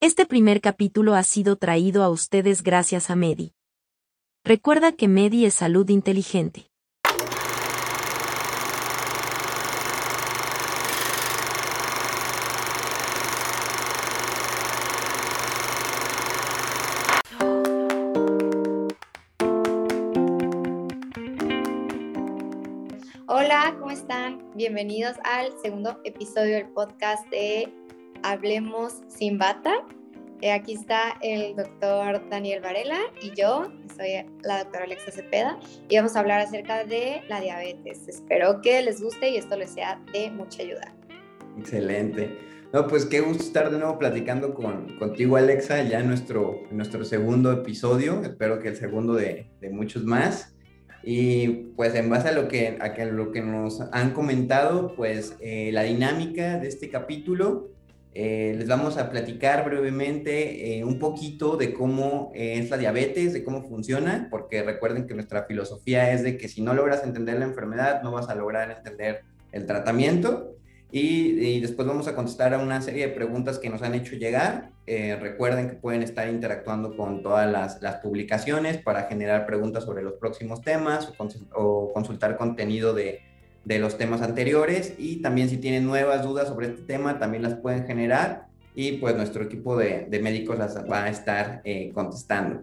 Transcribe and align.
Este 0.00 0.26
primer 0.26 0.60
capítulo 0.60 1.16
ha 1.16 1.24
sido 1.24 1.56
traído 1.56 2.04
a 2.04 2.08
ustedes 2.08 2.62
gracias 2.62 3.10
a 3.10 3.16
Medi. 3.16 3.56
Recuerda 4.44 4.92
que 4.92 5.08
Medi 5.08 5.44
es 5.44 5.54
salud 5.54 5.88
inteligente. 5.90 6.70
Hola, 23.26 23.74
¿cómo 23.80 23.90
están? 23.90 24.48
Bienvenidos 24.54 25.16
al 25.24 25.52
segundo 25.60 26.00
episodio 26.04 26.54
del 26.54 26.68
podcast 26.68 27.28
de 27.30 27.87
Hablemos 28.22 29.02
sin 29.08 29.38
bata. 29.38 29.86
Eh, 30.40 30.52
aquí 30.52 30.74
está 30.74 31.18
el 31.20 31.56
doctor 31.56 32.28
Daniel 32.30 32.60
Varela 32.60 32.98
y 33.20 33.32
yo, 33.34 33.72
soy 33.96 34.24
la 34.42 34.62
doctora 34.62 34.84
Alexa 34.84 35.10
Cepeda, 35.10 35.58
y 35.88 35.96
vamos 35.96 36.14
a 36.14 36.20
hablar 36.20 36.40
acerca 36.40 36.84
de 36.84 37.22
la 37.28 37.40
diabetes. 37.40 38.06
Espero 38.06 38.60
que 38.60 38.80
les 38.82 39.02
guste 39.02 39.30
y 39.30 39.36
esto 39.36 39.56
les 39.56 39.70
sea 39.70 40.00
de 40.12 40.30
mucha 40.30 40.62
ayuda. 40.62 40.94
Excelente. 41.58 42.38
No, 42.72 42.86
pues 42.86 43.06
qué 43.06 43.20
gusto 43.20 43.42
estar 43.42 43.70
de 43.70 43.78
nuevo 43.78 43.98
platicando 43.98 44.54
con, 44.54 44.98
contigo, 44.98 45.36
Alexa, 45.36 45.82
ya 45.82 46.00
en 46.00 46.06
nuestro, 46.06 46.62
nuestro 46.70 47.04
segundo 47.04 47.50
episodio. 47.50 48.22
Espero 48.22 48.60
que 48.60 48.68
el 48.68 48.76
segundo 48.76 49.14
de, 49.14 49.50
de 49.60 49.70
muchos 49.70 50.04
más. 50.04 50.54
Y 51.02 51.48
pues 51.76 51.94
en 51.94 52.10
base 52.10 52.28
a 52.28 52.32
lo 52.32 52.48
que, 52.48 52.76
a 52.80 53.04
lo 53.06 53.32
que 53.32 53.40
nos 53.40 53.80
han 53.92 54.12
comentado, 54.12 54.94
pues 54.94 55.36
eh, 55.40 55.70
la 55.72 55.84
dinámica 55.84 56.58
de 56.58 56.68
este 56.68 56.90
capítulo, 56.90 57.70
eh, 58.20 58.54
les 58.58 58.66
vamos 58.66 58.98
a 58.98 59.10
platicar 59.10 59.64
brevemente 59.64 60.78
eh, 60.78 60.84
un 60.84 60.98
poquito 60.98 61.56
de 61.56 61.72
cómo 61.72 62.32
es 62.34 62.68
la 62.68 62.76
diabetes, 62.76 63.32
de 63.32 63.44
cómo 63.44 63.62
funciona, 63.68 64.26
porque 64.28 64.62
recuerden 64.62 65.06
que 65.06 65.14
nuestra 65.14 65.44
filosofía 65.44 66.10
es 66.10 66.24
de 66.24 66.36
que 66.36 66.48
si 66.48 66.60
no 66.60 66.74
logras 66.74 67.04
entender 67.04 67.38
la 67.38 67.44
enfermedad, 67.44 68.02
no 68.02 68.10
vas 68.10 68.28
a 68.28 68.34
lograr 68.34 68.70
entender 68.70 69.22
el 69.52 69.66
tratamiento. 69.66 70.58
Y, 70.90 71.60
después 71.60 71.86
vamos 71.86 72.08
a 72.08 72.14
contestar 72.14 72.54
a 72.54 72.58
una 72.58 72.80
serie 72.80 73.08
de 73.08 73.12
preguntas 73.12 73.58
que 73.58 73.68
nos 73.68 73.82
han 73.82 73.94
hecho 73.94 74.16
llegar. 74.16 74.70
Eh, 74.86 75.16
recuerden 75.20 75.68
que 75.68 75.76
pueden 75.76 76.02
estar 76.02 76.28
interactuando 76.28 76.96
con 76.96 77.22
todas 77.22 77.50
las, 77.50 77.82
las, 77.82 77.96
publicaciones 77.96 78.78
para 78.78 79.02
generar 79.02 79.44
preguntas 79.44 79.84
sobre 79.84 80.02
los 80.02 80.14
próximos 80.14 80.62
temas 80.62 81.12
o, 81.54 81.92
consultar 81.92 82.38
contenido 82.38 82.94
de, 82.94 83.20
de, 83.68 83.78
los 83.78 83.98
temas 83.98 84.22
anteriores. 84.22 84.94
Y 84.98 85.16
también 85.16 85.48
si 85.48 85.58
tienen 85.58 85.86
nuevas 85.86 86.24
dudas 86.24 86.48
sobre 86.48 86.68
este 86.68 86.82
tema, 86.82 87.18
también 87.18 87.42
las 87.42 87.54
pueden 87.54 87.86
generar 87.86 88.46
y 88.74 88.92
pues 88.98 89.16
nuestro 89.16 89.42
equipo 89.42 89.76
de, 89.76 90.06
de 90.08 90.20
médicos 90.20 90.58
las 90.58 90.76
va 90.90 91.04
a 91.04 91.08
estar 91.10 91.60
eh, 91.64 91.90
contestando. 91.92 92.62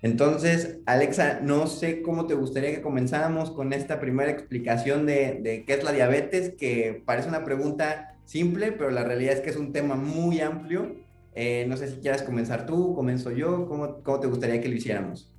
Entonces, 0.00 0.78
Alexa, 0.86 1.40
no 1.42 1.66
sé 1.66 2.02
cómo 2.02 2.26
te 2.26 2.34
gustaría 2.34 2.70
que 2.70 2.82
comenzáramos 2.82 3.50
con 3.50 3.72
esta 3.72 3.98
primera 3.98 4.30
explicación 4.30 5.06
de, 5.06 5.64
qué 5.66 5.74
es 5.74 5.82
la 5.82 5.92
diabetes, 5.92 6.54
que 6.56 7.02
parece 7.04 7.28
una 7.28 7.44
pregunta 7.44 8.14
simple, 8.24 8.72
pero 8.72 8.90
la 8.90 9.04
realidad 9.04 9.34
es 9.34 9.40
que 9.40 9.50
es 9.50 9.56
un 9.56 9.72
tema 9.72 9.96
muy 9.96 10.40
amplio. 10.40 10.96
Eh, 11.34 11.66
no 11.68 11.76
sé 11.76 11.88
si 11.88 11.96
quieras 11.96 12.22
comenzar 12.22 12.66
tú, 12.66 12.94
comienzo 12.94 13.32
yo, 13.32 13.66
¿cómo, 13.66 14.02
cómo 14.02 14.20
te 14.20 14.28
gustaría 14.28 14.60
que 14.60 14.68
lo 14.68 14.76
hiciéramos? 14.76 15.32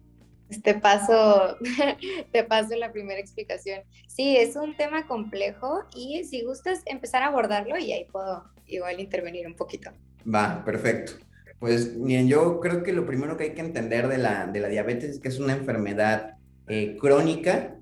Te 0.63 0.73
paso, 0.73 1.57
te 2.31 2.43
paso 2.43 2.75
la 2.75 2.91
primera 2.91 3.19
explicación. 3.19 3.81
Sí, 4.07 4.37
es 4.37 4.55
un 4.55 4.75
tema 4.75 5.07
complejo 5.07 5.83
y 5.95 6.23
si 6.23 6.43
gustas 6.43 6.81
empezar 6.85 7.23
a 7.23 7.27
abordarlo 7.27 7.77
y 7.77 7.91
ahí 7.91 8.05
puedo 8.11 8.43
igual 8.65 8.99
intervenir 8.99 9.47
un 9.47 9.55
poquito. 9.55 9.91
Va, 10.23 10.63
perfecto. 10.65 11.13
Pues 11.59 12.01
bien, 12.01 12.27
yo 12.27 12.59
creo 12.61 12.83
que 12.83 12.93
lo 12.93 13.05
primero 13.05 13.35
que 13.35 13.45
hay 13.45 13.53
que 13.53 13.61
entender 13.61 14.07
de 14.07 14.17
la, 14.17 14.47
de 14.47 14.59
la 14.59 14.69
diabetes 14.69 15.11
es 15.11 15.19
que 15.19 15.27
es 15.27 15.39
una 15.39 15.53
enfermedad 15.53 16.37
eh, 16.67 16.97
crónica, 16.99 17.75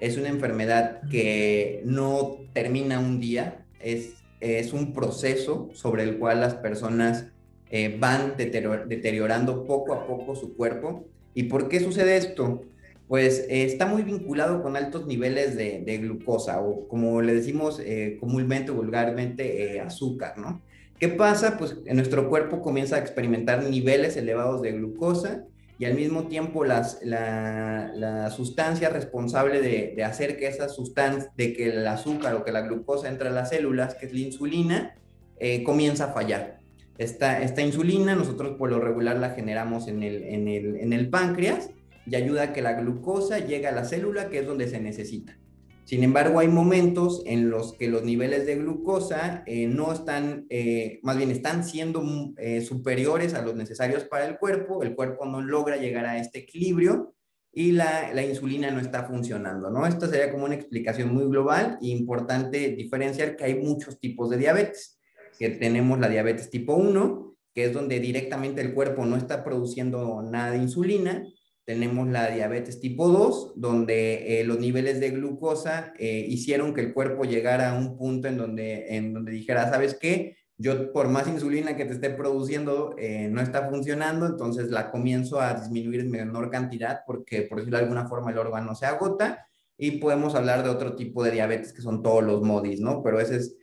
es 0.00 0.16
una 0.16 0.28
enfermedad 0.28 1.00
que 1.10 1.82
no 1.84 2.36
termina 2.52 3.00
un 3.00 3.20
día, 3.20 3.66
es, 3.80 4.14
es 4.40 4.72
un 4.72 4.92
proceso 4.92 5.70
sobre 5.72 6.04
el 6.04 6.18
cual 6.18 6.40
las 6.40 6.54
personas 6.54 7.26
eh, 7.70 7.96
van 7.98 8.36
deteriorando 8.36 9.64
poco 9.64 9.94
a 9.94 10.06
poco 10.06 10.36
su 10.36 10.54
cuerpo. 10.54 11.08
¿Y 11.34 11.44
por 11.44 11.68
qué 11.68 11.80
sucede 11.80 12.16
esto? 12.16 12.62
Pues 13.08 13.40
eh, 13.48 13.64
está 13.64 13.86
muy 13.86 14.02
vinculado 14.02 14.62
con 14.62 14.76
altos 14.76 15.06
niveles 15.06 15.56
de, 15.56 15.98
glucosa 15.98 16.60
o 16.60 16.88
como 16.88 17.20
le 17.20 17.34
decimos 17.34 17.82
comúnmente, 18.20 18.70
vulgarmente, 18.70 19.80
azúcar, 19.80 20.38
¿no? 20.38 20.62
¿Qué 20.98 21.08
pasa? 21.08 21.58
Pues 21.58 21.76
en 21.86 21.96
nuestro 21.96 22.28
cuerpo 22.28 22.62
comienza 22.62 22.96
a 22.96 23.00
experimentar 23.00 23.64
niveles 23.64 24.16
elevados 24.16 24.62
de 24.62 24.72
glucosa 24.72 25.44
y 25.78 25.86
al 25.86 25.94
mismo 25.94 26.28
tiempo 26.28 26.64
las, 26.64 27.00
la, 27.02 28.30
sustancia 28.30 28.88
responsable 28.90 29.60
de, 29.60 30.02
hacer 30.04 30.38
que 30.38 30.46
esa 30.46 30.68
sustancia, 30.68 31.30
de 31.36 31.52
que 31.52 31.70
el 31.70 31.86
azúcar 31.86 32.34
o 32.34 32.44
que 32.44 32.52
la 32.52 32.62
glucosa 32.62 33.08
entre 33.08 33.30
las 33.30 33.50
células, 33.50 33.94
que 33.94 34.06
es 34.06 34.12
la 34.12 34.20
insulina, 34.20 34.94
eh, 35.38 35.64
comienza 35.64 36.06
a 36.06 36.12
fallar. 36.12 36.58
Esta, 36.98 37.62
insulina 37.62 38.14
nosotros 38.14 38.56
por 38.56 38.70
lo 38.70 38.78
regular 38.78 39.18
la 39.18 39.30
generamos 39.30 39.88
en 39.88 40.02
el, 40.02 41.10
páncreas 41.10 41.70
y 42.06 42.14
ayuda 42.14 42.44
a 42.44 42.52
que 42.52 42.62
la 42.62 42.74
glucosa 42.74 43.38
llegue 43.38 43.66
a 43.66 43.72
la 43.72 43.84
célula 43.84 44.28
que 44.28 44.40
es 44.40 44.46
donde 44.46 44.68
se 44.68 44.80
necesita. 44.80 45.36
Sin 45.84 46.02
embargo, 46.02 46.38
hay 46.38 46.48
momentos 46.48 47.22
en 47.26 47.50
los 47.50 47.74
que 47.74 47.88
los 47.88 48.04
niveles 48.04 48.46
de 48.46 48.56
glucosa 48.56 49.42
eh, 49.46 49.66
no 49.66 49.92
están, 49.92 50.46
eh, 50.48 51.00
más 51.02 51.16
bien 51.18 51.30
están 51.30 51.62
siendo 51.62 52.02
eh, 52.38 52.62
superiores 52.62 53.34
a 53.34 53.42
los 53.42 53.54
necesarios 53.54 54.04
para 54.04 54.26
el 54.26 54.38
cuerpo, 54.38 54.82
el 54.82 54.94
cuerpo 54.94 55.26
no 55.26 55.42
logra 55.42 55.76
llegar 55.76 56.06
a 56.06 56.18
este 56.18 56.38
equilibrio 56.38 57.14
y 57.52 57.72
la, 57.72 58.14
la 58.14 58.24
insulina 58.24 58.70
no 58.70 58.80
está 58.80 59.04
funcionando, 59.04 59.70
¿no? 59.70 59.86
Esta 59.86 60.08
sería 60.08 60.32
como 60.32 60.46
una 60.46 60.54
explicación 60.54 61.12
muy 61.12 61.24
global 61.24 61.78
e 61.82 61.88
importante 61.88 62.70
diferenciar 62.70 63.36
que 63.36 63.44
hay 63.44 63.54
muchos 63.56 64.00
tipos 64.00 64.30
de 64.30 64.38
diabetes, 64.38 64.93
que 65.38 65.50
tenemos 65.50 65.98
la 65.98 66.08
diabetes 66.08 66.50
tipo 66.50 66.74
1, 66.74 67.36
que 67.54 67.66
es 67.66 67.72
donde 67.72 68.00
directamente 68.00 68.60
el 68.60 68.74
cuerpo 68.74 69.06
no 69.06 69.16
está 69.16 69.44
produciendo 69.44 70.22
nada 70.22 70.52
de 70.52 70.58
insulina, 70.58 71.24
tenemos 71.64 72.08
la 72.08 72.30
diabetes 72.30 72.80
tipo 72.80 73.08
2, 73.08 73.54
donde 73.56 74.40
eh, 74.40 74.44
los 74.44 74.58
niveles 74.58 75.00
de 75.00 75.10
glucosa 75.10 75.94
eh, 75.98 76.26
hicieron 76.28 76.74
que 76.74 76.82
el 76.82 76.92
cuerpo 76.92 77.24
llegara 77.24 77.70
a 77.70 77.78
un 77.78 77.96
punto 77.96 78.28
en 78.28 78.36
donde, 78.36 78.96
en 78.96 79.14
donde 79.14 79.32
dijera, 79.32 79.70
¿sabes 79.70 79.96
qué? 79.98 80.36
Yo 80.56 80.92
por 80.92 81.08
más 81.08 81.26
insulina 81.26 81.76
que 81.76 81.84
te 81.84 81.94
esté 81.94 82.10
produciendo 82.10 82.94
eh, 82.98 83.28
no 83.28 83.40
está 83.40 83.68
funcionando, 83.68 84.26
entonces 84.26 84.70
la 84.70 84.90
comienzo 84.90 85.40
a 85.40 85.54
disminuir 85.54 86.00
en 86.00 86.10
menor 86.10 86.50
cantidad 86.50 87.00
porque 87.06 87.42
por 87.42 87.58
decirlo 87.58 87.78
de 87.78 87.84
alguna 87.84 88.06
forma 88.06 88.30
el 88.30 88.38
órgano 88.38 88.74
se 88.76 88.86
agota 88.86 89.48
y 89.76 89.92
podemos 89.92 90.36
hablar 90.36 90.62
de 90.62 90.70
otro 90.70 90.94
tipo 90.94 91.24
de 91.24 91.32
diabetes 91.32 91.72
que 91.72 91.82
son 91.82 92.02
todos 92.02 92.22
los 92.22 92.42
modis, 92.42 92.78
¿no? 92.78 93.02
Pero 93.02 93.18
ese 93.18 93.36
es 93.36 93.56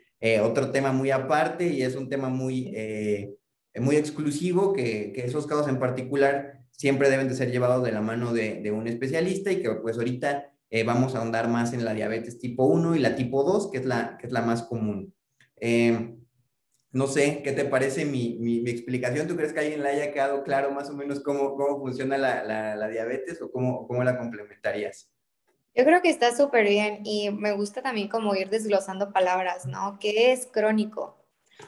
otro 0.43 0.71
tema 0.71 0.91
muy 0.91 1.11
aparte 1.11 1.67
y 1.67 1.81
es 1.81 1.95
un 1.95 2.07
tema 2.09 2.29
muy, 2.29 2.75
muy 3.79 3.95
exclusivo 3.95 4.73
que, 4.73 5.11
que 5.13 5.25
esos 5.25 5.47
casos 5.47 5.67
en 5.67 5.79
particular 5.79 6.61
siempre 6.81 7.11
deben 7.11 7.27
de 7.27 7.35
ser 7.35 7.51
llevados 7.51 7.83
de 7.83 7.91
la 7.91 8.01
mano 8.01 8.33
de, 8.33 8.71
un 8.71 8.87
especialista 8.87 9.51
y 9.51 9.61
que 9.61 9.69
pues 9.69 9.97
ahorita 9.97 10.51
eh, 10.71 10.83
vamos 10.83 11.13
a 11.13 11.19
ahondar 11.19 11.47
más 11.47 11.73
en 11.73 11.85
la 11.85 11.93
diabetes 11.93 12.39
tipo 12.39 12.65
1 12.65 12.95
y 12.95 12.99
la 12.99 13.15
tipo 13.15 13.43
2, 13.43 13.69
que 13.69 13.77
es 13.77 13.85
la, 13.85 14.17
que 14.17 14.25
es 14.25 14.33
la 14.33 14.41
más 14.41 14.63
común. 14.63 15.13
Em, 15.57 16.17
no 16.91 17.05
sé, 17.05 17.43
¿qué 17.43 17.51
te 17.51 17.65
parece 17.65 18.03
mi, 18.05 18.37
mi, 18.39 18.67
explicación? 18.67 19.27
¿Tú 19.27 19.35
crees 19.35 19.53
que 19.53 19.59
alguien 19.59 19.83
le 19.83 19.89
haya 19.89 20.11
quedado 20.11 20.43
claro 20.43 20.71
más 20.71 20.89
o 20.89 20.95
menos 20.95 21.19
cómo, 21.19 21.55
cómo 21.55 21.79
funciona 21.79 22.17
la, 22.17 22.43
la, 22.43 22.87
diabetes 22.87 23.39
o 23.43 23.51
cómo, 23.51 23.87
cómo 23.87 24.03
la 24.03 24.17
complementarías? 24.17 25.11
Yo 25.73 25.85
creo 25.85 26.01
que 26.01 26.09
está 26.09 26.35
súper 26.35 26.67
bien 26.67 26.99
y 27.05 27.29
me 27.29 27.53
gusta 27.53 27.81
también 27.81 28.09
como 28.09 28.35
ir 28.35 28.49
desglosando 28.49 29.13
palabras, 29.13 29.65
¿no? 29.65 29.97
¿Qué 29.99 30.33
es 30.33 30.45
crónico? 30.45 31.17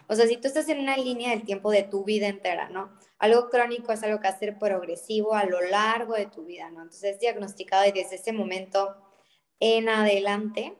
O 0.08 0.16
sea, 0.16 0.28
si 0.28 0.38
tú 0.38 0.47
estás 0.47 0.68
en 0.69 0.80
una 0.80 0.97
línea 0.97 1.30
del 1.30 1.44
tiempo 1.44 1.72
de 1.72 1.84
tu 1.84 2.03
vida 2.03 2.28
entera, 2.28 2.68
¿no? 2.69 2.92
Algo 3.18 3.50
crónico 3.50 3.94
es 3.94 4.04
algo 4.04 4.19
que 4.19 4.31
ser 4.33 4.60
progresivo 4.60 5.36
a 5.36 5.45
lo 5.45 5.62
largo 5.62 6.16
de 6.16 6.25
tu 6.25 6.45
vida, 6.45 6.69
¿no? 6.69 6.81
Entonces 6.81 7.16
es 7.16 7.19
diagnosticado 7.19 7.88
y 7.88 7.92
desde 7.92 8.16
ese 8.16 8.33
momento 8.33 8.95
en 9.60 9.88
adelante 9.88 10.77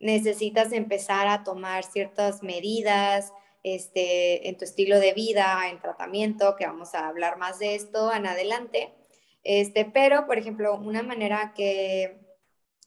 necesitas 0.00 0.72
empezar 0.72 1.28
a 1.28 1.44
tomar 1.44 1.84
ciertas 1.84 2.42
medidas 2.42 3.32
este, 3.62 4.48
en 4.48 4.56
tu 4.56 4.64
estilo 4.64 4.98
de 4.98 5.12
vida, 5.12 5.68
en 5.68 5.80
tratamiento, 5.80 6.56
que 6.56 6.66
vamos 6.66 6.94
a 6.94 7.06
hablar 7.06 7.36
más 7.36 7.58
de 7.58 7.74
esto 7.74 8.12
en 8.12 8.26
adelante. 8.26 8.94
Este, 9.44 9.84
pero, 9.84 10.26
por 10.26 10.38
ejemplo, 10.38 10.74
una 10.74 11.02
manera 11.02 11.52
que, 11.54 12.21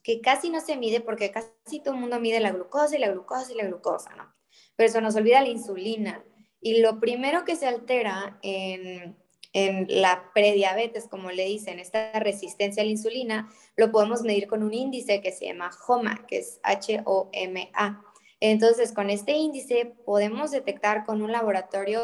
que 0.05 0.21
casi 0.21 0.51
no 0.51 0.61
se 0.61 0.77
mide, 0.77 1.01
porque 1.01 1.31
casi 1.31 1.79
todo 1.79 1.95
el 1.95 1.99
mundo 1.99 2.19
mide 2.19 2.39
la 2.39 2.51
glucosa 2.51 2.95
y 2.95 2.99
la 2.99 3.09
glucosa 3.09 3.51
y 3.51 3.55
la 3.55 3.65
glucosa, 3.65 4.13
¿no? 4.15 4.31
pero 4.75 4.87
eso 4.87 5.01
nos 5.01 5.15
olvida 5.15 5.41
la 5.41 5.49
insulina. 5.49 6.23
Y 6.61 6.79
lo 6.81 6.99
primero 6.99 7.43
que 7.43 7.55
se 7.55 7.65
altera 7.65 8.37
en, 8.43 9.17
en 9.51 9.87
la 9.89 10.31
prediabetes, 10.35 11.07
como 11.07 11.31
le 11.31 11.45
dicen, 11.45 11.79
esta 11.79 12.11
resistencia 12.19 12.83
a 12.83 12.85
la 12.85 12.91
insulina, 12.91 13.49
lo 13.75 13.91
podemos 13.91 14.21
medir 14.21 14.47
con 14.47 14.61
un 14.61 14.75
índice 14.75 15.21
que 15.21 15.31
se 15.31 15.45
llama 15.45 15.71
HOMA, 15.87 16.25
que 16.27 16.37
es 16.37 16.59
H-O-M-A. 16.61 18.01
Entonces, 18.39 18.93
con 18.93 19.09
este 19.09 19.33
índice 19.33 19.95
podemos 20.05 20.51
detectar 20.51 21.03
con 21.03 21.23
un 21.23 21.31
laboratorio 21.31 21.99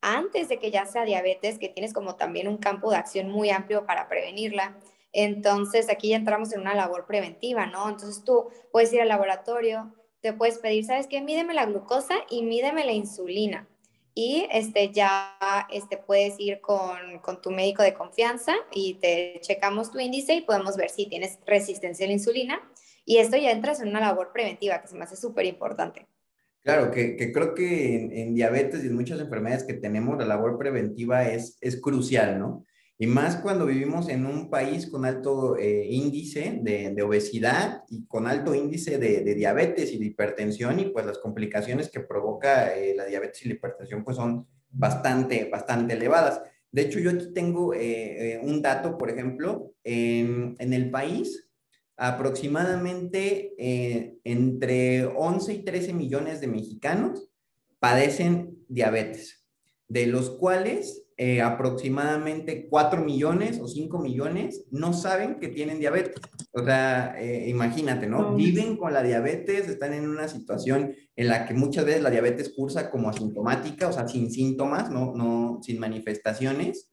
antes 0.00 0.48
de 0.48 0.58
que 0.58 0.72
ya 0.72 0.86
sea 0.86 1.04
diabetes, 1.04 1.60
que 1.60 1.68
tienes 1.68 1.92
como 1.92 2.16
también 2.16 2.48
un 2.48 2.56
campo 2.56 2.90
de 2.90 2.96
acción 2.96 3.30
muy 3.30 3.50
amplio 3.50 3.86
para 3.86 4.08
prevenirla. 4.08 4.76
Entonces, 5.12 5.90
aquí 5.90 6.08
ya 6.08 6.16
entramos 6.16 6.52
en 6.52 6.60
una 6.60 6.74
labor 6.74 7.06
preventiva, 7.06 7.66
¿no? 7.66 7.88
Entonces, 7.88 8.24
tú 8.24 8.48
puedes 8.70 8.92
ir 8.92 9.00
al 9.00 9.08
laboratorio, 9.08 9.94
te 10.20 10.32
puedes 10.32 10.58
pedir, 10.58 10.84
¿sabes 10.84 11.06
qué? 11.06 11.20
Mídeme 11.20 11.54
la 11.54 11.66
glucosa 11.66 12.14
y 12.30 12.42
mídeme 12.42 12.84
la 12.84 12.92
insulina. 12.92 13.68
Y 14.14 14.46
este, 14.52 14.90
ya 14.92 15.38
este, 15.70 15.96
puedes 15.96 16.38
ir 16.38 16.60
con, 16.60 17.18
con 17.22 17.40
tu 17.40 17.50
médico 17.50 17.82
de 17.82 17.94
confianza 17.94 18.54
y 18.72 18.94
te 18.94 19.38
checamos 19.40 19.90
tu 19.90 19.98
índice 19.98 20.34
y 20.34 20.42
podemos 20.42 20.76
ver 20.76 20.90
si 20.90 21.06
tienes 21.06 21.38
resistencia 21.46 22.04
a 22.04 22.08
la 22.08 22.14
insulina. 22.14 22.60
Y 23.04 23.18
esto 23.18 23.36
ya 23.36 23.50
entras 23.50 23.80
en 23.80 23.88
una 23.88 24.00
labor 24.00 24.30
preventiva 24.32 24.80
que 24.80 24.88
se 24.88 24.96
me 24.96 25.04
hace 25.04 25.16
súper 25.16 25.46
importante. 25.46 26.06
Claro, 26.62 26.92
que, 26.92 27.16
que 27.16 27.32
creo 27.32 27.54
que 27.54 27.96
en, 27.96 28.12
en, 28.12 28.34
diabetes 28.34 28.84
y 28.84 28.86
en 28.86 28.94
muchas 28.94 29.18
enfermedades 29.18 29.64
que 29.64 29.74
tenemos, 29.74 30.16
la 30.16 30.24
labor 30.24 30.58
preventiva 30.58 31.28
es, 31.28 31.58
es 31.60 31.80
crucial, 31.80 32.38
¿no? 32.38 32.64
Y 33.02 33.08
más 33.08 33.34
cuando 33.34 33.66
vivimos 33.66 34.08
en 34.08 34.24
un 34.26 34.48
país 34.48 34.86
con 34.86 35.04
alto 35.04 35.56
eh, 35.56 35.88
índice 35.90 36.60
de, 36.62 37.02
obesidad 37.02 37.82
y 37.88 38.06
con 38.06 38.28
alto 38.28 38.54
índice 38.54 38.96
de, 38.96 39.34
diabetes 39.34 39.92
y 39.92 39.98
de 39.98 40.06
hipertensión 40.06 40.78
y 40.78 40.84
pues 40.84 41.04
las 41.04 41.18
complicaciones 41.18 41.90
que 41.90 41.98
provoca 41.98 42.76
eh, 42.76 42.94
la 42.94 43.04
diabetes 43.04 43.44
y 43.44 43.48
la 43.48 43.54
hipertensión 43.54 44.04
pues 44.04 44.16
son 44.16 44.46
bastante, 44.70 45.48
bastante 45.50 45.94
elevadas. 45.94 46.42
De 46.70 46.82
hecho, 46.82 47.00
yo 47.00 47.10
aquí 47.10 47.32
tengo 47.34 47.74
eh, 47.74 48.38
un 48.40 48.62
dato, 48.62 48.96
por 48.96 49.10
ejemplo, 49.10 49.72
en, 49.82 50.54
en 50.60 50.72
el 50.72 50.88
país 50.92 51.50
aproximadamente 51.96 53.52
entre 54.22 55.06
11 55.06 55.54
y 55.54 55.64
13 55.64 55.92
millones 55.92 56.40
de 56.40 56.46
mexicanos 56.46 57.32
padecen 57.80 58.58
diabetes, 58.68 59.44
de 59.88 60.06
los 60.06 60.30
cuales 60.30 61.01
eh, 61.24 61.40
aproximadamente 61.40 62.66
4 62.68 63.04
millones 63.04 63.60
o 63.60 63.68
5 63.68 63.96
millones 64.00 64.64
no 64.72 64.92
saben 64.92 65.38
que 65.38 65.46
tienen 65.46 65.78
diabetes. 65.78 66.20
O 66.50 66.64
sea, 66.64 67.14
eh, 67.16 67.48
imagínate, 67.48 68.08
¿no? 68.08 68.34
Viven 68.34 68.76
con 68.76 68.92
la 68.92 69.04
diabetes, 69.04 69.68
están 69.68 69.92
en 69.92 70.08
una 70.08 70.26
situación 70.26 70.96
en 71.14 71.28
la 71.28 71.46
que 71.46 71.54
muchas 71.54 71.84
veces 71.84 72.02
la 72.02 72.10
diabetes 72.10 72.52
cursa 72.56 72.90
como 72.90 73.08
asintomática, 73.08 73.86
o 73.86 73.92
sea, 73.92 74.08
sin 74.08 74.32
síntomas, 74.32 74.90
no, 74.90 75.14
no 75.14 75.60
sin 75.62 75.78
manifestaciones. 75.78 76.90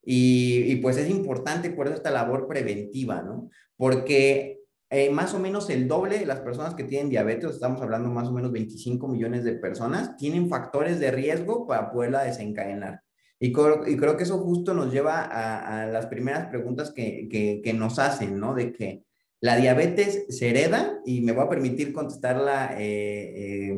Y, 0.00 0.62
y, 0.68 0.76
pues 0.76 0.96
es 0.96 1.10
importante 1.10 1.70
por 1.70 1.88
eso 1.88 1.96
esta 1.96 2.12
labor 2.12 2.46
preventiva, 2.46 3.20
¿no? 3.20 3.50
Porque 3.76 4.60
eh, 4.90 5.10
más 5.10 5.34
o 5.34 5.40
menos 5.40 5.68
el 5.70 5.88
doble 5.88 6.20
de 6.20 6.26
las 6.26 6.38
personas 6.38 6.76
que 6.76 6.84
tienen 6.84 7.10
diabetes, 7.10 7.50
estamos 7.50 7.82
hablando 7.82 8.10
más 8.10 8.28
o 8.28 8.32
menos 8.32 8.52
25 8.52 9.08
millones 9.08 9.42
de 9.42 9.54
personas, 9.54 10.16
tienen 10.16 10.48
factores 10.48 11.00
de 11.00 11.10
riesgo 11.10 11.66
para 11.66 11.90
poderla 11.90 12.22
desencadenar. 12.22 13.02
Y 13.42 13.52
creo, 13.52 13.84
y 13.88 13.96
creo 13.96 14.16
que 14.16 14.22
eso 14.22 14.38
justo 14.38 14.72
nos 14.72 14.92
lleva 14.92 15.24
a, 15.24 15.86
las 15.86 16.06
primeras 16.06 16.46
preguntas 16.46 16.92
que, 16.92 17.28
que, 17.28 17.72
nos 17.72 17.98
hacen, 17.98 18.38
¿no? 18.38 18.54
De 18.54 18.72
que 18.72 19.02
la 19.40 19.56
diabetes 19.56 20.26
se 20.28 20.50
hereda, 20.50 21.00
y 21.04 21.22
me 21.22 21.32
voy 21.32 21.44
a 21.44 21.48
permitir 21.48 21.92
contestarla, 21.92 22.76
eh, 22.78 23.76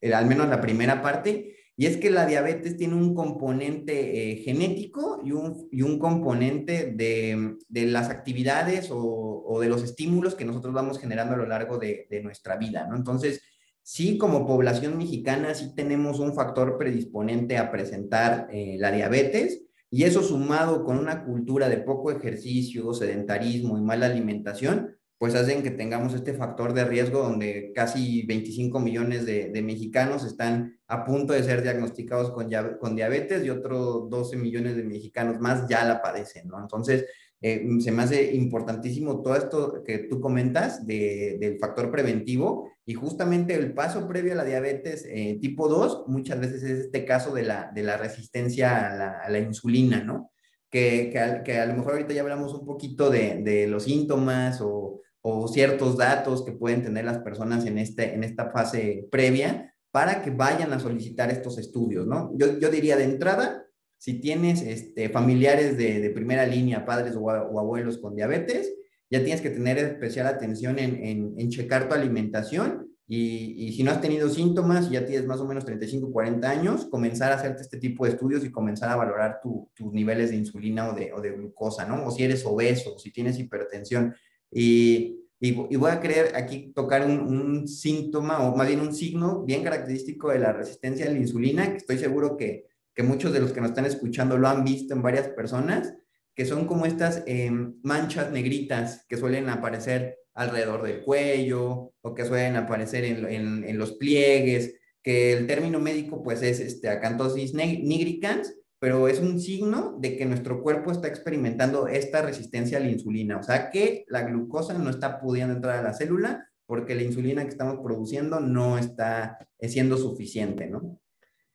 eh, 0.00 0.12
al 0.12 0.26
menos 0.26 0.48
la 0.48 0.60
primera 0.60 1.00
parte, 1.00 1.54
y 1.76 1.86
es 1.86 1.96
que 1.96 2.10
la 2.10 2.26
diabetes 2.26 2.76
tiene 2.76 2.96
un 2.96 3.14
componente 3.14 4.32
eh, 4.32 4.36
genético 4.38 5.20
y 5.24 5.30
un, 5.30 5.68
y 5.70 5.82
un 5.82 6.00
componente 6.00 6.92
de, 6.96 7.54
de 7.68 7.86
las 7.86 8.10
actividades 8.10 8.90
o, 8.90 8.98
o, 8.98 9.60
de 9.60 9.68
los 9.68 9.84
estímulos 9.84 10.34
que 10.34 10.44
nosotros 10.44 10.74
vamos 10.74 10.98
generando 10.98 11.34
a 11.34 11.38
lo 11.38 11.46
largo 11.46 11.78
de, 11.78 12.08
de 12.10 12.20
nuestra 12.20 12.56
vida, 12.56 12.88
¿no? 12.88 12.96
Entonces, 12.96 13.42
sí, 13.84 14.18
como 14.18 14.46
población 14.46 14.98
mexicana, 14.98 15.54
sí 15.54 15.72
tenemos 15.76 16.18
un 16.18 16.34
factor 16.34 16.76
predisponente 16.78 17.58
a 17.58 17.70
presentar 17.70 18.48
eh, 18.50 18.76
la 18.80 18.90
diabetes, 18.90 19.62
y 19.90 20.02
eso 20.02 20.24
sumado 20.24 20.84
con 20.84 20.98
una 20.98 21.24
cultura 21.24 21.68
de 21.68 21.76
poco 21.76 22.10
ejercicio, 22.10 22.92
sedentarismo 22.92 23.78
y 23.78 23.82
mala 23.82 24.06
alimentación, 24.06 24.96
pues 25.18 25.36
hacen 25.36 25.62
que 25.62 25.70
tengamos 25.70 26.14
este 26.14 26.34
factor 26.34 26.72
de 26.72 26.84
riesgo 26.84 27.20
donde 27.20 27.72
casi 27.74 28.26
25 28.26 28.80
millones 28.80 29.24
de, 29.24 29.62
mexicanos 29.62 30.24
están 30.24 30.76
a 30.88 31.04
punto 31.04 31.32
de 31.32 31.44
ser 31.44 31.62
diagnosticados 31.62 32.32
con, 32.32 32.50
con, 32.80 32.96
diabetes 32.96 33.44
y 33.44 33.50
otros 33.50 34.10
12 34.10 34.36
millones 34.36 34.76
de 34.76 34.82
mexicanos 34.82 35.38
más 35.38 35.68
ya 35.68 35.84
la 35.84 36.02
padecen, 36.02 36.48
¿no? 36.48 36.60
Entonces, 36.60 37.06
eh, 37.40 37.66
se 37.80 37.92
me 37.92 38.02
hace 38.02 38.34
importantísimo 38.34 39.20
todo 39.22 39.36
esto 39.36 39.82
que 39.84 39.98
tú 39.98 40.20
comentas 40.20 40.86
de, 40.86 41.36
del 41.40 41.58
factor 41.58 41.90
preventivo 41.90 42.70
y 42.86 42.94
justamente 42.94 43.54
el 43.54 43.74
paso 43.74 44.06
previo 44.08 44.32
a 44.32 44.36
la 44.36 44.44
diabetes 44.44 45.06
eh, 45.08 45.38
tipo 45.40 45.68
2 45.68 46.04
muchas 46.06 46.40
veces 46.40 46.62
es 46.62 46.78
este 46.86 47.04
caso 47.04 47.34
de 47.34 47.42
la, 47.42 47.70
de 47.74 47.82
la 47.82 47.96
resistencia 47.96 49.22
a 49.22 49.28
la, 49.30 49.38
insulina, 49.38 50.02
¿no? 50.02 50.30
Que, 50.70 51.10
que, 51.44 51.58
a, 51.58 51.66
lo 51.66 51.74
mejor 51.74 51.92
ahorita 51.92 52.14
ya 52.14 52.22
hablamos 52.22 52.52
un 52.52 52.66
poquito 52.66 53.10
de, 53.10 53.42
de 53.42 53.68
los 53.68 53.84
síntomas 53.84 54.60
o, 54.60 55.02
o 55.26 55.48
ciertos 55.48 55.96
datos 55.96 56.44
que 56.44 56.52
pueden 56.52 56.82
tener 56.82 57.06
las 57.06 57.18
personas 57.18 57.64
en, 57.64 57.78
este, 57.78 58.14
en 58.14 58.24
esta 58.24 58.50
fase 58.50 59.08
previa 59.10 59.74
para 59.90 60.22
que 60.22 60.30
vayan 60.30 60.72
a 60.74 60.80
solicitar 60.80 61.30
estos 61.30 61.56
estudios, 61.56 62.06
¿no? 62.06 62.30
Yo, 62.36 62.58
yo 62.58 62.68
diría 62.68 62.96
de 62.96 63.04
entrada, 63.04 63.63
si 64.04 64.20
tienes 64.20 64.60
este, 64.60 65.08
familiares 65.08 65.78
de, 65.78 66.10
primera 66.10 66.44
línea, 66.44 66.84
padres 66.84 67.16
o, 67.16 67.30
abuelos 67.30 67.96
con 67.96 68.14
diabetes, 68.14 68.70
ya 69.10 69.24
tienes 69.24 69.40
que 69.40 69.48
tener 69.48 69.78
especial 69.78 70.26
atención 70.26 70.78
en, 70.78 71.34
en, 71.38 71.48
checar 71.48 71.88
tu 71.88 71.94
alimentación 71.94 72.86
y, 73.08 73.54
y, 73.56 73.72
si 73.72 73.82
no 73.82 73.92
has 73.92 74.02
tenido 74.02 74.28
síntomas, 74.28 74.90
ya 74.90 75.06
tienes 75.06 75.26
más 75.26 75.40
o 75.40 75.46
menos 75.46 75.64
35, 75.64 76.12
40 76.12 76.50
años, 76.50 76.84
comenzar 76.90 77.32
a 77.32 77.36
hacerte 77.36 77.62
este 77.62 77.78
tipo 77.78 78.04
de 78.04 78.10
estudios 78.10 78.44
y 78.44 78.50
comenzar 78.50 78.90
a 78.90 78.96
valorar 78.96 79.40
tu, 79.42 79.70
tus 79.74 79.90
niveles 79.90 80.28
de 80.28 80.36
insulina 80.36 80.90
o 80.90 80.94
de, 80.94 81.10
o 81.14 81.22
de 81.22 81.30
glucosa, 81.30 81.86
¿no? 81.86 82.06
O 82.06 82.10
si 82.10 82.24
eres 82.24 82.44
obeso, 82.44 82.98
si 82.98 83.10
tienes 83.10 83.38
hipertensión, 83.38 84.14
y, 84.50 85.16
y, 85.40 85.48
y, 85.70 85.76
voy 85.76 85.90
a 85.90 86.00
querer 86.00 86.36
aquí 86.36 86.72
tocar 86.74 87.06
un, 87.06 87.20
un, 87.20 87.66
síntoma 87.66 88.46
o 88.46 88.54
más 88.54 88.68
bien 88.68 88.80
un 88.80 88.94
signo 88.94 89.44
bien 89.44 89.64
característico 89.64 90.28
de 90.28 90.40
la 90.40 90.52
resistencia 90.52 91.06
a 91.06 91.10
la 91.10 91.18
insulina, 91.18 91.70
que 91.70 91.78
estoy 91.78 91.96
seguro 91.96 92.36
que, 92.36 92.66
que 92.94 93.02
muchos 93.02 93.32
de 93.32 93.40
los 93.40 93.52
que 93.52 93.60
nos 93.60 93.70
están 93.70 93.86
escuchando 93.86 94.38
lo 94.38 94.48
han 94.48 94.64
visto 94.64 94.94
en 94.94 95.02
varias 95.02 95.28
personas, 95.28 95.94
que 96.34 96.44
son 96.44 96.66
como 96.66 96.86
estas 96.86 97.22
eh, 97.26 97.50
manchas 97.82 98.32
negritas 98.32 99.04
que 99.08 99.16
suelen 99.16 99.48
aparecer 99.48 100.18
alrededor 100.34 100.82
del 100.82 101.02
cuello 101.02 101.92
o 102.00 102.14
que 102.14 102.24
suelen 102.24 102.56
aparecer 102.56 103.04
en, 103.04 103.24
en, 103.26 103.64
en 103.64 103.78
los 103.78 103.92
pliegues, 103.92 104.74
que 105.02 105.32
el 105.32 105.46
término 105.46 105.78
médico 105.78 106.22
pues 106.22 106.42
es 106.42 106.60
este, 106.60 106.88
acantosis 106.88 107.54
nigricans, 107.54 108.54
pero 108.78 109.06
es 109.06 109.20
un 109.20 109.40
signo 109.40 109.96
de 110.00 110.16
que 110.16 110.26
nuestro 110.26 110.62
cuerpo 110.62 110.90
está 110.90 111.08
experimentando 111.08 111.86
esta 111.86 112.22
resistencia 112.22 112.78
a 112.78 112.80
la 112.80 112.90
insulina, 112.90 113.38
o 113.38 113.42
sea 113.42 113.70
que 113.70 114.04
la 114.08 114.22
glucosa 114.22 114.74
no 114.74 114.90
está 114.90 115.20
pudiendo 115.20 115.54
entrar 115.54 115.78
a 115.78 115.82
la 115.82 115.94
célula 115.94 116.48
porque 116.66 116.94
la 116.94 117.02
insulina 117.02 117.42
que 117.44 117.50
estamos 117.50 117.78
produciendo 117.82 118.40
no 118.40 118.78
está 118.78 119.38
siendo 119.60 119.96
suficiente, 119.98 120.66
¿no? 120.66 120.98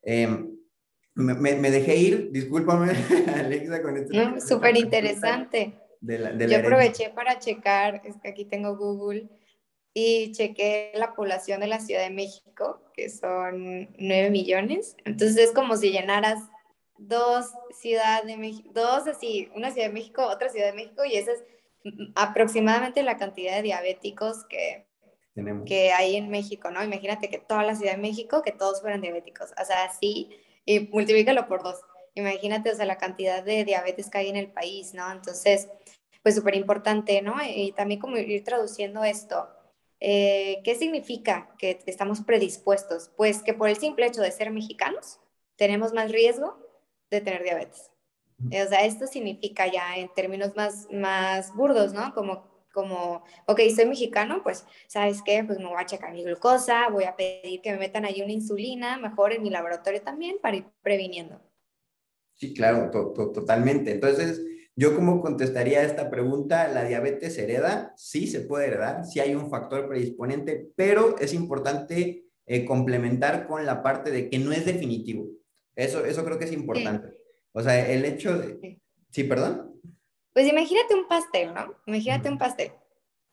Eh, 0.04 0.46
me, 1.20 1.56
me, 1.56 1.72
dejé 1.72 1.96
ir, 1.96 2.32
discúlpame, 2.32 2.92
Alexa, 3.36 3.82
con 3.82 3.98
esto. 3.98 4.14
No, 4.14 4.40
Súper 4.42 4.78
interesante. 4.78 5.74
De 6.02 6.18
la, 6.18 6.32
de 6.32 6.48
la 6.48 6.54
Yo 6.54 6.60
aproveché 6.60 7.10
para 7.10 7.40
checar, 7.40 8.02
es 8.06 8.16
que 8.22 8.30
aquí 8.30 8.46
tengo 8.46 8.78
Google, 8.78 9.30
y 9.94 10.32
chequé 10.32 10.92
la 10.96 11.14
población 11.14 11.62
de 11.62 11.68
la 11.68 11.80
Ciudad 11.80 12.04
de 12.04 12.10
México, 12.10 12.82
que 12.94 13.10
son 13.10 13.90
9 13.98 14.30
millones. 14.30 14.96
Entonces 15.06 15.38
es 15.38 15.52
como 15.52 15.76
si 15.78 15.92
llenaras 15.92 16.40
dos 16.98 17.52
Ciudad 17.80 18.24
de 18.24 18.38
México, 18.38 18.70
dos 18.74 19.08
así, 19.08 19.50
una 19.56 19.72
Ciudad 19.72 19.88
de 19.88 19.94
México, 19.94 20.26
otra 20.26 20.50
Ciudad 20.50 20.68
de 20.68 20.74
México, 20.74 21.04
y 21.06 21.16
esa 21.16 21.32
es 21.32 21.44
aproximadamente 22.16 23.04
la 23.04 23.18
cantidad 23.18 23.56
de 23.56 23.62
diabéticos 23.64 24.46
que, 24.46 24.86
Tenemos. 25.34 25.66
que 25.66 25.92
hay 25.92 26.18
en 26.18 26.30
México, 26.30 26.70
¿no? 26.72 26.84
Imagínate 26.84 27.30
que 27.30 27.40
toda 27.40 27.64
la 27.64 27.76
Ciudad 27.76 27.94
de 27.94 28.02
México, 28.02 28.42
que 28.44 28.52
todos 28.52 28.82
fueran 28.82 29.02
diabéticos, 29.02 29.52
o 29.52 29.66
sea, 29.66 29.86
así, 29.86 30.30
y 30.70 30.82
multiplícalo 30.92 31.48
por 31.48 31.64
dos. 31.64 31.82
Imagínate, 32.14 32.70
o 32.70 32.76
sea, 32.76 32.86
la 32.86 33.00
cantidad 33.00 33.44
de 33.44 33.66
diabetes 33.66 34.08
que 34.12 34.20
hay 34.20 34.30
en 34.30 34.36
el 34.36 34.52
país, 34.52 34.94
¿no? 34.94 35.12
Entonces, 35.12 35.68
pues 36.22 36.36
súper 36.36 36.56
importante, 36.56 37.24
¿no? 37.24 37.38
Y 37.44 37.72
también 37.72 38.00
como 38.00 38.18
ir 38.18 38.44
traduciendo 38.44 39.04
esto. 39.04 39.50
Eh, 40.00 40.62
¿Qué 40.64 40.76
significa 40.76 41.50
que 41.58 41.80
estamos 41.88 42.22
predispuestos? 42.22 43.10
Pues 43.18 43.42
que 43.42 43.56
por 43.56 43.68
el 43.68 43.78
simple 43.78 44.06
hecho 44.06 44.22
de 44.22 44.32
ser 44.32 44.52
mexicanos 44.52 45.20
tenemos 45.56 45.92
más 45.92 46.12
riesgo 46.12 46.56
de 47.10 47.22
tener 47.22 47.42
diabetes. 47.42 47.90
O 48.46 48.70
sea, 48.70 48.86
esto 48.86 49.08
significa 49.08 49.66
ya 49.66 49.98
en 49.98 50.14
términos 50.14 50.56
más, 50.56 50.88
más 50.92 51.54
burdos, 51.56 51.94
¿no? 51.94 52.14
Como, 52.14 52.44
como, 52.74 53.24
ok, 53.46 53.62
soy 53.76 53.86
mexicano, 53.86 54.42
pues, 54.44 54.66
¿sabes 54.88 55.22
qué? 55.24 55.44
Pues 55.46 55.60
me 55.60 55.66
voy 55.66 55.76
a 55.78 55.86
checar 55.86 56.14
mi 56.14 56.24
glucosa, 56.24 56.90
voy 56.90 57.06
a 57.06 57.16
pedir 57.16 57.62
que 57.62 57.72
me 57.72 57.80
metan 57.80 58.06
ahí 58.06 58.22
una 58.22 58.32
insulina, 58.32 58.98
mejor 58.98 59.34
en 59.34 59.44
mi 59.44 59.50
laboratorio 59.50 60.02
también, 60.02 60.38
para 60.42 60.58
ir 60.58 60.66
previniendo. 60.82 61.42
Sí, 62.36 62.54
claro, 62.54 62.90
to 62.92 63.12
to 63.14 63.32
totalmente. 63.32 63.92
Entonces, 63.92 64.42
yo 64.76 64.96
como 64.96 65.22
contestaría 65.22 65.80
a 65.80 65.84
esta 65.84 66.10
pregunta, 66.10 66.70
¿la 66.70 66.86
diabetes 66.86 67.38
hereda? 67.38 67.94
Sí 67.98 68.28
se 68.28 68.40
puede 68.40 68.68
heredar, 68.68 69.04
sí 69.04 69.20
hay 69.20 69.36
un 69.36 69.50
factor 69.50 69.90
predisponente, 69.90 70.70
pero 70.76 71.18
es 71.20 71.34
importante 71.34 72.24
eh, 72.46 72.66
complementar 72.66 73.46
con 73.46 73.66
la 73.66 73.84
parte 73.84 74.10
de 74.10 74.30
que 74.30 74.40
no 74.40 74.54
es 74.54 74.66
definitivo. 74.66 75.28
Eso, 75.76 76.06
eso 76.06 76.24
creo 76.24 76.40
que 76.40 76.46
es 76.46 76.54
importante. 76.54 77.14
O 77.52 77.62
sea, 77.62 77.90
el 77.92 78.06
hecho 78.06 78.38
de... 78.38 78.80
Sí, 79.12 79.26
perdón. 79.26 79.69
Pues 80.40 80.48
imagínate 80.48 80.96
un 80.96 81.06
pastel, 81.06 81.54
¿no? 81.54 81.76
Imagínate 81.86 82.30
un 82.30 82.38
pastel. 82.38 82.72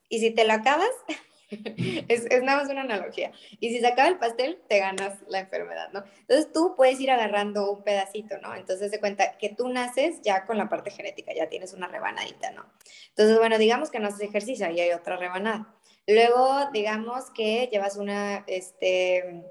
Y 0.09 0.19
si 0.19 0.31
te 0.31 0.43
lo 0.43 0.51
acabas, 0.51 0.89
es, 1.49 2.25
es, 2.25 2.43
nada 2.43 2.61
más 2.61 2.69
una 2.69 2.81
analogía. 2.81 3.31
Y 3.61 3.69
si 3.69 3.79
se 3.79 3.87
acaba 3.87 4.09
el 4.09 4.17
pastel, 4.17 4.61
te 4.67 4.79
ganas 4.79 5.17
la 5.29 5.39
enfermedad, 5.39 5.89
¿no? 5.93 6.03
Entonces 6.19 6.51
tú 6.51 6.73
puedes 6.75 6.99
ir 6.99 7.09
agarrando 7.09 7.71
un 7.71 7.81
pedacito, 7.85 8.39
¿no? 8.39 8.53
Entonces 8.55 8.91
se 8.91 8.99
cuenta 8.99 9.37
que 9.37 9.47
tú 9.47 9.69
naces 9.69 10.21
ya 10.21 10.45
con 10.45 10.57
la 10.57 10.67
parte 10.67 10.91
genética, 10.91 11.33
ya 11.33 11.47
tienes 11.47 11.71
una 11.71 11.87
rebanadita, 11.87 12.51
¿no? 12.51 12.65
Entonces, 13.07 13.37
bueno, 13.37 13.57
digamos 13.57 13.89
que 13.89 13.99
no 13.99 14.09
haces 14.09 14.27
ejercicio, 14.27 14.69
y 14.69 14.81
hay 14.81 14.91
otra 14.91 15.15
rebanada. 15.15 15.73
Luego, 16.07 16.69
digamos 16.73 17.31
que 17.31 17.69
llevas 17.71 17.95
una, 17.95 18.43
este, 18.47 19.45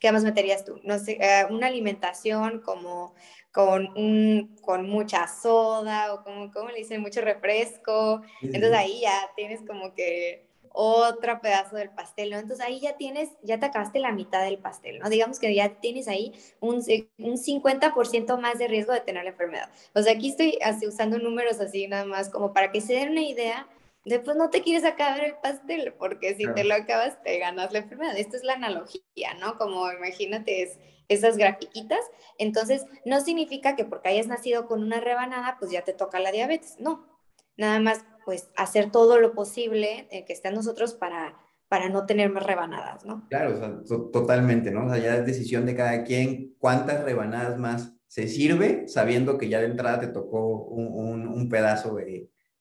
¿qué 0.00 0.10
más 0.10 0.24
meterías 0.24 0.64
tú? 0.64 0.80
No 0.84 0.98
sé, 0.98 1.18
eh, 1.20 1.44
una 1.50 1.66
alimentación 1.66 2.62
como 2.62 3.14
con, 3.54 3.96
un, 3.96 4.56
con 4.62 4.90
mucha 4.90 5.28
soda 5.28 6.12
o 6.12 6.24
como, 6.24 6.50
¿cómo 6.50 6.70
le 6.70 6.78
dicen? 6.78 7.00
Mucho 7.00 7.20
refresco. 7.20 8.20
Entonces 8.42 8.72
ahí 8.72 9.02
ya 9.02 9.30
tienes 9.36 9.60
como 9.64 9.94
que 9.94 10.48
otro 10.72 11.40
pedazo 11.40 11.76
del 11.76 11.90
pastel, 11.90 12.30
¿no? 12.30 12.38
Entonces 12.38 12.66
ahí 12.66 12.80
ya 12.80 12.96
tienes, 12.96 13.30
ya 13.44 13.60
te 13.60 13.66
acabaste 13.66 14.00
la 14.00 14.10
mitad 14.10 14.42
del 14.42 14.58
pastel, 14.58 14.98
¿no? 14.98 15.08
Digamos 15.08 15.38
que 15.38 15.54
ya 15.54 15.68
tienes 15.68 16.08
ahí 16.08 16.32
un, 16.58 16.82
un 17.18 17.36
50% 17.36 18.40
más 18.40 18.58
de 18.58 18.66
riesgo 18.66 18.92
de 18.92 19.02
tener 19.02 19.22
la 19.22 19.30
enfermedad. 19.30 19.70
O 19.94 20.02
sea, 20.02 20.14
aquí 20.14 20.30
estoy 20.30 20.58
así, 20.60 20.88
usando 20.88 21.20
números 21.20 21.60
así 21.60 21.86
nada 21.86 22.06
más 22.06 22.30
como 22.30 22.52
para 22.52 22.72
que 22.72 22.80
se 22.80 22.94
den 22.94 23.10
una 23.10 23.22
idea 23.22 23.68
después 24.04 24.36
no 24.36 24.50
te 24.50 24.62
quieres 24.62 24.84
acabar 24.84 25.24
el 25.24 25.36
pastel, 25.36 25.94
porque 25.98 26.34
si 26.34 26.52
te 26.52 26.64
lo 26.64 26.74
acabas, 26.74 27.22
te 27.22 27.38
ganas 27.38 27.72
la 27.72 27.78
enfermedad. 27.78 28.18
Esta 28.18 28.36
es 28.36 28.44
la 28.44 28.54
analogía, 28.54 29.34
¿no? 29.40 29.56
Como 29.56 29.90
imagínate 29.92 30.62
es, 30.62 30.78
esas 31.08 31.36
grafiquitas. 31.36 32.00
Entonces, 32.38 32.86
no 33.04 33.20
significa 33.20 33.76
que 33.76 33.84
porque 33.84 34.08
hayas 34.08 34.26
nacido 34.26 34.66
con 34.66 34.82
una 34.82 35.00
rebanada, 35.00 35.56
pues 35.58 35.70
ya 35.70 35.82
te 35.82 35.92
toca 35.92 36.18
la 36.18 36.32
diabetes. 36.32 36.76
No, 36.78 37.06
nada 37.56 37.80
más 37.80 38.04
pues 38.24 38.50
hacer 38.56 38.90
todo 38.90 39.20
lo 39.20 39.34
posible 39.34 40.08
eh, 40.10 40.24
que 40.24 40.32
esté 40.32 40.48
en 40.48 40.54
nosotros 40.54 40.94
para, 40.94 41.36
para 41.68 41.88
no 41.88 42.06
tener 42.06 42.30
más 42.30 42.44
rebanadas, 42.44 43.04
¿no? 43.04 43.26
Claro, 43.28 43.82
o 43.88 44.10
totalmente, 44.10 44.70
¿no? 44.70 44.86
O 44.86 44.88
sea, 44.88 44.98
ya 44.98 45.16
es 45.16 45.26
decisión 45.26 45.66
de 45.66 45.76
cada 45.76 46.04
quien 46.04 46.54
cuántas 46.58 47.04
rebanadas 47.04 47.58
más 47.58 47.92
se 48.06 48.28
sirve, 48.28 48.88
sabiendo 48.88 49.36
que 49.38 49.48
ya 49.48 49.60
de 49.60 49.66
entrada 49.66 50.00
te 50.00 50.06
tocó 50.06 50.64
un, 50.64 51.26
un, 51.26 51.48
pedazo 51.48 51.98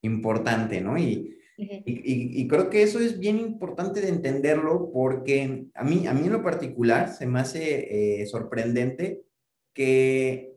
importante, 0.01 0.81
¿no? 0.81 0.97
Y, 0.97 1.37
y, 1.57 2.41
y, 2.41 2.47
creo 2.47 2.69
que 2.69 2.81
eso 2.81 2.99
es 2.99 3.19
bien 3.19 3.39
importante 3.39 4.01
de 4.01 4.09
entenderlo 4.09 4.91
porque 4.91 5.67
a 5.75 5.83
mí, 5.83 6.07
a 6.07 6.13
mí 6.13 6.25
en 6.25 6.33
lo 6.33 6.43
particular 6.43 7.13
se 7.13 7.27
me 7.27 7.39
hace 7.39 8.21
eh, 8.21 8.25
sorprendente 8.25 9.21
que 9.73 10.53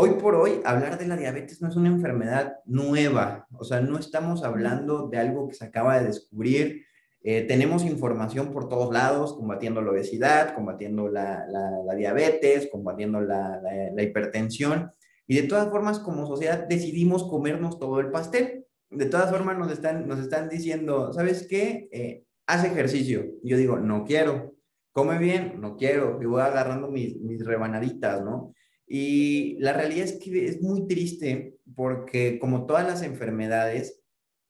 Hoy 0.00 0.10
por 0.10 0.36
hoy, 0.36 0.60
hablar 0.64 0.96
de 0.96 1.08
la 1.08 1.16
diabetes 1.16 1.60
no 1.60 1.68
es 1.68 1.74
una 1.74 1.88
enfermedad 1.88 2.58
nueva, 2.66 3.48
o 3.58 3.64
sea, 3.64 3.80
no 3.80 3.98
estamos 3.98 4.44
hablando 4.44 5.08
de 5.08 5.18
algo 5.18 5.48
que 5.48 5.56
se 5.56 5.64
acaba 5.64 5.98
de 5.98 6.06
descubrir. 6.06 6.84
Eh, 7.20 7.42
tenemos 7.48 7.84
información 7.84 8.52
por 8.52 8.68
todos 8.68 8.94
lados, 8.94 9.34
combatiendo 9.34 9.82
la 9.82 9.90
obesidad, 9.90 10.54
combatiendo 10.54 11.08
la, 11.08 11.44
la, 11.84 11.94
diabetes, 11.96 12.68
combatiendo 12.70 13.20
la, 13.20 13.60
la, 13.92 14.02
hipertensión. 14.04 14.92
Y 15.26 15.34
de 15.34 15.48
todas 15.48 15.68
formas, 15.68 15.98
como 15.98 16.28
sociedad, 16.28 16.68
decidimos 16.68 17.28
comernos 17.28 17.80
todo 17.80 17.98
el 17.98 18.12
pastel. 18.12 18.67
De 18.90 19.06
todas 19.06 19.30
formas, 19.30 19.58
nos 19.58 19.70
están, 19.70 20.06
nos 20.08 20.18
están 20.18 20.48
diciendo, 20.48 21.12
¿sabes 21.12 21.46
qué? 21.48 21.88
Eh, 21.92 22.24
haz 22.46 22.64
ejercicio. 22.64 23.26
yo 23.42 23.56
digo, 23.56 23.78
no 23.78 24.04
quiero. 24.04 24.54
Come 24.92 25.18
bien, 25.18 25.60
no 25.60 25.76
quiero. 25.76 26.18
Y 26.22 26.26
voy 26.26 26.40
agarrando 26.40 26.88
mis, 26.88 27.16
mis 27.20 27.44
rebanaditas, 27.44 28.24
¿no? 28.24 28.54
Y 28.86 29.58
la 29.60 29.74
realidad 29.74 30.04
es 30.04 30.18
que 30.18 30.46
es 30.46 30.62
muy 30.62 30.86
triste 30.86 31.56
porque 31.76 32.38
como 32.38 32.64
todas 32.66 32.86
las 32.86 33.02
enfermedades, 33.02 34.00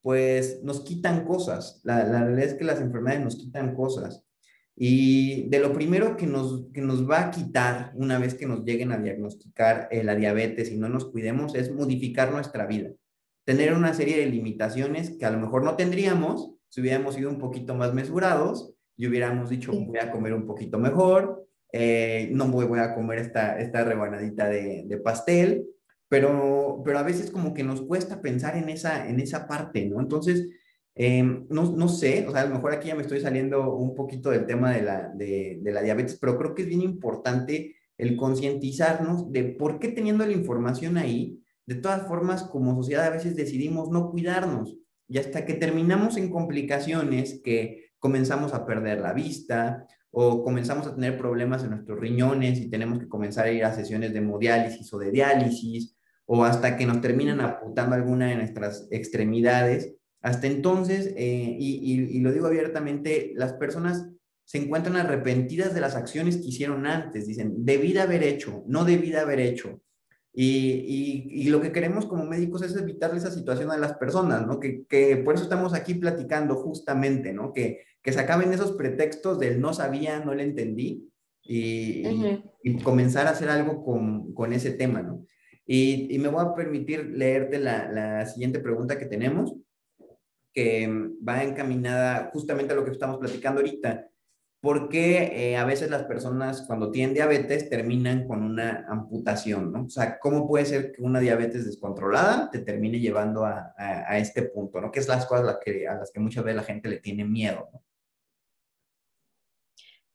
pues 0.00 0.62
nos 0.62 0.84
quitan 0.84 1.24
cosas. 1.24 1.80
La, 1.82 2.04
la 2.04 2.24
realidad 2.24 2.50
es 2.50 2.54
que 2.54 2.64
las 2.64 2.80
enfermedades 2.80 3.24
nos 3.24 3.36
quitan 3.36 3.74
cosas. 3.74 4.24
Y 4.80 5.48
de 5.48 5.58
lo 5.58 5.72
primero 5.72 6.16
que 6.16 6.26
nos, 6.26 6.68
que 6.72 6.80
nos 6.80 7.08
va 7.08 7.26
a 7.26 7.30
quitar 7.32 7.90
una 7.96 8.16
vez 8.20 8.34
que 8.34 8.46
nos 8.46 8.64
lleguen 8.64 8.92
a 8.92 8.98
diagnosticar 8.98 9.88
eh, 9.90 10.04
la 10.04 10.14
diabetes 10.14 10.70
y 10.70 10.76
no 10.76 10.88
nos 10.88 11.10
cuidemos 11.10 11.56
es 11.56 11.72
modificar 11.72 12.30
nuestra 12.30 12.64
vida. 12.64 12.90
Tener 13.48 13.72
una 13.72 13.94
serie 13.94 14.18
de 14.18 14.26
limitaciones 14.26 15.16
que 15.18 15.24
a 15.24 15.30
lo 15.30 15.38
mejor 15.40 15.64
no 15.64 15.74
tendríamos 15.74 16.52
si 16.68 16.82
hubiéramos 16.82 17.14
sido 17.14 17.30
un 17.30 17.38
poquito 17.38 17.74
más 17.74 17.94
mesurados 17.94 18.74
y 18.94 19.06
hubiéramos 19.06 19.48
dicho 19.48 19.72
voy 19.72 19.98
a 19.98 20.10
comer 20.10 20.34
un 20.34 20.46
poquito 20.46 20.78
mejor, 20.78 21.46
eh, 21.72 22.28
no 22.30 22.48
voy, 22.48 22.66
voy, 22.66 22.80
a 22.80 22.94
comer 22.94 23.20
esta, 23.20 23.58
esta 23.58 23.84
rebanadita 23.84 24.50
de, 24.50 24.84
de, 24.86 24.98
pastel, 24.98 25.64
pero, 26.10 26.82
pero 26.84 26.98
a 26.98 27.02
veces 27.02 27.30
como 27.30 27.54
que 27.54 27.64
nos 27.64 27.80
cuesta 27.80 28.20
pensar 28.20 28.54
en 28.58 28.68
esa, 28.68 29.08
en 29.08 29.18
esa 29.18 29.48
parte, 29.48 29.86
¿no? 29.86 29.98
Entonces, 29.98 30.46
eh, 30.94 31.22
no, 31.22 31.72
no, 31.74 31.88
sé, 31.88 32.26
o 32.28 32.32
sea, 32.32 32.42
a 32.42 32.44
lo 32.44 32.54
mejor 32.54 32.74
aquí 32.74 32.88
ya 32.88 32.96
me 32.96 33.00
estoy 33.00 33.20
saliendo 33.20 33.74
un 33.76 33.94
poquito 33.94 34.28
del 34.28 34.44
tema 34.44 34.72
de 34.72 34.82
la, 34.82 35.08
de, 35.14 35.58
de 35.62 35.72
la 35.72 35.80
diabetes, 35.80 36.18
pero 36.20 36.36
creo 36.36 36.54
que 36.54 36.64
es 36.64 36.68
bien 36.68 36.82
importante 36.82 37.76
el 37.96 38.14
concientizarnos 38.14 39.32
de 39.32 39.44
por 39.44 39.78
qué 39.78 39.88
teniendo 39.88 40.26
la 40.26 40.32
información 40.32 40.98
ahí, 40.98 41.40
de 41.68 41.74
todas 41.74 42.08
formas, 42.08 42.44
como 42.44 42.74
sociedad 42.74 43.04
a 43.04 43.10
veces 43.10 43.36
decidimos 43.36 43.90
no 43.90 44.10
cuidarnos 44.10 44.78
y 45.06 45.18
hasta 45.18 45.44
que 45.44 45.52
terminamos 45.52 46.16
en 46.16 46.30
complicaciones 46.30 47.42
que 47.44 47.90
comenzamos 47.98 48.54
a 48.54 48.64
perder 48.64 49.00
la 49.00 49.12
vista 49.12 49.86
o 50.10 50.42
comenzamos 50.42 50.86
a 50.86 50.94
tener 50.94 51.18
problemas 51.18 51.62
en 51.62 51.70
nuestros 51.72 52.00
riñones 52.00 52.58
y 52.58 52.70
tenemos 52.70 52.98
que 52.98 53.06
comenzar 53.06 53.44
a 53.44 53.52
ir 53.52 53.66
a 53.66 53.74
sesiones 53.74 54.14
de 54.14 54.20
hemodiálisis 54.20 54.90
o 54.94 54.98
de 54.98 55.10
diálisis, 55.10 55.94
o 56.24 56.42
hasta 56.42 56.78
que 56.78 56.86
nos 56.86 57.02
terminan 57.02 57.42
apuntando 57.42 57.94
alguna 57.94 58.28
de 58.28 58.36
nuestras 58.36 58.88
extremidades. 58.90 59.94
Hasta 60.22 60.46
entonces, 60.46 61.12
eh, 61.18 61.56
y, 61.58 62.16
y, 62.16 62.20
lo 62.20 62.32
digo 62.32 62.46
abiertamente, 62.46 63.32
las 63.34 63.52
personas 63.52 64.08
se 64.46 64.56
encuentran 64.56 64.96
arrepentidas 64.96 65.74
de 65.74 65.82
las 65.82 65.96
acciones 65.96 66.38
que 66.38 66.48
hicieron 66.48 66.86
antes. 66.86 67.26
Dicen, 67.26 67.66
debí 67.66 67.92
de 67.92 68.00
haber 68.00 68.22
hecho, 68.22 68.64
no 68.66 68.86
debí 68.86 69.10
de 69.10 69.18
haber 69.18 69.40
hecho. 69.40 69.82
Y, 70.40 71.26
y, 71.32 71.48
lo 71.48 71.60
que 71.60 71.72
queremos 71.72 72.06
como 72.06 72.24
médicos 72.24 72.62
es 72.62 72.76
evitar 72.76 73.12
esa 73.16 73.28
situación 73.28 73.72
a 73.72 73.76
las 73.76 73.94
personas, 73.94 74.46
¿no? 74.46 74.60
Que, 74.60 74.84
que 74.88 75.16
por 75.16 75.34
eso 75.34 75.42
estamos 75.42 75.74
aquí 75.74 75.94
platicando 75.94 76.54
justamente, 76.54 77.32
¿no? 77.32 77.52
Que 77.52 77.80
que 78.02 78.12
se 78.12 78.20
acaben 78.20 78.52
esos 78.52 78.72
pretextos 78.72 79.38
del 79.38 79.60
no 79.60 79.72
sabía, 79.72 80.20
no 80.20 80.34
le 80.34 80.44
entendí 80.44 81.10
y, 81.42 82.04
y, 82.62 82.78
comenzar 82.80 83.26
a 83.26 83.30
hacer 83.30 83.48
algo 83.48 83.84
con, 83.84 84.32
con 84.32 84.52
ese 84.52 84.72
tema, 84.72 85.02
¿no? 85.02 85.26
Y, 85.66 86.14
y, 86.14 86.18
me 86.18 86.28
voy 86.28 86.42
a 86.42 86.54
permitir 86.54 87.04
leerte 87.14 87.58
la, 87.58 87.90
la 87.90 88.26
siguiente 88.26 88.60
pregunta 88.60 88.98
que 88.98 89.06
tenemos, 89.06 89.54
que 90.54 90.88
va 91.26 91.44
encaminada 91.44 92.30
justamente 92.32 92.72
a 92.72 92.76
lo 92.76 92.84
que 92.84 92.92
estamos 92.92 93.18
platicando 93.18 93.60
ahorita. 93.60 94.07
¿Por 94.60 94.88
qué 94.88 95.50
eh, 95.52 95.56
a 95.56 95.64
veces 95.64 95.88
las 95.88 96.02
personas 96.04 96.62
cuando 96.62 96.90
tienen 96.90 97.14
diabetes 97.14 97.70
terminan 97.70 98.26
con 98.26 98.42
una 98.42 98.86
amputación? 98.88 99.72
¿no? 99.72 99.84
O 99.84 99.88
sea, 99.88 100.18
¿cómo 100.18 100.48
puede 100.48 100.66
ser 100.66 100.92
que 100.92 101.02
una 101.02 101.20
diabetes 101.20 101.64
descontrolada 101.64 102.50
te 102.50 102.58
termine 102.58 102.98
llevando 102.98 103.44
a, 103.44 103.72
a, 103.78 104.12
a 104.12 104.18
este 104.18 104.42
punto? 104.42 104.80
¿no? 104.80 104.90
Que 104.90 104.98
es 104.98 105.06
las 105.06 105.26
cosas 105.26 105.44
a 105.44 105.52
las 105.52 105.58
que, 105.64 105.86
a 105.86 105.94
las 105.94 106.10
que 106.10 106.18
muchas 106.18 106.42
veces 106.42 106.56
la 106.56 106.64
gente 106.64 106.88
le 106.88 106.98
tiene 106.98 107.24
miedo. 107.24 107.68
¿no? 107.72 107.82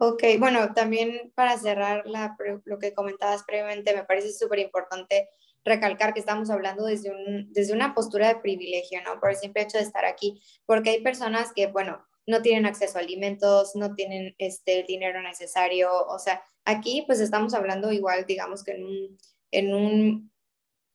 Ok, 0.05 0.23
bueno, 0.37 0.73
también 0.73 1.31
para 1.33 1.57
cerrar 1.57 2.05
la, 2.05 2.35
lo 2.65 2.77
que 2.77 2.93
comentabas 2.93 3.43
previamente, 3.43 3.95
me 3.95 4.03
parece 4.03 4.33
súper 4.33 4.59
importante 4.59 5.29
recalcar 5.63 6.13
que 6.13 6.19
estamos 6.19 6.49
hablando 6.49 6.83
desde, 6.85 7.09
un, 7.09 7.53
desde 7.53 7.73
una 7.73 7.95
postura 7.95 8.27
de 8.27 8.41
privilegio, 8.41 8.99
¿no? 9.03 9.21
Por 9.21 9.29
el 9.29 9.37
simple 9.37 9.61
hecho 9.61 9.77
de 9.77 9.85
estar 9.85 10.03
aquí, 10.03 10.41
porque 10.65 10.89
hay 10.89 11.01
personas 11.01 11.53
que, 11.55 11.67
bueno, 11.67 12.05
no 12.25 12.41
tienen 12.41 12.65
acceso 12.65 12.97
a 12.97 13.01
alimentos, 13.01 13.75
no 13.75 13.95
tienen 13.95 14.35
este, 14.37 14.81
el 14.81 14.85
dinero 14.85 15.21
necesario, 15.21 15.91
o 16.07 16.19
sea, 16.19 16.43
aquí 16.65 17.03
pues 17.05 17.19
estamos 17.19 17.53
hablando 17.53 17.91
igual, 17.91 18.25
digamos 18.25 18.63
que 18.63 18.71
en, 18.71 18.85
un, 18.85 19.17
en, 19.51 19.73
un, 19.73 20.31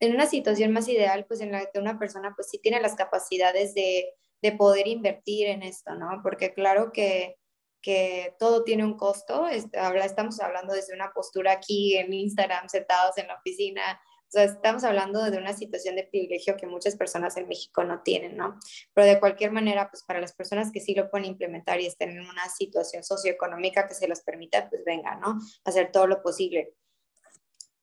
en 0.00 0.14
una 0.14 0.26
situación 0.26 0.72
más 0.72 0.88
ideal, 0.88 1.26
pues 1.26 1.40
en 1.40 1.52
la 1.52 1.70
que 1.70 1.78
una 1.78 1.98
persona 1.98 2.32
pues 2.34 2.48
sí 2.50 2.58
tiene 2.58 2.80
las 2.80 2.94
capacidades 2.94 3.74
de, 3.74 4.14
de 4.42 4.52
poder 4.52 4.86
invertir 4.88 5.48
en 5.48 5.62
esto, 5.62 5.94
¿no? 5.94 6.20
Porque 6.22 6.54
claro 6.54 6.92
que 6.92 7.36
que 7.80 8.34
todo 8.38 8.64
tiene 8.64 8.84
un 8.84 8.96
costo. 8.96 9.46
Estamos 9.48 10.40
hablando 10.40 10.74
desde 10.74 10.94
una 10.94 11.12
postura 11.12 11.52
aquí 11.52 11.96
en 11.96 12.12
Instagram, 12.12 12.68
sentados 12.68 13.18
en 13.18 13.28
la 13.28 13.36
oficina. 13.36 14.00
O 14.28 14.30
sea, 14.30 14.44
estamos 14.44 14.84
hablando 14.84 15.30
de 15.30 15.38
una 15.38 15.54
situación 15.54 15.96
de 15.96 16.04
privilegio 16.04 16.56
que 16.58 16.66
muchas 16.66 16.96
personas 16.96 17.38
en 17.38 17.48
México 17.48 17.82
no 17.82 18.02
tienen, 18.02 18.36
¿no? 18.36 18.58
Pero 18.92 19.06
de 19.06 19.18
cualquier 19.18 19.52
manera, 19.52 19.88
pues 19.90 20.02
para 20.02 20.20
las 20.20 20.34
personas 20.34 20.70
que 20.70 20.80
sí 20.80 20.94
lo 20.94 21.10
pueden 21.10 21.26
implementar 21.26 21.80
y 21.80 21.86
estén 21.86 22.10
en 22.10 22.20
una 22.20 22.46
situación 22.50 23.02
socioeconómica 23.02 23.88
que 23.88 23.94
se 23.94 24.06
los 24.06 24.20
permita, 24.20 24.68
pues 24.68 24.82
venga, 24.84 25.16
¿no? 25.16 25.38
Hacer 25.64 25.92
todo 25.92 26.06
lo 26.06 26.22
posible. 26.22 26.74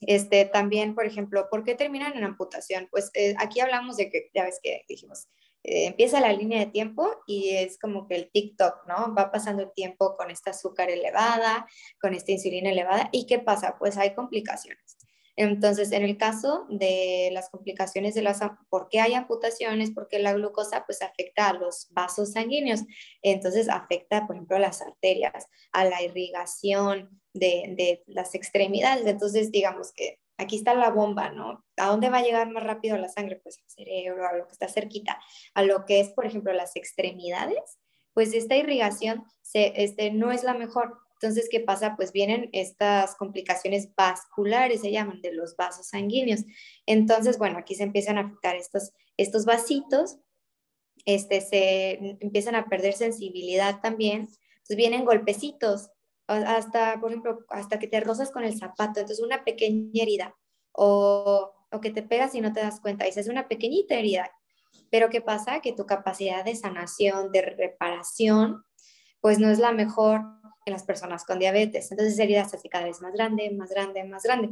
Este, 0.01 0.45
también, 0.45 0.93
por 0.93 1.07
ejemplo, 1.07 1.47
¿por 1.49 1.63
qué 1.63 1.73
terminan 1.73 2.15
en 2.15 2.23
amputación? 2.23 2.87
Pues 2.91 3.09
eh, 3.15 3.33
aquí 3.39 3.59
hablamos 3.59 3.97
de 3.97 4.11
que, 4.11 4.29
ya 4.35 4.43
ves 4.43 4.59
que 4.61 4.85
dijimos, 4.87 5.27
eh, 5.63 5.87
empieza 5.87 6.19
la 6.19 6.31
línea 6.31 6.59
de 6.59 6.71
tiempo 6.71 7.23
y 7.25 7.55
es 7.55 7.79
como 7.79 8.07
que 8.07 8.15
el 8.17 8.29
TikTok, 8.31 8.85
¿no? 8.87 9.15
Va 9.15 9.31
pasando 9.31 9.63
el 9.63 9.73
tiempo 9.73 10.15
con 10.15 10.29
esta 10.29 10.51
azúcar 10.51 10.91
elevada, 10.91 11.65
con 11.99 12.13
esta 12.13 12.33
insulina 12.33 12.69
elevada. 12.69 13.09
¿Y 13.11 13.25
qué 13.25 13.39
pasa? 13.39 13.77
Pues 13.79 13.97
hay 13.97 14.13
complicaciones. 14.13 14.95
Entonces, 15.35 15.91
en 15.91 16.03
el 16.03 16.17
caso 16.17 16.65
de 16.69 17.29
las 17.33 17.49
complicaciones 17.49 18.15
de 18.15 18.21
las, 18.21 18.39
¿por 18.69 18.87
qué 18.89 19.01
hay 19.01 19.13
amputaciones? 19.13 19.91
Porque 19.91 20.19
la 20.19 20.33
glucosa 20.33 20.85
pues 20.85 21.01
afecta 21.01 21.49
a 21.49 21.53
los 21.53 21.87
vasos 21.91 22.31
sanguíneos, 22.31 22.81
entonces 23.21 23.67
afecta, 23.69 24.25
por 24.27 24.35
ejemplo, 24.35 24.57
a 24.57 24.61
las 24.61 24.81
arterias, 24.81 25.47
a 25.71 25.85
la 25.85 26.01
irrigación 26.01 27.21
de, 27.33 27.73
de 27.77 28.03
las 28.07 28.33
extremidades. 28.33 29.05
Entonces, 29.05 29.51
digamos 29.51 29.91
que 29.91 30.19
aquí 30.37 30.55
está 30.55 30.73
la 30.73 30.89
bomba, 30.89 31.31
¿no? 31.31 31.65
¿A 31.77 31.87
dónde 31.87 32.09
va 32.09 32.19
a 32.19 32.23
llegar 32.23 32.49
más 32.49 32.63
rápido 32.63 32.97
la 32.97 33.09
sangre? 33.09 33.39
Pues 33.43 33.57
al 33.59 33.69
cerebro, 33.69 34.27
a 34.27 34.33
lo 34.33 34.45
que 34.45 34.53
está 34.53 34.67
cerquita, 34.67 35.19
a 35.53 35.63
lo 35.63 35.85
que 35.85 35.99
es, 35.99 36.09
por 36.09 36.25
ejemplo, 36.25 36.53
las 36.53 36.75
extremidades, 36.75 37.79
pues 38.13 38.33
esta 38.33 38.55
irrigación 38.55 39.25
se, 39.41 39.83
este, 39.83 40.11
no 40.11 40.31
es 40.31 40.43
la 40.43 40.53
mejor. 40.53 40.97
Entonces, 41.21 41.47
¿qué 41.49 41.61
pasa? 41.61 41.95
Pues 41.95 42.11
vienen 42.11 42.49
estas 42.51 43.15
complicaciones 43.15 43.93
vasculares, 43.95 44.81
se 44.81 44.91
llaman, 44.91 45.21
de 45.21 45.33
los 45.33 45.55
vasos 45.55 45.87
sanguíneos. 45.87 46.43
Entonces, 46.85 47.37
bueno, 47.37 47.57
aquí 47.57 47.75
se 47.75 47.83
empiezan 47.83 48.17
a 48.17 48.21
afectar 48.21 48.55
estos, 48.55 48.91
estos 49.17 49.45
vasitos, 49.45 50.17
este, 51.05 51.41
se 51.41 52.17
empiezan 52.19 52.55
a 52.55 52.65
perder 52.65 52.93
sensibilidad 52.93 53.79
también. 53.81 54.27
Entonces, 54.57 54.77
vienen 54.77 55.05
golpecitos, 55.05 55.89
hasta, 56.27 56.99
por 56.99 57.11
ejemplo, 57.11 57.39
hasta 57.49 57.79
que 57.79 57.87
te 57.87 57.99
rozas 57.99 58.31
con 58.31 58.43
el 58.43 58.57
zapato, 58.57 58.99
entonces 58.99 59.23
una 59.23 59.43
pequeña 59.43 60.03
herida, 60.03 60.35
o, 60.71 61.53
o 61.71 61.81
que 61.81 61.91
te 61.91 62.01
pegas 62.01 62.35
y 62.35 62.41
no 62.41 62.51
te 62.51 62.61
das 62.61 62.81
cuenta, 62.81 63.05
y 63.07 63.09
es 63.09 63.27
una 63.27 63.47
pequeñita 63.47 63.95
herida. 63.95 64.31
Pero 64.89 65.09
¿qué 65.09 65.21
pasa? 65.21 65.61
Que 65.61 65.73
tu 65.73 65.85
capacidad 65.85 66.43
de 66.43 66.55
sanación, 66.55 67.31
de 67.31 67.41
reparación, 67.41 68.63
pues 69.21 69.39
no 69.39 69.49
es 69.49 69.59
la 69.59 69.71
mejor 69.71 70.23
en 70.65 70.73
las 70.73 70.83
personas 70.83 71.25
con 71.25 71.39
diabetes. 71.39 71.91
Entonces, 71.91 72.17
heridas 72.19 72.53
así 72.53 72.69
cada 72.69 72.85
vez 72.85 73.01
más 73.01 73.13
grande, 73.13 73.49
más 73.51 73.69
grande, 73.69 74.03
más 74.03 74.23
grande. 74.23 74.49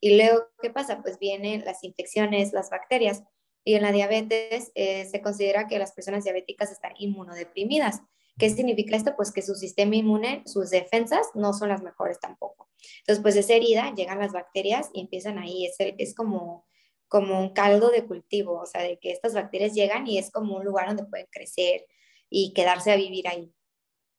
Y 0.00 0.16
luego, 0.16 0.44
¿qué 0.62 0.70
pasa? 0.70 1.02
Pues 1.02 1.18
vienen 1.18 1.64
las 1.64 1.82
infecciones, 1.84 2.52
las 2.52 2.70
bacterias. 2.70 3.22
Y 3.64 3.74
en 3.74 3.82
la 3.82 3.92
diabetes 3.92 4.70
eh, 4.74 5.06
se 5.06 5.20
considera 5.20 5.66
que 5.66 5.78
las 5.78 5.92
personas 5.92 6.24
diabéticas 6.24 6.70
están 6.70 6.92
inmunodeprimidas. 6.98 8.00
¿Qué 8.38 8.50
significa 8.50 8.96
esto? 8.96 9.16
Pues 9.16 9.32
que 9.32 9.42
su 9.42 9.54
sistema 9.54 9.96
inmune, 9.96 10.42
sus 10.46 10.70
defensas 10.70 11.26
no 11.34 11.52
son 11.52 11.70
las 11.70 11.82
mejores 11.82 12.20
tampoco. 12.20 12.70
Entonces, 13.00 13.22
pues 13.22 13.34
esa 13.34 13.54
herida, 13.54 13.92
llegan 13.96 14.18
las 14.18 14.32
bacterias 14.32 14.90
y 14.92 15.00
empiezan 15.00 15.38
ahí. 15.38 15.66
Es, 15.66 15.76
es 15.78 16.14
como, 16.14 16.66
como 17.08 17.40
un 17.40 17.54
caldo 17.54 17.90
de 17.90 18.04
cultivo, 18.04 18.60
o 18.60 18.66
sea, 18.66 18.82
de 18.82 18.98
que 18.98 19.10
estas 19.10 19.34
bacterias 19.34 19.74
llegan 19.74 20.06
y 20.06 20.18
es 20.18 20.30
como 20.30 20.56
un 20.56 20.64
lugar 20.64 20.88
donde 20.88 21.04
pueden 21.04 21.26
crecer 21.30 21.86
y 22.28 22.52
quedarse 22.52 22.92
a 22.92 22.96
vivir 22.96 23.26
ahí. 23.26 23.52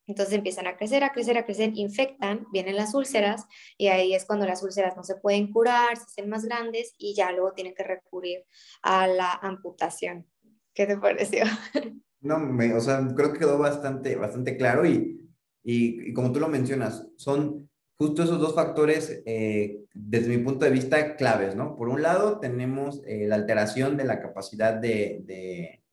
Entonces 0.07 0.35
empiezan 0.35 0.67
a 0.67 0.77
crecer, 0.77 1.03
a 1.03 1.11
crecer, 1.11 1.37
a 1.37 1.45
crecer, 1.45 1.71
infectan, 1.75 2.47
vienen 2.51 2.77
las 2.77 2.95
úlceras 2.95 3.45
y 3.77 3.87
ahí 3.87 4.13
es 4.13 4.25
cuando 4.25 4.45
las 4.45 4.63
úlceras 4.63 4.95
no 4.95 5.03
se 5.03 5.15
pueden 5.15 5.51
curar, 5.51 5.97
se 5.97 6.03
hacen 6.03 6.29
más 6.29 6.45
grandes 6.45 6.93
y 6.97 7.13
ya 7.13 7.31
luego 7.33 7.51
tienen 7.51 7.75
que 7.75 7.83
recurrir 7.83 8.45
a 8.81 9.05
la 9.07 9.33
amputación. 9.33 10.25
¿Qué 10.73 10.87
te 10.87 10.97
pareció? 10.97 11.43
No, 12.19 12.39
me, 12.39 12.73
o 12.73 12.81
sea, 12.81 13.07
creo 13.15 13.31
que 13.31 13.39
quedó 13.39 13.59
bastante, 13.59 14.15
bastante 14.15 14.57
claro 14.57 14.87
y, 14.87 15.29
y, 15.63 16.11
como 16.13 16.31
tú 16.31 16.39
lo 16.39 16.47
mencionas, 16.47 17.07
son 17.15 17.69
justo 17.95 18.23
esos 18.23 18.39
dos 18.39 18.55
factores, 18.55 19.21
eh, 19.25 19.83
desde 19.93 20.35
mi 20.35 20.43
punto 20.43 20.65
de 20.65 20.71
vista, 20.71 21.15
claves, 21.15 21.55
¿no? 21.55 21.75
Por 21.75 21.89
un 21.89 22.01
lado, 22.01 22.39
tenemos 22.39 23.03
eh, 23.05 23.27
la 23.27 23.35
alteración 23.35 23.97
de 23.97 24.05
la 24.05 24.19
capacidad 24.19 24.73
de, 24.73 25.21
de 25.25 25.83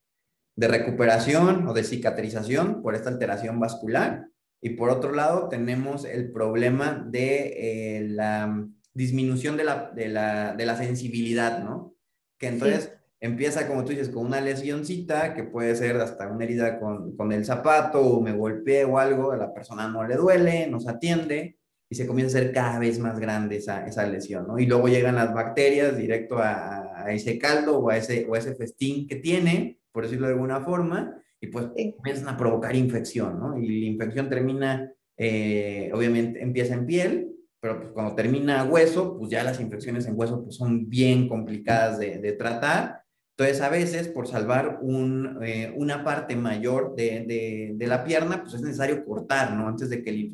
de 0.57 0.69
recuperación 0.69 1.67
o 1.67 1.75
de 1.75 1.85
cicatrización 1.85 2.83
por 2.83 2.95
esta 2.95 3.11
alteración 3.11 3.59
vascular. 3.59 4.29
Y 4.61 4.71
por 4.71 4.91
otro 4.91 5.13
lado, 5.13 5.49
tenemos 5.49 6.05
el 6.05 6.33
problema 6.33 7.07
de 7.11 7.99
eh, 7.99 8.09
la 8.09 8.67
disminución 8.95 9.57
de 9.57 9.65
la, 9.65 9.91
de, 9.91 10.09
la, 10.09 10.55
de 10.55 10.67
la, 10.67 10.77
sensibilidad, 10.77 11.63
¿no? 11.63 11.95
Que 12.39 12.49
entonces 12.49 12.93
empieza, 13.21 13.67
como 13.67 13.85
tú 13.85 13.91
dices, 13.91 14.09
con 14.09 14.25
una 14.25 14.41
lesioncita, 14.41 15.35
que 15.35 15.45
puede 15.45 15.75
ser 15.75 15.97
hasta 15.97 16.29
una 16.29 16.45
herida 16.45 16.79
con, 16.79 17.17
con 17.17 17.33
el 17.33 17.45
zapato, 17.45 18.01
o 18.01 18.21
me 18.23 18.33
golpeé 18.33 18.85
o 18.85 18.99
algo, 18.99 19.33
a 19.33 19.37
la 19.37 19.53
persona 19.53 19.89
no 19.89 20.07
le 20.07 20.17
duele, 20.17 20.69
no 20.69 20.81
se 20.81 20.91
atiende, 20.91 21.59
y 21.91 21.97
se 21.97 22.07
comienza 22.07 22.39
a 22.39 22.41
hacer 22.41 22.53
cada 22.53 22.79
vez 22.79 22.99
más 22.99 23.19
grande 23.19 23.57
esa, 23.57 23.87
esa 23.87 24.07
lesión, 24.07 24.47
¿no? 24.47 24.59
Y 24.59 24.67
luego 24.67 24.89
llegan 24.89 25.17
las 25.17 25.35
bacterias 25.35 25.97
directo 25.97 26.39
a, 26.39 27.05
a 27.05 27.13
ese 27.13 27.39
caldo 27.39 27.79
o 27.79 27.91
a 27.91 27.97
ese, 27.97 28.27
o 28.29 28.35
a 28.35 28.39
ese 28.39 28.55
festín 28.55 29.07
que 29.07 29.17
tiene, 29.17 29.79
por 29.95 30.03
decirlo 30.03 30.27
de 30.27 30.33
alguna 30.33 30.61
forma, 30.61 31.23
y 31.41 31.47
pues 31.47 31.67
empiezan 31.77 32.29
a 32.29 32.37
provocar 32.37 32.75
infección, 32.75 33.39
¿no? 33.39 33.57
Y 33.57 33.81
la 33.81 33.87
infección 33.87 34.29
termina, 34.29 34.93
eh, 35.17 35.89
obviamente 35.95 36.43
empieza 36.43 36.75
en 36.75 36.85
piel, 36.85 37.31
pero 37.61 37.79
pues 37.79 37.93
cuando 37.93 38.17
termina 38.17 38.65
hueso, 38.65 39.17
pues 39.17 39.31
ya 39.31 39.45
las 39.45 39.61
infecciones 39.61 40.07
en 40.07 40.19
hueso 40.19 40.43
pues 40.43 40.57
son 40.57 40.89
bien 40.89 41.29
complicadas 41.29 42.01
de, 42.01 42.19
de 42.19 42.33
tratar. 42.33 43.03
Entonces, 43.37 43.63
a 43.63 43.69
veces, 43.69 44.09
por 44.09 44.27
salvar 44.27 44.81
un, 44.83 45.39
eh, 45.45 45.73
una 45.77 46.03
parte 46.03 46.35
mayor 46.35 46.95
de, 46.97 47.25
de, 47.27 47.73
de, 47.75 47.87
la 47.87 48.05
pierna, 48.05 48.43
pues 48.43 48.55
es 48.55 48.63
necesario 48.63 49.05
cortar, 49.05 49.55
¿no? 49.55 49.69
Antes 49.69 49.91
de 49.91 50.03
que, 50.03 50.11
el, 50.11 50.31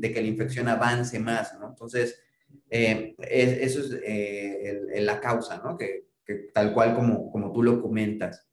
de, 0.00 0.12
que 0.12 0.20
la 0.20 0.28
infección 0.28 0.68
avance 0.68 1.18
más, 1.18 1.58
¿no? 1.58 1.70
Entonces, 1.70 2.22
eh, 2.70 3.14
es, 3.18 3.76
eso 3.76 3.80
es 3.80 4.00
eh, 4.04 4.82
el, 4.94 5.06
la 5.06 5.20
causa, 5.20 5.60
¿no? 5.64 5.76
Que, 5.76 6.06
que, 6.24 6.50
tal 6.54 6.72
cual 6.72 6.94
como, 6.94 7.30
como 7.30 7.52
tú 7.52 7.62
lo 7.62 7.82
comentas. 7.82 8.46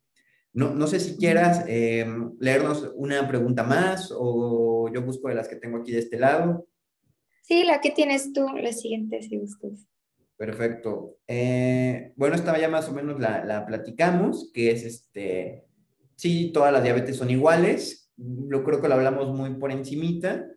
No, 0.54 0.74
no 0.74 0.88
sé 0.88 1.00
si 1.00 1.18
quieras 1.18 1.64
eh, 1.68 2.06
leernos 2.40 2.92
una 2.96 3.28
pregunta 3.28 3.64
más 3.64 4.12
o 4.16 4.90
yo 4.94 5.02
busco 5.04 5.30
de 5.30 5.36
las 5.36 5.48
que 5.48 5.56
tengo 5.56 5.78
aquí 5.78 5.92
de 5.92 6.00
este 6.00 6.18
lado. 6.18 6.68
Sí, 7.44 7.64
la 7.64 7.82
que 7.82 7.92
tienes 7.92 8.34
tú, 8.34 8.48
la 8.48 8.74
siguiente, 8.74 9.22
si 9.22 9.38
gustas. 9.38 9.88
Perfecto. 10.38 11.18
Eh, 11.28 12.14
bueno, 12.16 12.36
esta 12.36 12.58
ya 12.58 12.70
más 12.70 12.88
o 12.88 12.94
menos 12.94 13.20
la, 13.20 13.44
la, 13.44 13.66
platicamos, 13.66 14.52
que 14.54 14.72
es 14.72 14.84
este, 14.84 15.66
sí, 16.16 16.52
todas 16.54 16.72
las 16.72 16.84
diabetes 16.84 17.18
son 17.18 17.30
iguales. 17.30 18.12
Yo 18.16 18.64
creo 18.64 18.82
que 18.82 18.88
lo 18.88 18.96
hablamos 18.96 19.36
muy 19.36 19.56
por 19.56 19.72
encimita. 19.72 20.48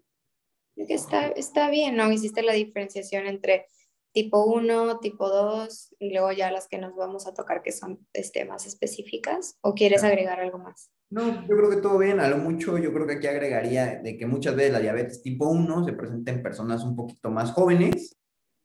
Está, 0.76 1.28
está 1.28 1.70
bien, 1.70 1.96
¿no? 1.96 2.10
Hiciste 2.10 2.42
la 2.42 2.52
diferenciación 2.52 3.26
entre 3.26 3.66
tipo 4.12 4.44
1, 4.44 5.00
tipo 5.00 5.28
2 5.28 5.94
y 5.98 6.12
luego 6.12 6.32
ya 6.32 6.50
las 6.50 6.68
que 6.68 6.78
nos 6.78 6.94
vamos 6.94 7.26
a 7.26 7.34
tocar 7.34 7.62
que 7.62 7.72
son 7.72 8.06
este, 8.12 8.44
más 8.44 8.66
específicas 8.66 9.58
o 9.62 9.74
quieres 9.74 10.04
agregar 10.04 10.40
algo 10.40 10.58
más? 10.58 10.90
No, 11.10 11.42
yo 11.46 11.56
creo 11.56 11.70
que 11.70 11.76
todo 11.76 11.98
bien, 11.98 12.20
a 12.20 12.28
lo 12.28 12.38
mucho 12.38 12.78
yo 12.78 12.92
creo 12.92 13.06
que 13.06 13.14
aquí 13.14 13.26
agregaría 13.26 14.00
de 14.00 14.16
que 14.16 14.26
muchas 14.26 14.56
veces 14.56 14.72
la 14.72 14.80
diabetes 14.80 15.22
tipo 15.22 15.48
1 15.48 15.84
se 15.84 15.92
presenta 15.92 16.32
en 16.32 16.42
personas 16.42 16.84
un 16.84 16.96
poquito 16.96 17.30
más 17.30 17.52
jóvenes 17.52 18.16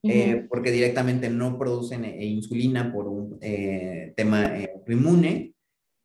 uh 0.03 0.07
-huh. 0.07 0.11
eh, 0.13 0.47
porque 0.49 0.71
directamente 0.71 1.29
no 1.29 1.57
producen 1.57 2.05
eh, 2.05 2.25
insulina 2.25 2.93
por 2.93 3.07
un 3.07 3.37
eh, 3.41 4.13
tema 4.15 4.53
autoinmune 4.75 5.53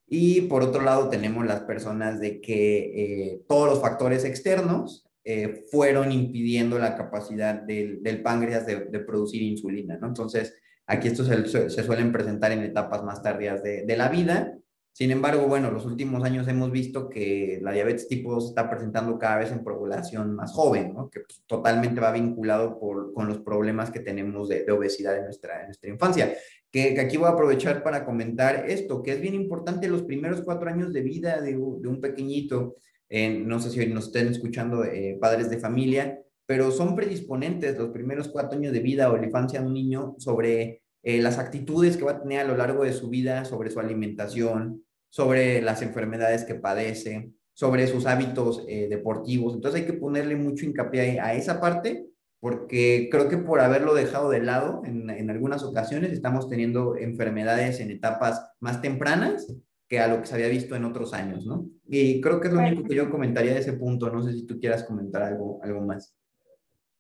y 0.09 0.43
por 0.43 0.63
otro 0.63 0.83
lado 0.83 1.09
tenemos 1.09 1.47
las 1.47 1.61
personas 1.63 2.21
de 2.21 2.41
que 2.41 3.41
todos 3.49 3.69
los 3.69 3.81
factores 3.81 4.25
externos 4.25 5.07
eh, 5.25 5.67
fueron 5.71 6.11
impidiendo 6.11 6.81
la 6.81 6.97
capacidad 6.97 7.55
del, 7.55 8.01
páncreas 8.25 8.67
de, 8.67 8.77
producir 9.01 9.43
insulina, 9.43 9.97
¿no? 9.97 10.09
Entonces, 10.09 10.57
aquí 10.85 11.09
estos 11.09 11.29
se, 11.29 11.69
suelen 11.69 12.11
presentar 12.11 12.51
en 12.51 12.63
etapas 12.65 13.05
más 13.05 13.23
tardías 13.23 13.63
de, 13.63 13.97
la 13.97 14.09
vida. 14.09 14.59
Sin 14.91 15.13
embargo, 15.13 15.47
bueno, 15.47 15.71
los 15.71 15.87
últimos 15.87 16.25
años 16.25 16.49
hemos 16.49 16.73
visto 16.73 17.09
que 17.09 17.61
la 17.63 17.71
diabetes 17.71 18.09
tipo 18.09 18.35
2 18.35 18.49
está 18.49 18.69
presentando 18.69 19.17
cada 19.17 19.39
vez 19.39 19.53
en 19.53 19.63
población 19.63 20.35
más 20.35 20.53
joven, 20.53 20.93
¿no? 20.93 21.09
Que 21.09 21.21
pues, 21.21 21.45
totalmente 21.47 22.01
va 22.01 22.11
vinculado 22.11 22.81
con 22.81 23.29
los 23.29 23.39
problemas 23.39 23.93
que 23.93 24.01
tenemos 24.01 24.49
de, 24.49 24.71
obesidad 24.73 25.17
en 25.17 25.25
nuestra, 25.27 25.69
infancia. 25.85 26.35
Que, 26.73 26.99
aquí 27.01 27.17
voy 27.17 27.29
a 27.29 27.31
aprovechar 27.31 27.85
para 27.85 28.05
comentar 28.05 28.69
esto, 28.69 29.05
que 29.05 29.13
es 29.13 29.21
bien 29.21 29.35
importante 29.35 29.87
los 29.87 30.03
primeros 30.03 30.41
cuatro 30.41 30.69
años 30.69 30.93
de 30.93 31.03
vida 31.03 31.41
de 31.41 31.57
un 31.57 32.01
pequeñito 32.01 32.75
no 33.13 33.61
sé 33.61 33.71
si 33.71 33.87
nos 33.87 34.07
estén 34.07 34.29
escuchando 34.29 34.85
eh, 34.85 35.19
padres 35.21 35.51
de 35.51 35.59
familia, 35.59 36.19
pero 36.47 36.71
son 36.71 36.97
predisponentes 36.97 37.77
los 37.77 37.91
primeros 37.91 38.29
cuatro 38.29 38.59
años 38.59 38.73
de 38.73 38.81
vida 38.81 39.11
o 39.11 39.17
la 39.17 39.27
infancia 39.27 39.61
de 39.61 39.67
un 39.67 39.75
niño 39.75 40.15
sobre 40.19 40.83
eh, 41.03 41.21
las 41.21 41.39
actitudes 41.39 41.97
que 41.97 42.05
va 42.05 42.13
a 42.13 42.23
tener 42.23 42.41
a 42.41 42.45
lo 42.45 42.57
largo 42.57 42.85
de 42.85 42.93
su 42.93 43.11
vida, 43.11 43.45
sobre 43.45 43.71
su 43.71 43.81
alimentación, 43.81 44.85
sobre 45.11 45.61
las 45.61 45.83
enfermedades 45.83 46.45
que 46.45 46.55
padece, 46.55 47.33
sobre 47.53 47.87
sus 47.87 48.07
hábitos 48.07 48.65
eh, 48.67 48.89
deportivos. 48.89 49.55
Entonces 49.55 49.83
hay 49.83 49.87
que 49.87 49.93
ponerle 49.93 50.37
mucho 50.37 50.65
hincapié 50.65 51.21
a 51.21 51.35
esa 51.35 51.61
parte 51.61 52.07
porque 52.41 53.09
creo 53.11 53.29
que 53.29 53.37
por 53.37 53.61
haberlo 53.61 53.95
dejado 53.95 54.31
de 54.31 54.41
lado 54.41 54.83
en, 54.87 55.11
en 55.11 55.31
algunas 55.31 55.63
ocasiones 55.63 56.13
estamos 56.13 56.49
teniendo 56.49 56.97
enfermedades 56.97 57.79
en 57.79 57.91
etapas 57.91 58.49
más 58.59 58.81
tempranas 58.81 59.55
que 59.93 60.01
a 60.01 60.09
lo 60.09 60.23
que 60.23 60.27
se 60.27 60.37
había 60.37 60.49
visto 60.49 60.75
en 60.75 60.87
otros 60.87 61.13
años, 61.13 61.45
¿no? 61.45 61.69
Y 61.87 62.19
creo 62.23 62.41
que 62.41 62.49
es 62.49 62.55
lo 62.55 62.61
único 62.61 62.83
que 62.89 62.95
yo 62.95 63.11
comentaría 63.11 63.53
de 63.53 63.61
ese 63.61 63.75
punto. 63.75 64.09
No 64.09 64.23
sé 64.23 64.33
si 64.33 64.47
tú 64.47 64.59
quieras 64.59 64.85
comentar 64.85 65.23
algo, 65.23 65.61
algo 65.63 65.83
más. 65.83 66.17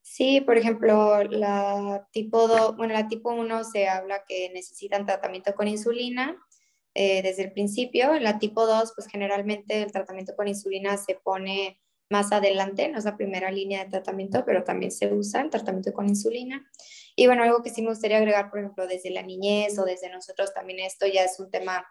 Sí, 0.02 0.42
por 0.42 0.58
ejemplo, 0.58 1.24
la 1.24 2.06
tipo 2.12 2.46
2, 2.46 2.76
bueno, 2.76 2.92
la 2.92 3.08
tipo 3.08 3.32
1 3.32 3.64
se 3.64 3.88
habla 3.88 4.24
que 4.28 4.50
necesitan 4.52 5.06
tratamiento 5.06 5.54
con 5.54 5.68
insulina 5.68 6.36
eh, 6.92 7.22
desde 7.22 7.44
el 7.44 7.52
principio. 7.52 8.12
La 8.20 8.38
tipo 8.38 8.66
2, 8.66 8.92
pues 8.94 9.08
generalmente 9.08 9.82
el 9.82 9.90
tratamiento 9.90 10.36
con 10.36 10.48
insulina 10.48 10.98
se 10.98 11.14
pone 11.14 11.80
más 12.10 12.30
adelante, 12.30 12.90
no 12.90 12.98
es 12.98 13.06
la 13.06 13.16
primera 13.16 13.50
línea 13.50 13.84
de 13.84 13.90
tratamiento, 13.90 14.44
pero 14.44 14.64
también 14.64 14.92
se 14.92 15.10
usa 15.10 15.40
el 15.40 15.48
tratamiento 15.48 15.94
con 15.94 16.08
insulina. 16.08 16.70
Y 17.16 17.26
bueno, 17.26 17.42
algo 17.42 17.62
que 17.62 17.70
sí 17.70 17.80
me 17.80 17.88
gustaría 17.88 18.18
agregar, 18.18 18.50
por 18.50 18.58
ejemplo, 18.58 18.86
desde 18.86 19.08
la 19.08 19.22
niñez 19.22 19.78
o 19.78 19.86
desde 19.86 20.10
nosotros 20.10 20.52
también 20.52 20.80
esto 20.80 21.06
ya 21.06 21.24
es 21.24 21.40
un 21.40 21.50
tema 21.50 21.86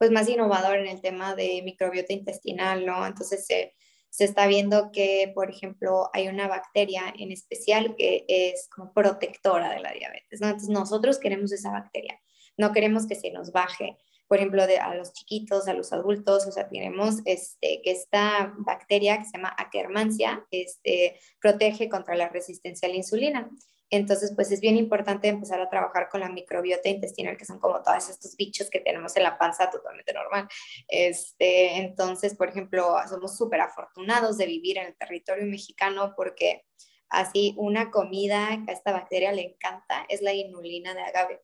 pues 0.00 0.10
más 0.10 0.30
innovador 0.30 0.78
en 0.78 0.86
el 0.86 1.02
tema 1.02 1.34
de 1.34 1.60
microbiota 1.62 2.14
intestinal, 2.14 2.86
¿no? 2.86 3.06
Entonces 3.06 3.44
se, 3.44 3.74
se 4.08 4.24
está 4.24 4.46
viendo 4.46 4.92
que, 4.92 5.30
por 5.34 5.50
ejemplo, 5.50 6.08
hay 6.14 6.28
una 6.28 6.48
bacteria 6.48 7.12
en 7.18 7.32
especial 7.32 7.94
que 7.98 8.24
es 8.26 8.66
como 8.74 8.94
protectora 8.94 9.68
de 9.68 9.80
la 9.80 9.92
diabetes, 9.92 10.40
¿no? 10.40 10.46
Entonces 10.46 10.70
nosotros 10.70 11.18
queremos 11.18 11.52
esa 11.52 11.70
bacteria, 11.70 12.18
no 12.56 12.72
queremos 12.72 13.06
que 13.06 13.14
se 13.14 13.30
nos 13.30 13.52
baje 13.52 13.98
por 14.30 14.38
ejemplo, 14.38 14.64
de, 14.68 14.78
a 14.78 14.94
los 14.94 15.12
chiquitos, 15.12 15.66
a 15.66 15.74
los 15.74 15.92
adultos, 15.92 16.46
o 16.46 16.52
sea, 16.52 16.68
tenemos 16.68 17.16
este, 17.24 17.82
que 17.82 17.90
esta 17.90 18.54
bacteria 18.58 19.18
que 19.18 19.24
se 19.24 19.32
llama 19.36 19.52
Akkermansia 19.58 20.46
este, 20.52 21.18
protege 21.40 21.88
contra 21.88 22.14
la 22.14 22.28
resistencia 22.28 22.86
a 22.86 22.92
la 22.92 22.98
insulina. 22.98 23.50
Entonces, 23.90 24.32
pues 24.34 24.52
es 24.52 24.60
bien 24.60 24.76
importante 24.76 25.28
empezar 25.28 25.60
a 25.60 25.68
trabajar 25.68 26.08
con 26.08 26.20
la 26.20 26.28
microbiota 26.28 26.88
intestinal, 26.88 27.36
que 27.36 27.44
son 27.44 27.58
como 27.58 27.82
todos 27.82 28.08
estos 28.08 28.36
bichos 28.36 28.70
que 28.70 28.80
tenemos 28.80 29.16
en 29.16 29.24
la 29.24 29.36
panza 29.36 29.68
totalmente 29.68 30.12
normal. 30.12 30.48
Este, 30.88 31.78
entonces, 31.78 32.36
por 32.36 32.48
ejemplo, 32.48 32.94
somos 33.08 33.36
súper 33.36 33.60
afortunados 33.60 34.38
de 34.38 34.46
vivir 34.46 34.78
en 34.78 34.86
el 34.86 34.96
territorio 34.96 35.44
mexicano 35.46 36.14
porque 36.16 36.64
así 37.08 37.54
una 37.56 37.90
comida 37.90 38.62
que 38.64 38.70
a 38.70 38.74
esta 38.74 38.92
bacteria 38.92 39.32
le 39.32 39.42
encanta 39.42 40.06
es 40.08 40.22
la 40.22 40.32
inulina 40.32 40.94
de 40.94 41.02
agave. 41.02 41.42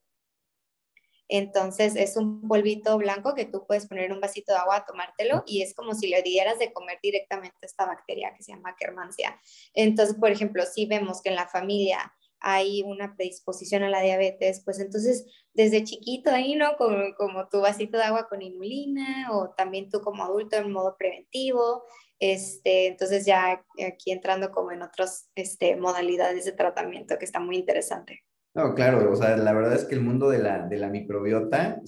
Entonces 1.29 1.97
es 1.97 2.17
un 2.17 2.47
polvito 2.47 2.97
blanco 2.99 3.35
que 3.35 3.47
tú 3.47 3.67
puedes 3.67 3.87
poner 3.87 4.05
en 4.05 4.13
un 4.13 4.21
vasito 4.21 4.53
de 4.53 4.59
agua 4.59 4.85
tomártelo 4.87 5.43
y 5.47 5.63
es 5.63 5.75
como 5.75 5.95
si 5.95 6.07
le 6.07 6.23
dieras 6.23 6.59
de 6.59 6.73
comer 6.73 6.99
directamente 7.03 7.57
a 7.63 7.67
esta 7.67 7.85
bacteria 7.85 8.33
que 8.37 8.45
se 8.45 8.53
llama 8.53 8.77
Kermansia. 8.79 9.41
Entonces, 9.75 10.17
por 10.17 10.31
ejemplo, 10.31 10.65
si 10.65 10.87
vemos 10.87 11.21
que 11.23 11.31
en 11.31 11.35
la 11.35 11.49
familia 11.49 12.15
hay 12.41 12.83
una 12.83 13.17
predisposición 13.17 13.83
a 13.83 13.91
la 13.91 14.03
diabetes, 14.03 14.63
pues 14.65 14.79
entonces 14.81 15.27
desde 15.55 15.85
chiquito 15.85 16.31
ahí, 16.31 16.55
¿no? 16.55 16.77
Como, 16.77 16.97
como 17.17 17.49
tu 17.49 17.61
vasito 17.61 17.99
de 17.99 18.05
agua 18.05 18.29
con 18.29 18.43
inulina 18.43 19.29
o 19.33 19.55
también 19.57 19.89
tú 19.91 20.01
como 20.01 20.25
adulto 20.25 20.57
en 20.57 20.73
modo 20.73 20.97
preventivo. 20.99 21.85
Este, 22.19 22.87
entonces 22.87 23.27
ya 23.27 23.65
aquí 23.87 24.11
entrando 24.11 24.51
como 24.51 24.73
en 24.73 24.83
otras 24.83 25.31
este, 25.35 25.77
modalidades 25.77 26.45
de 26.45 26.53
tratamiento 26.53 27.19
que 27.19 27.25
está 27.25 27.41
muy 27.41 27.57
interesante. 27.57 28.23
No, 28.55 28.75
claro, 28.75 29.13
o 29.13 29.17
sea, 29.17 29.37
la 29.37 29.53
verdad 29.53 29.75
es 29.75 29.85
que 29.85 29.95
el 29.95 30.01
mundo 30.01 30.31
de 30.31 30.39
la, 30.39 30.67
de 30.67 30.79
la 30.79 30.89
microbiota, 30.89 31.83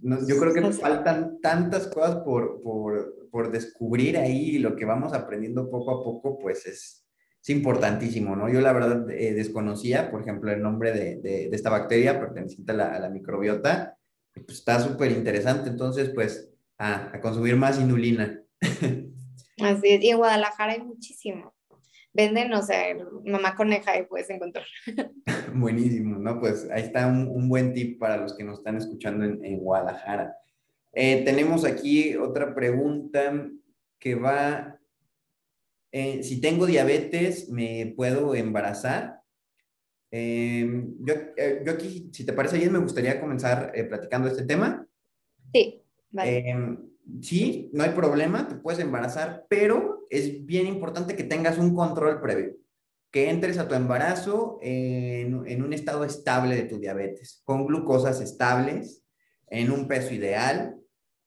yo 0.00 0.38
creo 0.38 0.54
que 0.54 0.62
nos 0.62 0.80
faltan 0.80 1.40
tantas 1.42 1.88
cosas 1.88 2.16
por, 2.24 2.62
por, 2.62 3.28
por, 3.30 3.52
descubrir 3.52 4.16
ahí, 4.16 4.58
lo 4.58 4.76
que 4.76 4.86
vamos 4.86 5.12
aprendiendo 5.12 5.70
poco 5.70 5.90
a 5.90 6.02
poco, 6.02 6.38
pues 6.38 6.64
es, 6.64 7.03
es 7.44 7.50
importantísimo, 7.50 8.34
¿no? 8.34 8.48
Yo 8.48 8.60
la 8.60 8.72
verdad 8.72 9.08
eh, 9.10 9.34
desconocía, 9.34 10.10
por 10.10 10.22
ejemplo, 10.22 10.50
el 10.50 10.62
nombre 10.62 10.92
de, 10.92 11.16
de, 11.16 11.50
esta 11.52 11.68
bacteria 11.68 12.18
perteneciente 12.18 12.72
a 12.72 12.74
la, 12.74 12.94
a 12.94 12.98
la 12.98 13.10
microbiota, 13.10 13.96
pues 14.32 14.58
está 14.58 14.80
súper 14.80 15.12
interesante, 15.12 15.68
entonces, 15.68 16.10
pues, 16.14 16.50
a, 16.78 17.14
a 17.14 17.20
consumir 17.20 17.56
más 17.56 17.78
inulina. 17.78 18.42
Así 19.62 19.88
es, 19.88 20.02
y 20.02 20.08
en 20.08 20.16
Guadalajara 20.16 20.72
hay 20.72 20.82
muchísimo 20.82 21.54
venden, 22.14 22.52
o 22.54 22.62
sea, 22.62 22.96
mamá 23.26 23.54
coneja 23.56 23.98
y 23.98 24.06
puedes 24.06 24.30
encontrar. 24.30 24.64
Buenísimo, 25.52 26.16
¿no? 26.18 26.40
Pues 26.40 26.70
ahí 26.70 26.82
está 26.82 27.06
un, 27.08 27.48
buen 27.48 27.74
tip 27.74 27.98
para 27.98 28.16
los 28.16 28.34
que 28.36 28.44
nos 28.44 28.58
están 28.58 28.76
escuchando 28.76 29.24
en, 29.24 29.58
Guadalajara. 29.58 30.34
Eh, 30.92 31.22
tenemos 31.24 31.64
aquí 31.64 32.16
otra 32.16 32.54
pregunta 32.54 33.48
que 33.98 34.14
va, 34.14 34.78
eh, 35.96 36.24
si 36.24 36.40
tengo 36.40 36.66
diabetes, 36.66 37.48
¿me 37.50 37.94
puedo 37.96 38.34
embarazar? 38.34 39.20
Em, 40.10 40.96
yo, 40.98 41.14
eh, 41.36 41.62
yo, 41.64 41.70
aquí, 41.70 42.10
si 42.12 42.26
te 42.26 42.32
parece 42.32 42.58
bien, 42.58 42.72
me 42.72 42.80
gustaría 42.80 43.20
comenzar 43.20 43.72
platicando 43.88 44.26
este 44.26 44.44
tema. 44.44 44.84
Sí, 45.52 45.80
vale. 46.10 46.50
Em, 46.50 46.78
sí, 47.22 47.70
no 47.72 47.84
hay 47.84 47.90
problema, 47.90 48.48
te 48.48 48.56
puedes 48.56 48.80
embarazar, 48.80 49.46
pero 49.48 50.06
es 50.10 50.44
bien 50.44 50.66
importante 50.66 51.14
que 51.14 51.22
tengas 51.22 51.58
un 51.58 51.76
control 51.76 52.20
previo, 52.20 52.56
que 53.12 53.30
entres 53.30 53.58
a 53.58 53.68
tu 53.68 53.76
embarazo 53.76 54.58
en, 54.62 55.34
un 55.34 55.72
estado 55.72 56.04
estable 56.04 56.56
de 56.56 56.64
tu 56.64 56.80
diabetes, 56.80 57.40
con 57.44 57.66
glucosas 57.66 58.20
estables, 58.20 59.04
en 59.46 59.70
un 59.70 59.86
peso 59.86 60.12
ideal, 60.12 60.76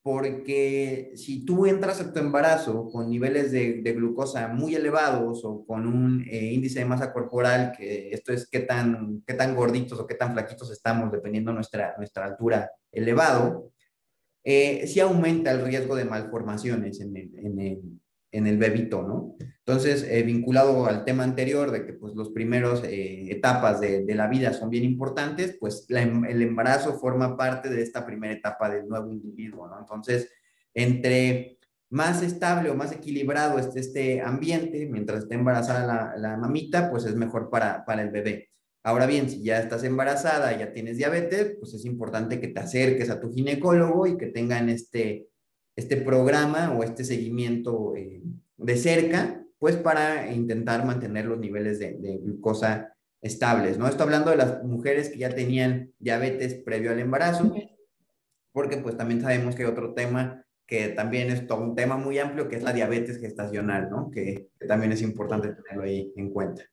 porque 0.07 1.11
si 1.15 1.43
tú 1.43 1.65
entras 1.65 1.99
a 1.99 2.13
tu 2.13 2.19
embarazo 2.19 2.87
con 2.89 3.09
niveles 3.09 3.51
de, 3.51 3.81
glucosa 3.91 4.47
muy 4.47 4.73
elevados 4.73 5.43
o 5.43 5.65
con 5.65 5.85
un 5.85 6.25
eh, 6.31 6.53
índice 6.53 6.79
de 6.79 6.85
masa 6.85 7.11
corporal, 7.11 7.73
esto 7.77 8.31
es 8.31 8.47
qué 8.49 8.61
tan, 8.61 9.21
qué 9.27 9.33
tan 9.33 9.53
gorditos 9.53 9.99
o 9.99 10.07
qué 10.07 10.15
tan 10.15 10.31
flaquitos 10.31 10.71
estamos, 10.71 11.11
dependiendo 11.11 11.51
nuestra, 11.51 11.93
nuestra 11.97 12.23
altura 12.23 12.71
elevado, 12.89 13.73
eh, 14.45 14.87
sí 14.87 15.01
aumenta 15.01 15.51
el 15.51 15.65
riesgo 15.65 15.93
de 15.93 16.05
malformaciones 16.05 17.01
en 17.01 17.17
el, 17.17 17.39
en 17.39 17.59
el, 17.59 17.81
en 18.31 18.47
el 18.47 18.57
bebito, 18.57 19.01
¿no? 19.01 19.35
Entonces, 19.67 20.07
eh, 20.09 20.23
vinculado 20.23 20.85
al 20.85 21.03
tema 21.03 21.25
anterior 21.25 21.71
de 21.71 21.85
que 21.85 21.91
pues 21.91 22.15
los 22.15 22.29
primeros 22.29 22.85
eh, 22.85 23.27
etapas 23.29 23.81
de, 23.81 24.05
la 24.15 24.27
vida 24.27 24.53
son 24.53 24.69
bien 24.69 24.85
importantes, 24.85 25.57
pues 25.59 25.85
em, 25.89 26.23
el 26.23 26.41
embarazo 26.41 26.97
forma 26.97 27.35
parte 27.35 27.69
de 27.69 27.81
esta 27.81 28.05
primera 28.05 28.33
etapa 28.33 28.69
del 28.69 28.87
nuevo 28.87 29.11
individuo, 29.11 29.67
¿no? 29.67 29.77
Entonces, 29.77 30.31
entre 30.73 31.59
más 31.89 32.23
estable 32.23 32.69
o 32.69 32.75
más 32.75 32.93
equilibrado 32.93 33.59
esté 33.59 33.81
este 33.81 34.21
ambiente, 34.21 34.87
mientras 34.89 35.23
esté 35.23 35.35
embarazada 35.35 36.15
la, 36.15 36.37
mamita, 36.37 36.89
pues 36.89 37.03
es 37.03 37.15
mejor 37.15 37.49
para, 37.49 37.83
para 37.83 38.03
el 38.03 38.09
bebé. 38.09 38.49
Ahora 38.83 39.05
bien, 39.05 39.29
si 39.29 39.43
ya 39.43 39.59
estás 39.59 39.83
embarazada, 39.83 40.57
ya 40.57 40.71
tienes 40.71 40.95
diabetes, 40.95 41.57
pues 41.59 41.73
es 41.73 41.83
importante 41.83 42.39
que 42.39 42.47
te 42.47 42.59
acerques 42.61 43.09
a 43.09 43.19
tu 43.19 43.33
ginecólogo 43.33 44.07
y 44.07 44.17
que 44.17 44.27
tengan 44.27 44.69
este, 44.69 45.27
este 45.75 45.97
programa 45.97 46.71
o 46.71 46.83
este 46.83 47.03
seguimiento 47.03 47.97
eh, 47.97 48.21
de 48.55 48.77
cerca, 48.77 49.43
pues 49.59 49.75
para 49.75 50.31
intentar 50.31 50.85
mantener 50.85 51.25
los 51.25 51.39
niveles 51.39 51.79
de, 51.79 52.19
glucosa 52.21 52.93
estables, 53.21 53.77
¿no? 53.77 53.87
Esto 53.87 54.03
hablando 54.03 54.31
de 54.31 54.37
las 54.37 54.63
mujeres 54.63 55.09
que 55.09 55.19
ya 55.19 55.29
tenían 55.29 55.91
diabetes 55.99 56.55
previo 56.55 56.91
al 56.91 56.99
embarazo, 56.99 57.53
porque 58.51 58.77
pues 58.77 58.95
también 58.95 59.21
sabemos 59.21 59.55
que 59.55 59.63
hay 59.63 59.69
otro 59.69 59.93
tema 59.93 60.43
que 60.67 60.89
también 60.89 61.31
es 61.31 61.47
todo 61.47 61.61
un 61.61 61.75
tema 61.75 61.97
muy 61.97 62.19
amplio, 62.19 62.49
que 62.49 62.57
es 62.57 62.63
la 62.63 62.73
diabetes 62.73 63.19
gestacional, 63.19 63.89
¿no? 63.89 64.11
que 64.11 64.49
también 64.67 64.91
es 64.91 65.01
importante 65.01 65.53
tenerlo 65.53 65.83
ahí 65.83 66.11
en 66.17 66.29
cuenta. 66.29 66.63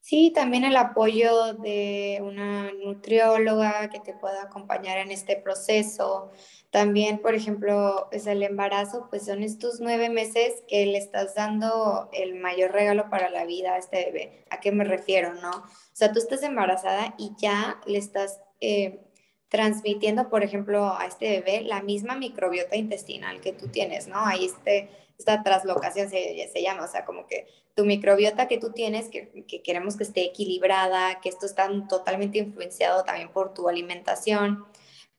Sí, 0.00 0.32
también 0.34 0.64
el 0.64 0.76
apoyo 0.76 1.54
de 1.54 2.20
una 2.22 2.72
nutrióloga 2.72 3.90
que 3.90 4.00
te 4.00 4.14
pueda 4.14 4.44
acompañar 4.44 4.98
en 4.98 5.10
este 5.10 5.36
proceso. 5.36 6.30
También, 6.70 7.18
por 7.18 7.34
ejemplo, 7.34 8.08
es 8.12 8.26
el 8.26 8.42
embarazo, 8.42 9.06
pues 9.08 9.24
son 9.24 9.42
estos 9.42 9.80
nueve 9.80 10.10
meses 10.10 10.62
que 10.68 10.84
le 10.84 10.98
estás 10.98 11.34
dando 11.34 12.10
el 12.12 12.34
mayor 12.34 12.72
regalo 12.72 13.08
para 13.08 13.30
la 13.30 13.46
vida 13.46 13.74
a 13.74 13.78
este 13.78 14.04
bebé. 14.04 14.44
¿A 14.50 14.60
qué 14.60 14.70
me 14.70 14.84
refiero, 14.84 15.32
no? 15.34 15.50
O 15.50 15.94
sea, 15.94 16.12
tú 16.12 16.18
estás 16.18 16.42
embarazada 16.42 17.14
y 17.16 17.32
ya 17.38 17.80
le 17.86 17.98
estás 17.98 18.40
eh, 18.60 19.00
transmitiendo, 19.48 20.28
por 20.28 20.44
ejemplo, 20.44 20.92
a 20.92 21.06
este 21.06 21.40
bebé 21.40 21.62
la 21.62 21.82
misma 21.82 22.16
microbiota 22.16 22.76
intestinal 22.76 23.40
que 23.40 23.52
tú 23.52 23.68
tienes, 23.68 24.06
¿no? 24.06 24.18
Ahí 24.18 24.44
este, 24.44 24.90
esta 25.18 25.42
traslocación 25.42 26.10
se, 26.10 26.50
se 26.52 26.62
llama, 26.62 26.84
o 26.84 26.88
sea, 26.88 27.06
como 27.06 27.26
que 27.26 27.46
tu 27.78 27.84
microbiota 27.84 28.48
que 28.48 28.58
tú 28.58 28.72
tienes, 28.72 29.08
que, 29.08 29.30
queremos 29.62 29.96
que 29.96 30.02
esté 30.02 30.24
equilibrada, 30.24 31.20
que 31.20 31.28
esto 31.28 31.46
está 31.46 31.70
totalmente 31.88 32.38
influenciado 32.38 33.04
también 33.04 33.30
por 33.30 33.54
tu 33.54 33.68
alimentación, 33.68 34.66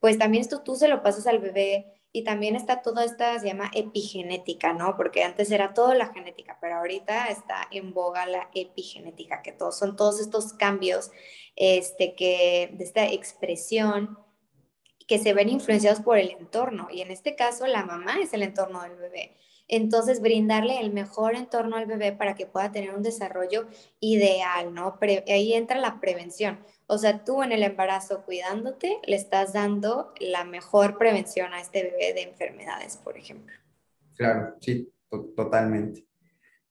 pues 0.00 0.18
también 0.18 0.42
esto 0.42 0.62
tú 0.62 0.76
se 0.76 0.88
lo 0.88 1.02
pasas 1.02 1.26
al 1.26 1.38
bebé 1.38 2.00
y 2.12 2.24
también 2.24 2.56
está 2.56 2.82
toda 2.82 3.04
esta, 3.04 3.38
se 3.38 3.46
llama 3.46 3.70
epigenética, 3.72 4.72
¿no? 4.72 4.96
Porque 4.96 5.22
antes 5.22 5.50
era 5.52 5.74
toda 5.74 5.94
la 5.94 6.12
genética, 6.12 6.58
pero 6.60 6.76
ahorita 6.76 7.28
está 7.28 7.68
en 7.70 7.94
boga 7.94 8.26
la 8.26 8.50
epigenética, 8.54 9.42
que 9.42 9.52
todos 9.52 9.78
son 9.78 9.94
todos 9.94 10.20
estos 10.20 10.52
cambios 10.54 11.12
este, 11.54 12.14
que, 12.16 12.70
de 12.72 12.84
esta 12.84 13.06
expresión 13.06 14.18
que 15.06 15.18
se 15.18 15.34
ven 15.34 15.48
influenciados 15.48 16.00
por 16.00 16.18
el 16.18 16.30
entorno. 16.30 16.88
Y 16.90 17.00
en 17.00 17.10
este 17.10 17.36
caso, 17.36 17.66
la 17.66 17.84
mamá 17.84 18.20
es 18.20 18.32
el 18.32 18.42
entorno 18.42 18.82
del 18.82 18.96
bebé. 18.96 19.36
Entonces, 19.68 20.20
brindarle 20.20 20.80
el 20.80 20.92
mejor 20.92 21.36
entorno 21.36 21.76
al 21.76 21.86
bebé 21.86 22.12
para 22.12 22.34
que 22.34 22.46
pueda 22.46 22.72
tener 22.72 22.92
un 22.92 23.02
desarrollo 23.02 23.68
ideal, 24.00 24.74
¿no? 24.74 24.98
ahí 25.28 25.54
entra 25.54 25.78
la 25.78 26.00
prevención. 26.00 26.58
O 26.92 26.98
sea, 26.98 27.24
tú 27.24 27.44
en 27.44 27.52
el 27.52 27.62
embarazo 27.62 28.24
cuidándote, 28.24 28.98
le 29.06 29.14
estás 29.14 29.52
dando 29.52 30.12
la 30.18 30.42
mejor 30.42 30.98
prevención 30.98 31.54
a 31.54 31.60
este 31.60 31.84
bebé 31.84 32.14
de 32.14 32.22
enfermedades, 32.22 32.96
por 32.96 33.16
ejemplo. 33.16 33.54
Claro, 34.16 34.56
sí, 34.60 34.92
totalmente. 35.36 36.04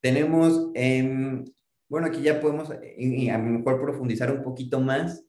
Tenemos, 0.01 0.71
em, 0.73 1.45
bueno, 1.87 2.07
aquí 2.07 2.21
ya 2.21 2.41
podemos 2.41 2.69
a 2.69 2.73
lo 3.37 3.43
mejor 3.45 3.79
profundizar 3.79 4.29
un 4.29 4.43
poquito 4.43 4.81
más 4.81 5.23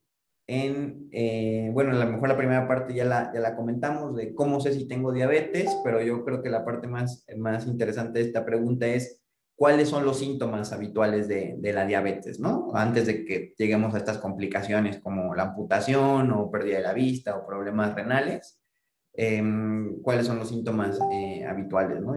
en, 0.49 1.09
eh, 1.13 1.71
bueno, 1.73 1.93
a 1.93 2.05
lo 2.05 2.11
mejor 2.11 2.29
la 2.29 2.37
primera 2.37 2.67
parte 2.67 2.93
ya 2.93 3.05
la, 3.05 3.33
ya 3.33 3.39
la 3.39 3.55
comentamos 3.55 4.17
de 4.17 4.35
cómo 4.35 4.59
sé 4.59 4.73
si 4.73 4.89
tengo 4.89 5.13
diabetes, 5.13 5.71
pero 5.85 6.03
yo 6.03 6.25
creo 6.25 6.43
que 6.43 6.51
la 6.51 6.65
parte 6.65 6.89
más, 6.89 7.25
más 7.37 7.65
interesante 7.69 8.19
de 8.19 8.25
esta 8.25 8.45
pregunta 8.45 8.89
es 8.89 9.20
cuáles 9.61 9.91
son 9.91 10.07
los 10.07 10.19
síntomas 10.19 10.73
habituales 10.73 11.29
de, 11.29 11.57
de, 11.59 11.73
la 11.75 11.85
diabetes, 11.85 12.41
¿no? 12.41 12.71
Antes 12.73 13.05
de 13.05 13.27
que 13.27 13.53
lleguemos 13.59 13.95
a 13.95 13.99
estas 13.99 14.17
complicaciones 14.17 15.01
como 15.01 15.35
la 15.35 15.43
amputación 15.43 16.33
o 16.33 16.51
pérdida 16.51 16.79
de 16.79 16.83
la 16.83 16.95
vista 16.95 17.37
o 17.37 17.47
problemas 17.47 17.95
renales, 17.95 18.59
eh, 19.13 19.43
cuáles 20.03 20.27
son 20.27 20.39
los 20.39 20.49
síntomas 20.49 20.99
eh, 21.13 21.45
habituales, 21.45 22.01
¿no? 22.01 22.15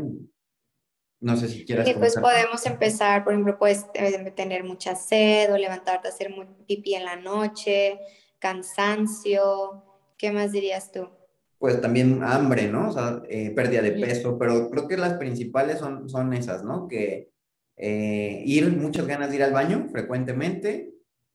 No 1.19 1.35
sé 1.35 1.49
si 1.49 1.65
quieras. 1.65 1.85
Sí, 1.85 1.95
pues 1.99 2.15
podemos 2.15 2.65
empezar, 2.65 3.25
por 3.25 3.33
ejemplo, 3.33 3.59
puedes 3.59 3.87
eh, 3.93 4.31
tener 4.31 4.63
mucha 4.63 4.95
sed 4.95 5.53
o 5.53 5.57
levantarte 5.57 6.07
a 6.07 6.11
hacer 6.11 6.29
muy 6.29 6.47
pipí 6.65 6.95
en 6.95 7.03
la 7.03 7.17
noche, 7.17 7.99
cansancio. 8.39 9.83
¿Qué 10.17 10.31
más 10.31 10.53
dirías 10.53 10.93
tú? 10.93 11.09
Pues 11.57 11.81
también 11.81 12.23
hambre, 12.23 12.69
¿no? 12.69 12.87
O 12.87 12.91
sea, 12.93 13.21
eh, 13.27 13.51
pérdida 13.51 13.81
de 13.81 13.91
peso, 13.91 14.37
pero 14.37 14.69
creo 14.69 14.87
que 14.87 14.95
las 14.95 15.15
principales 15.15 15.79
son, 15.79 16.07
son 16.07 16.33
esas, 16.33 16.63
¿no? 16.63 16.87
Que 16.87 17.32
eh, 17.77 18.43
ir, 18.45 18.71
muchas 18.71 19.07
ganas 19.07 19.29
de 19.29 19.37
ir 19.37 19.43
al 19.43 19.53
baño 19.53 19.87
frecuentemente, 19.91 20.93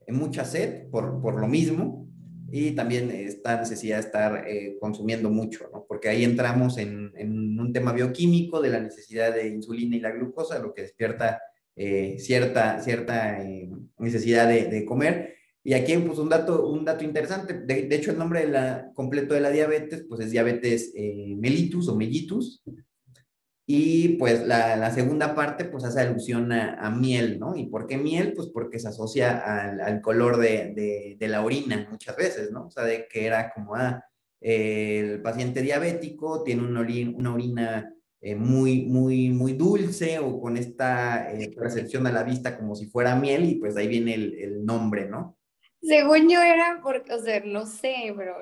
mucha 0.08 0.44
sed 0.44 0.88
por, 0.90 1.20
por 1.20 1.40
lo 1.40 1.48
mismo, 1.48 2.08
y 2.50 2.72
también 2.72 3.10
esta 3.10 3.58
necesidad 3.60 3.96
de 3.96 4.02
estar 4.02 4.48
eh, 4.48 4.76
consumiendo 4.80 5.30
mucho, 5.30 5.70
porque 5.86 6.08
ahí 6.08 6.24
entramos 6.24 6.78
en, 6.78 7.12
en, 7.16 7.60
un 7.60 7.72
tema 7.72 7.92
bioquímico 7.92 8.62
de 8.62 8.70
la 8.70 8.80
necesidad 8.80 9.34
de 9.34 9.48
insulina 9.48 9.96
y 9.96 10.00
la 10.00 10.12
glucosa, 10.12 10.58
lo 10.58 10.72
que 10.72 10.82
despierta 10.82 11.42
eh, 11.76 12.16
cierta, 12.18 12.80
cierta 12.80 13.42
eh, 13.42 13.70
necesidad 13.98 14.48
de, 14.48 14.84
comer. 14.86 15.34
Y 15.62 15.74
aquí 15.74 15.96
pues, 15.98 16.18
un, 16.18 16.30
dato, 16.30 16.66
un 16.66 16.84
dato 16.84 17.04
interesante, 17.04 17.52
de, 17.52 17.82
de 17.82 17.96
hecho 17.96 18.12
el 18.12 18.18
nombre 18.18 18.40
de 18.40 18.48
la, 18.48 18.90
completo 18.94 19.34
de 19.34 19.40
la 19.40 19.50
diabetes 19.50 20.06
pues, 20.08 20.20
es 20.20 20.30
diabetes 20.30 20.94
mellitus 21.36 21.88
o 21.88 21.96
mellitus, 21.96 22.62
y 23.70 24.16
pues 24.16 24.46
la, 24.46 24.90
segunda 24.92 25.34
parte 25.34 25.66
pues 25.66 25.84
hace 25.84 26.00
alusión 26.00 26.52
a, 26.52 26.90
miel, 26.90 27.38
¿no? 27.38 27.54
¿Y 27.54 27.66
por 27.66 27.86
qué 27.86 27.98
miel? 27.98 28.32
Pues 28.34 28.48
porque 28.48 28.78
se 28.78 28.88
asocia 28.88 29.36
al, 29.84 30.00
color 30.00 30.38
de, 30.38 31.16
de, 31.18 31.28
la 31.28 31.44
orina 31.44 31.86
muchas 31.90 32.16
veces, 32.16 32.50
¿no? 32.50 32.68
O 32.68 32.70
sea, 32.70 32.84
de 32.84 33.06
que 33.08 33.26
era 33.26 33.52
como, 33.52 33.74
ah, 33.74 34.02
el 34.40 35.20
paciente 35.20 35.60
diabético 35.60 36.42
tiene 36.44 36.62
una 36.62 36.80
orina, 36.80 37.12
una 37.14 37.34
orina 37.34 37.94
eh, 38.22 38.34
muy, 38.34 38.86
muy, 38.86 39.28
muy 39.28 39.52
dulce 39.52 40.18
o 40.18 40.40
con 40.40 40.56
esta 40.56 41.30
eh, 41.30 41.54
percepción 41.54 42.06
a 42.06 42.12
la 42.12 42.22
vista 42.22 42.56
como 42.56 42.74
si 42.74 42.86
fuera 42.86 43.16
miel 43.16 43.44
y 43.50 43.56
pues 43.56 43.76
ahí 43.76 43.86
viene 43.86 44.14
el 44.14 44.64
nombre, 44.64 45.06
¿no? 45.10 45.37
Según 45.80 46.28
yo 46.28 46.42
era 46.42 46.80
porque, 46.82 47.12
o 47.14 47.20
sea, 47.20 47.40
no 47.44 47.64
sé, 47.64 48.12
pero 48.16 48.36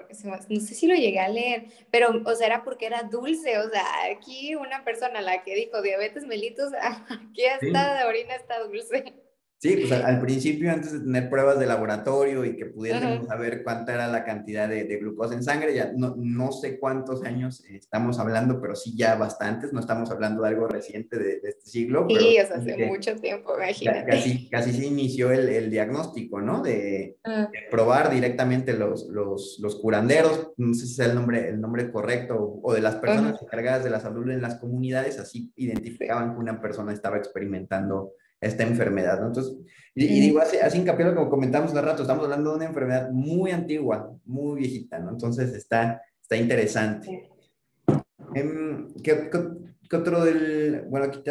no 0.49 0.61
sé 0.61 0.75
si 0.75 0.87
lo 0.87 0.95
llegué 0.95 1.21
a 1.21 1.29
leer, 1.29 1.67
pero, 1.91 2.23
o 2.25 2.35
sea, 2.35 2.47
era 2.47 2.65
porque 2.65 2.87
era 2.87 3.03
dulce, 3.03 3.59
o 3.59 3.69
sea, 3.69 3.85
aquí 4.11 4.55
una 4.55 4.85
persona 4.85 5.21
la 5.21 5.43
que 5.43 5.55
dijo 5.55 5.83
diabetes 5.83 6.27
mellitus, 6.27 6.73
aquí 6.81 7.45
está 7.45 7.93
sí. 7.93 7.99
de 7.99 8.05
orina 8.05 8.35
está 8.35 8.61
dulce. 8.61 9.26
Sí, 9.59 9.77
pues 9.77 9.93
al, 9.93 10.03
al, 10.05 10.21
principio, 10.21 10.71
antes 10.71 10.93
de 10.93 11.01
tener 11.01 11.31
pruebas 11.31 11.59
de 11.59 11.67
laboratorio 11.67 12.45
y 12.45 12.57
que 12.57 12.67
pudiésemos 12.67 13.27
saber 13.27 13.63
cuánta 13.63 13.95
era 13.95 14.07
la 14.09 14.25
cantidad 14.25 14.69
de, 14.69 14.85
de, 14.85 14.97
glucosa 14.99 15.35
en 15.35 15.43
sangre, 15.43 15.75
ya 15.75 15.93
no, 15.97 16.15
no 16.19 16.53
sé 16.53 16.79
cuántos 16.79 17.25
años 17.25 17.65
estamos 17.71 18.19
hablando, 18.19 18.61
pero 18.61 18.75
sí 18.77 18.95
ya 18.97 19.15
bastantes, 19.17 19.73
no 19.73 19.81
estamos 19.81 20.11
hablando 20.11 20.43
de 20.43 20.49
algo 20.49 20.69
reciente 20.69 21.19
de, 21.19 21.41
de 21.41 21.49
este 21.49 21.67
siglo. 21.67 22.07
Sí, 22.09 22.39
o 22.39 22.47
sea, 22.47 22.57
hace 22.57 22.87
mucho 22.87 23.17
tiempo, 23.17 23.55
imagínate. 23.57 24.11
Casi, 24.11 24.49
casi 24.49 24.73
se 24.73 24.87
inició 24.87 25.31
el, 25.31 25.49
el 25.49 25.71
diagnóstico, 25.71 26.41
¿no? 26.41 26.63
De, 26.63 27.17
-huh. 27.25 27.51
de, 27.51 27.59
probar 27.71 28.11
directamente 28.11 28.73
los, 28.75 29.07
los, 29.09 29.59
los 29.61 29.77
curanderos, 29.77 30.53
no 30.57 30.75
sé 30.75 30.87
si 30.87 30.95
sea 30.95 31.07
el 31.07 31.15
nombre, 31.15 31.49
el 31.49 31.61
nombre 31.61 31.91
correcto, 31.91 32.61
o 32.63 32.75
de 32.75 32.81
las 32.81 32.97
personas 32.97 33.41
encargadas 33.41 33.85
de 33.85 33.91
la 33.91 34.01
salud 34.01 34.31
en 34.31 34.43
las 34.43 34.57
comunidades, 34.57 35.19
así 35.19 35.53
identificaban 35.57 36.35
que 36.35 36.41
una 36.41 36.61
persona 36.61 36.93
estaba 36.93 37.17
experimentando 37.17 38.13
esta 38.47 38.63
enfermedad, 38.63 39.21
¿no? 39.21 39.29
Entonces, 39.29 39.57
y, 39.95 40.05
y 40.05 40.21
digo, 40.21 40.41
así, 40.41 40.59
así 40.59 40.79
hincapié 40.79 41.15
como 41.15 41.31
comentamos 41.31 41.71
hace 41.71 41.81
rato, 41.81 42.03
estamos 42.03 42.25
hablando 42.25 42.51
de 42.51 42.57
una 42.57 42.67
enfermedad 42.67 43.11
muy 43.11 43.51
antigua, 43.51 44.15
muy 44.27 44.61
viejita, 44.61 44.99
¿no? 44.99 45.11
Entonces 45.11 45.55
está, 45.55 46.03
está 46.21 46.37
interesante. 46.37 47.31
Eh, 48.35 48.87
¿qué, 49.03 49.31
qué, 49.31 49.41
qué, 49.89 49.97
otro 49.97 50.23
del...? 50.23 50.85
Bueno, 50.91 51.07
aquí, 51.07 51.23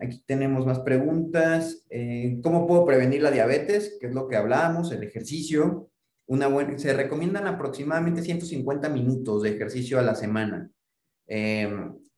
aquí 0.00 0.22
tenemos 0.26 0.64
más 0.64 0.80
preguntas. 0.80 1.84
Eh, 1.90 2.40
¿Cómo 2.42 2.66
puedo 2.66 2.86
prevenir 2.86 3.20
la 3.20 3.30
diabetes? 3.30 3.98
Que 4.00 4.06
es 4.06 4.14
lo 4.14 4.28
que 4.28 4.36
hablábamos, 4.36 4.92
el 4.92 5.02
ejercicio. 5.02 5.90
Una 6.26 6.46
buena, 6.46 6.78
se 6.78 6.94
recomiendan 6.94 7.46
aproximadamente 7.46 8.22
150 8.22 8.88
minutos 8.88 9.42
de 9.42 9.50
ejercicio 9.50 9.98
a 9.98 10.02
la 10.02 10.14
semana. 10.14 10.70
Eh, 11.26 11.68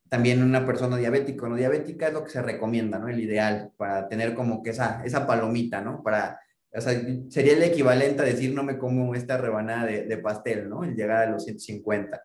también 0.09 0.43
una 0.43 0.65
persona 0.65 0.97
diabética 0.97 1.45
o 1.45 1.49
no 1.49 1.55
diabética 1.55 2.07
es 2.07 2.13
lo 2.13 2.23
que 2.23 2.31
se 2.31 2.41
recomienda, 2.41 2.99
¿no? 2.99 3.07
El 3.07 3.19
ideal 3.19 3.71
para 3.77 4.07
tener 4.09 4.33
como 4.33 4.61
que 4.61 4.71
esa, 4.71 5.01
esa 5.05 5.25
palomita, 5.25 5.81
¿no? 5.81 6.03
Para, 6.03 6.39
o 6.73 6.81
sea, 6.81 6.99
sería 7.29 7.53
el 7.53 7.63
equivalente 7.63 8.21
a 8.21 8.25
decir 8.25 8.53
no 8.53 8.63
me 8.63 8.77
como 8.77 9.15
esta 9.15 9.37
rebanada 9.37 9.85
de, 9.85 10.05
de 10.05 10.17
pastel, 10.17 10.67
¿no? 10.67 10.83
El 10.83 10.95
llegar 10.95 11.27
a 11.27 11.31
los 11.31 11.45
150. 11.45 12.21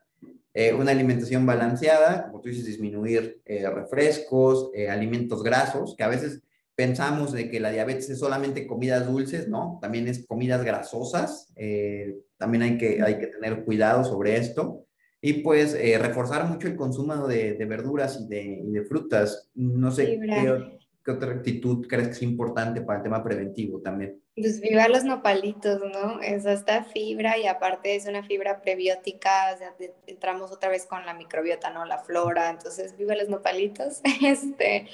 Eh, 0.56 0.72
una 0.72 0.92
alimentación 0.92 1.44
balanceada, 1.44 2.26
como 2.26 2.40
tú 2.40 2.48
dices, 2.48 2.64
disminuir 2.64 3.40
eh, 3.44 3.68
refrescos, 3.68 4.70
eh, 4.72 4.88
alimentos 4.88 5.42
grasos, 5.42 5.94
que 5.96 6.04
a 6.04 6.08
veces 6.08 6.42
pensamos 6.76 7.32
de 7.32 7.50
que 7.50 7.60
la 7.60 7.70
diabetes 7.70 8.10
es 8.10 8.18
solamente 8.18 8.66
comidas 8.66 9.06
dulces, 9.06 9.48
¿no? 9.48 9.78
También 9.80 10.08
es 10.08 10.26
comidas 10.26 10.64
grasosas, 10.64 11.52
eh, 11.56 12.16
también 12.36 12.62
hay 12.62 12.78
que, 12.78 13.02
hay 13.02 13.18
que 13.18 13.28
tener 13.28 13.64
cuidado 13.64 14.04
sobre 14.04 14.36
esto. 14.36 14.86
Y 15.26 15.32
pues 15.42 15.72
eh, 15.72 15.96
reforzar 15.96 16.46
mucho 16.46 16.68
el 16.68 16.76
consumo 16.76 17.26
de, 17.26 17.54
de 17.54 17.64
verduras 17.64 18.20
y 18.20 18.28
de, 18.28 18.42
y 18.62 18.70
de, 18.70 18.84
frutas. 18.84 19.48
No 19.54 19.90
sé 19.90 20.20
qué, 20.20 20.70
qué, 21.02 21.10
otra 21.10 21.32
actitud 21.32 21.86
crees 21.88 22.08
que 22.08 22.12
es 22.12 22.22
importante 22.22 22.82
para 22.82 22.98
el 22.98 23.04
tema 23.04 23.24
preventivo 23.24 23.80
también. 23.80 24.20
Pues 24.36 24.60
viva 24.60 24.86
los 24.86 25.02
nopalitos, 25.04 25.80
¿no? 25.80 26.20
Es 26.20 26.44
esta 26.44 26.84
fibra 26.84 27.38
y 27.38 27.46
aparte 27.46 27.96
es 27.96 28.04
una 28.04 28.22
fibra 28.22 28.60
prebiótica, 28.60 29.54
o 29.54 29.56
sea, 29.56 29.74
entramos 30.06 30.52
otra 30.52 30.68
vez 30.68 30.84
con 30.84 31.06
la 31.06 31.14
microbiota, 31.14 31.70
¿no? 31.70 31.86
La 31.86 32.00
flora, 32.00 32.50
entonces 32.50 32.94
viva 32.94 33.14
los 33.16 33.30
nopalitos. 33.30 34.02
Este, 34.22 34.88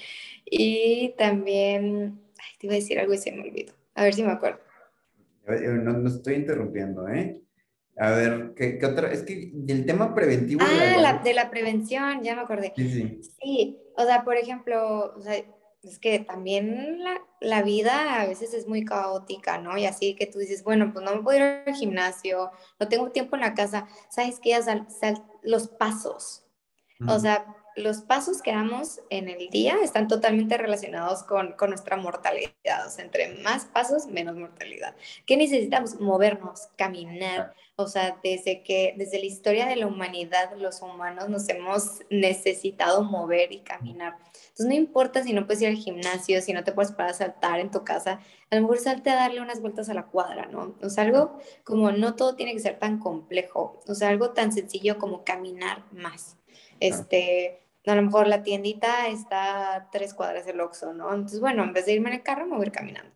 y 0.45 1.13
también, 1.19 2.21
ay, 2.39 2.57
te 2.61 2.67
iba 2.69 2.75
a 2.75 2.77
decir 2.77 3.01
algo 3.01 3.15
y 3.15 3.19
se 3.19 3.33
me 3.33 3.43
olvidó. 3.43 3.73
A 3.97 4.05
ver 4.05 4.15
si 4.15 4.23
me 4.23 4.31
acuerdo. 4.31 4.61
No, 5.49 5.93
no 5.93 6.09
estoy 6.09 6.35
interrumpiendo, 6.35 7.09
¿eh? 7.09 7.43
A 8.01 8.13
ver, 8.13 8.55
¿qué, 8.57 8.79
qué, 8.79 8.87
otra? 8.87 9.13
Es 9.13 9.25
que 9.25 9.53
el 9.69 9.85
tema 9.85 10.15
preventivo. 10.15 10.63
Ah, 10.65 10.97
de 10.97 11.03
la, 11.03 11.19
de 11.19 11.35
la 11.35 11.51
prevención, 11.51 12.23
ya 12.23 12.35
me 12.35 12.41
acordé. 12.41 12.73
Sí, 12.75 12.89
sí. 12.89 13.21
Sí, 13.43 13.79
o 13.95 14.05
sea, 14.07 14.25
por 14.25 14.39
ejemplo, 14.39 15.13
o 15.15 15.21
sea, 15.21 15.35
es 15.83 15.99
que 15.99 16.19
también 16.19 17.05
la, 17.05 17.21
la, 17.43 17.63
vida 17.63 18.23
a 18.23 18.27
veces 18.27 18.55
es 18.55 18.67
muy 18.67 18.87
caótica, 18.87 19.59
¿no? 19.59 19.77
Y 19.77 19.85
así 19.85 20.17
que 20.17 20.25
tú 20.25 20.39
dices, 20.39 20.65
bueno, 20.65 20.95
pues 20.95 21.05
no 21.05 21.15
me 21.15 21.23
puedo 21.23 21.37
ir 21.37 21.45
al 21.45 21.75
gimnasio, 21.75 22.51
no 22.79 22.89
tengo 22.89 23.11
tiempo 23.11 23.37
en 23.37 23.43
la 23.43 23.53
casa, 23.53 23.87
¿sabes 24.09 24.41
qué? 24.43 24.61
Sal, 24.63 24.87
sal, 24.89 25.23
los 25.43 25.69
pasos. 25.69 26.47
Mm. 27.01 27.09
O 27.11 27.19
sea, 27.19 27.55
los 27.77 28.03
pasos 28.03 28.43
que 28.43 28.53
damos 28.53 29.01
en 29.11 29.29
el 29.29 29.49
día 29.49 29.77
están 29.83 30.09
totalmente 30.09 30.57
relacionados 30.57 31.23
con, 31.23 31.53
con, 31.53 31.71
nuestra 31.71 31.97
mortalidad. 31.97 32.87
O 32.87 32.91
sea, 32.91 33.05
entre 33.05 33.37
más 33.43 33.67
pasos, 33.67 34.07
menos 34.07 34.37
mortalidad. 34.37 34.95
¿Qué 35.27 35.37
necesitamos? 35.37 36.01
Movernos, 36.01 36.69
caminar. 36.77 37.55
O 37.77 37.87
sea, 37.87 38.19
desde 38.23 38.63
que, 38.63 38.95
desde 38.99 39.19
la 39.19 39.25
historia 39.25 39.67
de 39.67 39.77
la 39.77 39.87
humanidad, 39.87 40.55
los 40.59 40.83
humanos 40.83 41.29
nos 41.31 41.49
hemos 41.49 42.01
necesitado 42.11 43.03
mover 43.03 43.53
y 43.53 43.61
caminar. 43.61 44.19
Entonces, 44.19 44.67
no 44.67 44.75
importa 44.75 45.23
si 45.23 45.33
no 45.33 45.47
puedes 45.47 45.63
ir 45.63 45.69
al 45.69 45.77
gimnasio, 45.77 46.43
si 46.43 46.53
no 46.53 46.63
te 46.63 46.73
puedes 46.73 46.93
parar 46.93 47.13
a 47.13 47.15
saltar 47.15 47.61
en 47.61 47.71
tu 47.71 47.83
casa, 47.83 48.21
a 48.51 48.57
lo 48.57 48.63
mejor 48.63 48.79
salte 48.79 49.11
a 49.11 49.15
darle 49.15 49.41
unas 49.41 49.63
vueltas 49.63 49.89
a 49.89 49.95
la 49.95 50.07
cuadra, 50.07 50.47
¿no? 50.47 50.75
O 50.83 50.91
sea, 50.91 51.05
algo 51.05 51.39
como 51.65 51.91
no 51.93 52.17
todo 52.17 52.35
tiene 52.35 52.53
que 52.53 52.61
ser 52.61 52.79
tan 52.79 52.99
complejo. 52.99 53.81
O 53.89 53.95
sea, 53.95 54.09
algo 54.11 54.31
tan 54.31 54.53
sencillo 54.53 54.99
como 54.99 55.25
caminar 55.25 55.85
más. 55.91 56.37
Este, 56.81 57.61
a 57.87 57.95
lo 57.95 58.03
mejor 58.03 58.27
la 58.27 58.43
tiendita 58.43 59.09
está 59.09 59.77
a 59.77 59.91
tres 59.91 60.15
cuadras 60.15 60.47
del 60.47 60.61
Oxxo, 60.61 60.93
¿no? 60.93 61.13
Entonces, 61.15 61.41
bueno, 61.41 61.63
en 61.63 61.73
vez 61.73 61.87
de 61.87 61.93
irme 61.93 62.09
en 62.09 62.17
el 62.17 62.23
carro, 62.23 62.47
me 62.47 62.57
voy 62.57 62.65
a 62.65 62.67
ir 62.67 62.73
caminando. 62.73 63.13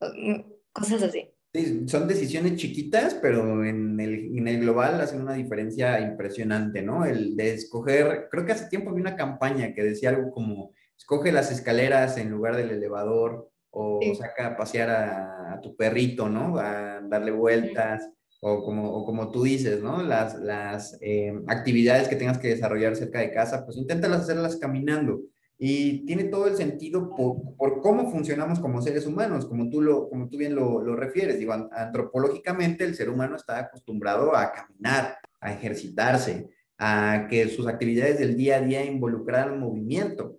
Mm, 0.00 0.40
cosas 0.72 1.02
así. 1.02 1.30
Sí, 1.52 1.88
son 1.88 2.06
decisiones 2.06 2.56
chiquitas, 2.56 3.14
pero 3.14 3.64
en 3.64 3.98
el, 3.98 4.36
en 4.36 4.48
el 4.48 4.60
global 4.60 5.00
hacen 5.00 5.22
una 5.22 5.34
diferencia 5.34 5.98
impresionante, 6.00 6.82
¿no? 6.82 7.04
El 7.04 7.36
de 7.36 7.54
escoger, 7.54 8.28
creo 8.30 8.44
que 8.44 8.52
hace 8.52 8.68
tiempo 8.68 8.92
vi 8.92 9.00
una 9.00 9.16
campaña 9.16 9.72
que 9.72 9.82
decía 9.82 10.10
algo 10.10 10.30
como, 10.30 10.72
escoge 10.96 11.32
las 11.32 11.50
escaleras 11.50 12.18
en 12.18 12.30
lugar 12.30 12.56
del 12.56 12.70
elevador, 12.70 13.50
o 13.70 13.98
sí. 14.02 14.14
saca 14.14 14.48
a 14.48 14.56
pasear 14.56 14.90
a, 14.90 15.54
a, 15.54 15.60
tu 15.60 15.74
perrito, 15.76 16.28
¿no? 16.28 16.58
A 16.58 17.00
darle 17.02 17.30
vueltas. 17.30 18.04
Sí 18.04 18.17
o 18.40 18.62
como, 18.62 18.90
o 18.90 19.04
como 19.04 19.30
tú 19.30 19.42
dices, 19.42 19.82
¿no? 19.82 20.02
Las, 20.02 20.38
las 20.38 20.96
eh, 21.00 21.32
actividades 21.48 22.08
que 22.08 22.16
tengas 22.16 22.38
que 22.38 22.48
desarrollar 22.48 22.94
cerca 22.96 23.20
de 23.20 23.32
casa, 23.32 23.64
pues 23.64 23.76
inténtalas 23.76 24.22
hacerlas 24.22 24.56
caminando. 24.56 25.22
Y 25.60 26.06
tiene 26.06 26.24
todo 26.24 26.46
el 26.46 26.56
sentido 26.56 27.10
por, 27.16 27.56
por, 27.56 27.80
cómo 27.80 28.12
funcionamos 28.12 28.60
como 28.60 28.80
seres 28.80 29.06
humanos, 29.06 29.44
como 29.46 29.68
tú, 29.68 29.82
lo, 29.82 30.08
como 30.08 30.28
tú 30.28 30.38
bien 30.38 30.54
lo, 30.54 30.80
lo 30.80 30.94
refieres. 30.94 31.40
Digo, 31.40 31.52
antropológicamente 31.52 32.84
el 32.84 32.94
ser 32.94 33.10
humano 33.10 33.34
está 33.34 33.58
acostumbrado 33.58 34.36
a 34.36 34.52
caminar, 34.52 35.16
a 35.40 35.52
ejercitarse, 35.52 36.48
a 36.78 37.26
que 37.28 37.48
sus 37.48 37.66
actividades 37.66 38.20
del 38.20 38.36
día 38.36 38.58
a 38.58 38.60
día 38.60 38.84
involucraran 38.84 39.58
movimiento. 39.58 40.38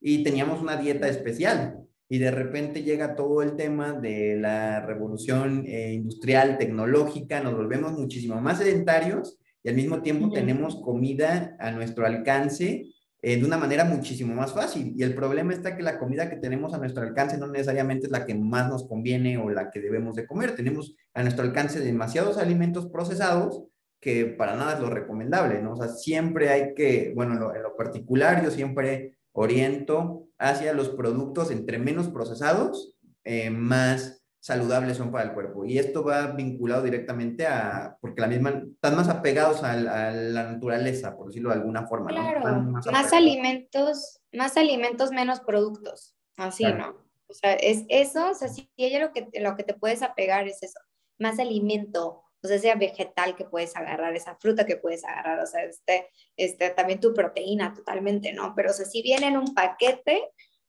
Y 0.00 0.24
teníamos 0.24 0.60
una 0.60 0.76
dieta 0.76 1.08
especial. 1.08 1.85
Y 2.08 2.18
de 2.18 2.30
repente 2.30 2.82
llega 2.82 3.16
todo 3.16 3.42
el 3.42 3.56
tema 3.56 3.92
de 3.92 4.36
la 4.36 4.84
revolución 4.84 5.64
eh, 5.66 5.92
industrial, 5.92 6.58
tecnológica, 6.58 7.40
nos 7.40 7.54
volvemos 7.54 7.92
muchísimo 7.92 8.40
más 8.40 8.58
sedentarios 8.58 9.38
y 9.62 9.68
al 9.68 9.74
mismo 9.74 10.02
tiempo 10.02 10.30
tenemos 10.30 10.76
comida 10.76 11.56
a 11.58 11.72
nuestro 11.72 12.06
alcance 12.06 12.86
eh, 13.22 13.36
de 13.38 13.44
una 13.44 13.56
manera 13.56 13.84
muchísimo 13.84 14.34
más 14.34 14.52
fácil. 14.52 14.94
Y 14.96 15.02
el 15.02 15.14
problema 15.14 15.52
está 15.52 15.76
que 15.76 15.82
la 15.82 15.98
comida 15.98 16.30
que 16.30 16.36
tenemos 16.36 16.72
a 16.72 16.78
nuestro 16.78 17.02
alcance 17.02 17.36
no 17.38 17.48
necesariamente 17.48 18.06
es 18.06 18.12
la 18.12 18.24
que 18.24 18.36
más 18.36 18.68
nos 18.68 18.86
conviene 18.86 19.38
o 19.38 19.50
la 19.50 19.70
que 19.72 19.80
debemos 19.80 20.14
de 20.14 20.26
comer. 20.26 20.54
Tenemos 20.54 20.94
a 21.12 21.22
nuestro 21.22 21.44
alcance 21.44 21.80
demasiados 21.80 22.38
alimentos 22.38 22.86
procesados 22.86 23.64
que 23.98 24.26
para 24.26 24.54
nada 24.54 24.74
es 24.74 24.80
lo 24.80 24.90
recomendable, 24.90 25.60
¿no? 25.60 25.72
O 25.72 25.76
sea, 25.76 25.88
siempre 25.88 26.50
hay 26.50 26.74
que, 26.74 27.12
bueno, 27.16 27.32
en 27.32 27.40
lo, 27.40 27.56
en 27.56 27.64
lo 27.64 27.74
particular 27.74 28.44
yo 28.44 28.52
siempre 28.52 29.15
oriento 29.36 30.28
hacia 30.38 30.72
los 30.72 30.88
productos 30.88 31.50
entre 31.50 31.78
menos 31.78 32.08
procesados, 32.08 32.94
eh, 33.24 33.50
más 33.50 34.24
saludables 34.40 34.96
son 34.96 35.10
para 35.10 35.24
el 35.24 35.34
cuerpo. 35.34 35.64
Y 35.64 35.78
esto 35.78 36.02
va 36.02 36.28
vinculado 36.28 36.82
directamente 36.82 37.46
a, 37.46 37.98
porque 38.00 38.20
la 38.20 38.28
misma, 38.28 38.62
están 38.64 38.96
más 38.96 39.08
apegados 39.08 39.62
a, 39.62 39.76
la 39.76 40.52
naturaleza, 40.52 41.16
por 41.16 41.26
decirlo 41.26 41.50
de 41.50 41.56
alguna 41.56 41.86
forma. 41.86 42.10
Claro, 42.10 42.62
más, 42.62 43.12
alimentos, 43.12 44.20
más 44.32 44.56
alimentos, 44.56 45.10
menos 45.10 45.40
productos, 45.40 46.14
así, 46.36 46.64
¿no? 46.64 46.96
O 47.28 47.34
sea, 47.34 47.54
es 47.54 47.84
eso, 47.88 48.30
o 48.30 48.34
sea, 48.34 48.48
si 48.48 48.70
ella 48.76 49.00
lo 49.00 49.12
que, 49.12 49.28
lo 49.40 49.56
que 49.56 49.64
te 49.64 49.74
puedes 49.74 50.02
apegar 50.02 50.46
es 50.46 50.62
eso, 50.62 50.78
más 51.18 51.40
alimento, 51.40 52.22
o 52.46 52.48
sea, 52.48 52.58
sea 52.58 52.74
vegetal 52.76 53.36
que 53.36 53.44
puedes 53.44 53.76
agarrar, 53.76 54.14
esa 54.14 54.36
fruta 54.36 54.64
que 54.64 54.76
puedes 54.76 55.04
agarrar, 55.04 55.40
o 55.40 55.46
sea, 55.46 55.64
este, 55.64 56.06
este, 56.36 56.70
también 56.70 57.00
tu 57.00 57.12
proteína 57.12 57.74
totalmente, 57.74 58.32
¿no? 58.32 58.54
Pero, 58.54 58.70
o 58.70 58.72
sea, 58.72 58.86
si 58.86 59.02
viene 59.02 59.28
en 59.28 59.36
un 59.36 59.54
paquete, 59.54 60.22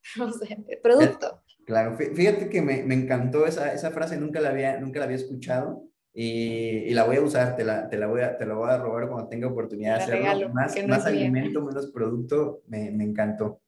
o 0.22 0.32
sea, 0.32 0.58
producto. 0.82 1.44
Claro, 1.66 1.98
fíjate 1.98 2.50
que 2.50 2.62
me, 2.62 2.84
me 2.84 2.96
encantó 2.96 3.46
esa, 3.46 3.74
esa, 3.74 3.92
frase, 3.92 4.18
nunca 4.18 4.40
la 4.40 4.50
había, 4.50 4.80
nunca 4.80 5.00
la 5.00 5.06
había 5.06 5.18
escuchado 5.18 5.84
y, 6.14 6.86
y 6.86 6.94
la 6.94 7.04
voy 7.04 7.18
a 7.18 7.22
usar, 7.22 7.58
te 7.58 7.66
la, 7.66 7.90
te 7.90 7.98
la, 7.98 8.08
voy 8.08 8.22
a, 8.22 8.38
te 8.38 8.46
la 8.46 8.54
voy 8.54 8.70
a 8.70 8.78
robar 8.78 9.10
cuando 9.10 9.28
tenga 9.28 9.48
oportunidad 9.48 9.98
de 9.98 10.04
hacerlo. 10.04 10.22
Regalo, 10.22 10.50
más 10.50 10.76
más 10.88 11.06
alimento, 11.06 11.62
menos 11.62 11.92
producto, 11.92 12.62
me, 12.68 12.90
me 12.92 13.04
encantó. 13.04 13.62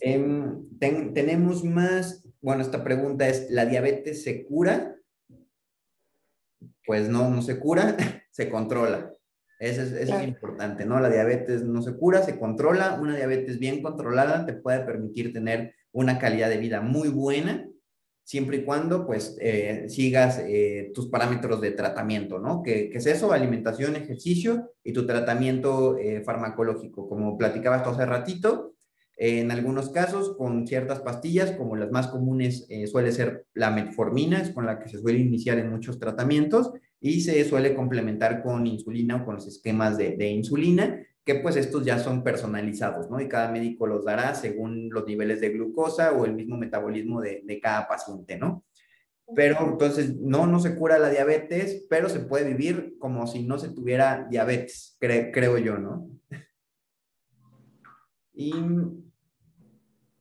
Eh, 0.00 0.42
ten, 0.78 1.14
tenemos 1.14 1.62
más, 1.64 2.26
bueno, 2.40 2.62
esta 2.62 2.82
pregunta 2.82 3.28
es, 3.28 3.50
¿la 3.50 3.66
diabetes 3.66 4.24
se 4.24 4.44
cura? 4.44 4.96
Pues 6.86 7.08
no, 7.08 7.30
no 7.30 7.42
se 7.42 7.58
cura, 7.58 7.96
se 8.30 8.48
controla. 8.48 9.12
Eso 9.58 9.82
es, 9.82 9.92
es 9.92 10.08
importante, 10.24 10.86
¿no? 10.86 10.98
La 11.00 11.10
diabetes 11.10 11.62
no 11.62 11.82
se 11.82 11.94
cura, 11.94 12.22
se 12.22 12.38
controla. 12.38 12.98
Una 13.00 13.14
diabetes 13.14 13.58
bien 13.58 13.82
controlada 13.82 14.46
te 14.46 14.54
puede 14.54 14.80
permitir 14.80 15.34
tener 15.34 15.74
una 15.92 16.18
calidad 16.18 16.48
de 16.48 16.56
vida 16.56 16.80
muy 16.80 17.08
buena, 17.08 17.68
siempre 18.24 18.58
y 18.58 18.64
cuando, 18.64 19.06
pues, 19.06 19.36
eh, 19.40 19.86
sigas 19.88 20.38
eh, 20.46 20.92
tus 20.94 21.08
parámetros 21.08 21.60
de 21.60 21.72
tratamiento, 21.72 22.38
¿no? 22.38 22.62
¿Qué, 22.62 22.88
¿Qué, 22.88 22.98
es 22.98 23.06
eso? 23.06 23.32
Alimentación, 23.32 23.96
ejercicio 23.96 24.70
y 24.84 24.92
tu 24.92 25.06
tratamiento 25.06 25.98
eh, 25.98 26.22
farmacológico. 26.24 27.08
Como 27.08 27.36
platicabas 27.36 27.86
hace 27.86 28.06
ratito, 28.06 28.74
en 29.22 29.50
algunos 29.50 29.90
casos, 29.90 30.34
con 30.34 30.66
ciertas 30.66 31.00
pastillas, 31.00 31.52
como 31.52 31.76
las 31.76 31.90
más 31.90 32.06
comunes 32.06 32.64
eh, 32.70 32.86
suele 32.86 33.12
ser 33.12 33.44
la 33.52 33.70
metformina, 33.70 34.40
es 34.40 34.48
con 34.48 34.64
la 34.64 34.78
que 34.78 34.88
se 34.88 34.98
suele 34.98 35.18
iniciar 35.18 35.58
en 35.58 35.68
muchos 35.68 35.98
tratamientos, 35.98 36.72
y 37.00 37.20
se 37.20 37.44
suele 37.44 37.74
complementar 37.74 38.42
con 38.42 38.66
insulina 38.66 39.16
o 39.16 39.26
con 39.26 39.34
los 39.34 39.46
esquemas 39.46 39.98
de, 39.98 40.16
de 40.16 40.30
insulina, 40.30 41.06
que 41.22 41.34
pues 41.34 41.56
estos 41.56 41.84
ya 41.84 41.98
son 41.98 42.24
personalizados, 42.24 43.10
¿no? 43.10 43.20
Y 43.20 43.28
cada 43.28 43.52
médico 43.52 43.86
los 43.86 44.06
dará 44.06 44.34
según 44.34 44.88
los 44.88 45.06
niveles 45.06 45.42
de 45.42 45.50
glucosa 45.50 46.12
o 46.12 46.24
el 46.24 46.32
mismo 46.32 46.56
metabolismo 46.56 47.20
de, 47.20 47.42
de 47.44 47.60
cada 47.60 47.86
paciente, 47.86 48.38
¿no? 48.38 48.64
Pero 49.36 49.58
entonces, 49.70 50.16
no, 50.16 50.46
no 50.46 50.60
se 50.60 50.74
cura 50.74 50.98
la 50.98 51.10
diabetes, 51.10 51.84
pero 51.90 52.08
se 52.08 52.20
puede 52.20 52.54
vivir 52.54 52.96
como 52.98 53.26
si 53.26 53.42
no 53.42 53.58
se 53.58 53.68
tuviera 53.68 54.26
diabetes, 54.30 54.96
creo 54.98 55.58
yo, 55.58 55.76
¿no? 55.76 56.08
Y 58.32 58.54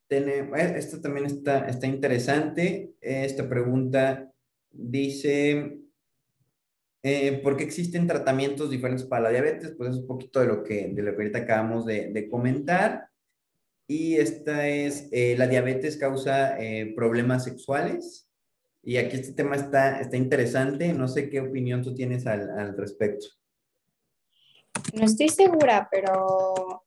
eh, 0.10 0.74
esto 0.78 1.02
también 1.02 1.26
está, 1.26 1.68
está 1.68 1.88
interesante. 1.88 2.94
Esta 3.02 3.48
pregunta 3.48 4.32
dice, 4.72 5.80
eh, 7.04 7.40
¿por 7.44 7.58
qué 7.58 7.64
existen 7.64 8.08
tratamientos 8.08 8.70
diferentes 8.70 9.06
para 9.06 9.24
la 9.24 9.30
diabetes? 9.30 9.74
Pues 9.78 9.92
es 9.92 9.98
un 9.98 10.08
poquito 10.08 10.40
de 10.40 10.48
lo 10.48 10.64
que, 10.64 10.90
de 10.90 11.02
lo 11.02 11.12
que 11.12 11.24
ahorita 11.24 11.40
acabamos 11.40 11.86
de, 11.86 12.12
de 12.12 12.30
comentar. 12.30 13.08
Y 13.88 14.18
esta 14.18 14.68
es, 14.68 15.10
eh, 15.12 15.36
la 15.38 15.48
diabetes 15.48 15.98
causa 15.98 16.58
problemas 16.96 17.44
sexuales. 17.44 18.28
Y 18.82 18.98
aquí 18.98 19.18
este 19.18 19.34
tema 19.34 19.56
está, 19.56 20.00
está 20.00 20.16
interesante. 20.18 20.94
No 20.94 21.08
sé 21.08 21.30
qué 21.30 21.42
opinión 21.42 21.82
tú 21.82 21.94
tienes 21.94 22.26
al, 22.28 22.50
al 22.52 22.78
respecto. 22.78 23.28
No 24.94 25.06
estoy 25.06 25.30
segura, 25.30 25.88
pero 25.92 26.86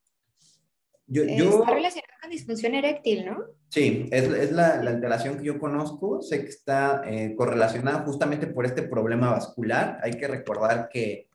yo, 1.07 1.25
Está 1.25 1.75
relacionado 1.75 2.12
disfunción 2.29 2.75
eréctil, 2.75 3.27
¿no? 3.27 3.45
Sí, 3.69 4.07
es, 4.11 4.25
es 4.25 4.53
la, 4.53 4.83
la, 4.83 4.91
alteración 4.91 5.39
que 5.39 5.45
yo 5.45 5.59
conozco. 5.59 6.21
Sé 6.23 6.43
que 6.43 6.51
está 6.51 7.03
eh, 7.07 7.35
correlacionada 7.37 8.01
justamente 8.01 8.47
por 8.47 8.67
este 8.67 8.83
problema 8.83 9.31
vascular. 9.31 9.99
Hay 10.03 10.13
que 10.13 10.29
recordar 10.29 10.89
que, 10.91 11.29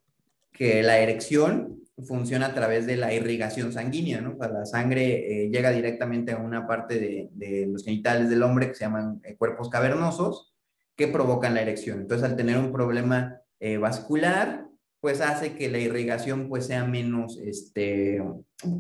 que 0.52 0.84
la 0.84 1.00
erección 1.00 1.82
funciona 2.06 2.48
a 2.48 2.54
través 2.54 2.86
de 2.86 2.96
la 2.96 3.12
irrigación 3.12 3.74
sanguínea, 3.74 4.22
¿no? 4.22 4.34
O 4.34 4.38
sea, 4.38 4.50
la 4.50 4.66
sangre 4.66 5.46
eh, 5.46 5.50
llega 5.50 5.72
directamente 5.72 6.32
a 6.32 6.38
una 6.38 6.68
parte 6.68 7.00
de, 7.00 7.30
de, 7.34 7.66
los 7.66 7.84
genitales 7.84 8.30
del 8.30 8.44
hombre 8.44 8.68
que 8.68 8.76
se 8.76 8.86
llaman 8.86 9.20
eh, 9.24 9.36
cuerpos 9.36 9.70
cavernosos 9.70 10.54
que 10.96 11.08
provocan 11.08 11.56
la 11.56 11.62
erección. 11.62 12.02
Entonces, 12.02 12.28
al 12.30 12.36
tener 12.36 12.58
un 12.58 12.72
problema 12.72 13.42
vascular, 13.80 14.67
pues 15.00 15.22
hace 15.22 15.56
que 15.56 15.70
la 15.70 15.80
irrigación 15.80 16.50
pues 16.50 16.66
sea 16.68 16.86
menos, 16.86 17.40
este, 17.44 18.22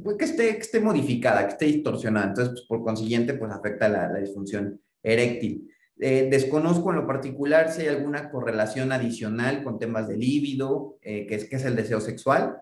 pues, 0.03 0.17
que, 0.17 0.25
esté, 0.25 0.55
que 0.55 0.61
esté 0.61 0.79
modificada, 0.79 1.43
que 1.45 1.53
esté 1.53 1.65
distorsionada. 1.65 2.27
Entonces, 2.27 2.53
pues, 2.53 2.65
por 2.67 2.83
consiguiente, 2.83 3.33
pues 3.33 3.51
afecta 3.51 3.87
la, 3.87 4.09
la 4.09 4.19
disfunción 4.19 4.81
eréctil. 5.03 5.71
Eh, 5.99 6.27
desconozco 6.29 6.91
en 6.91 6.97
lo 6.97 7.07
particular 7.07 7.71
si 7.71 7.81
hay 7.81 7.87
alguna 7.87 8.29
correlación 8.29 8.91
adicional 8.91 9.63
con 9.63 9.79
temas 9.79 10.07
de 10.07 10.17
líbido, 10.17 10.97
eh, 11.01 11.25
que, 11.25 11.35
es, 11.35 11.49
que 11.49 11.55
es 11.55 11.65
el 11.65 11.75
deseo 11.75 11.99
sexual, 11.99 12.61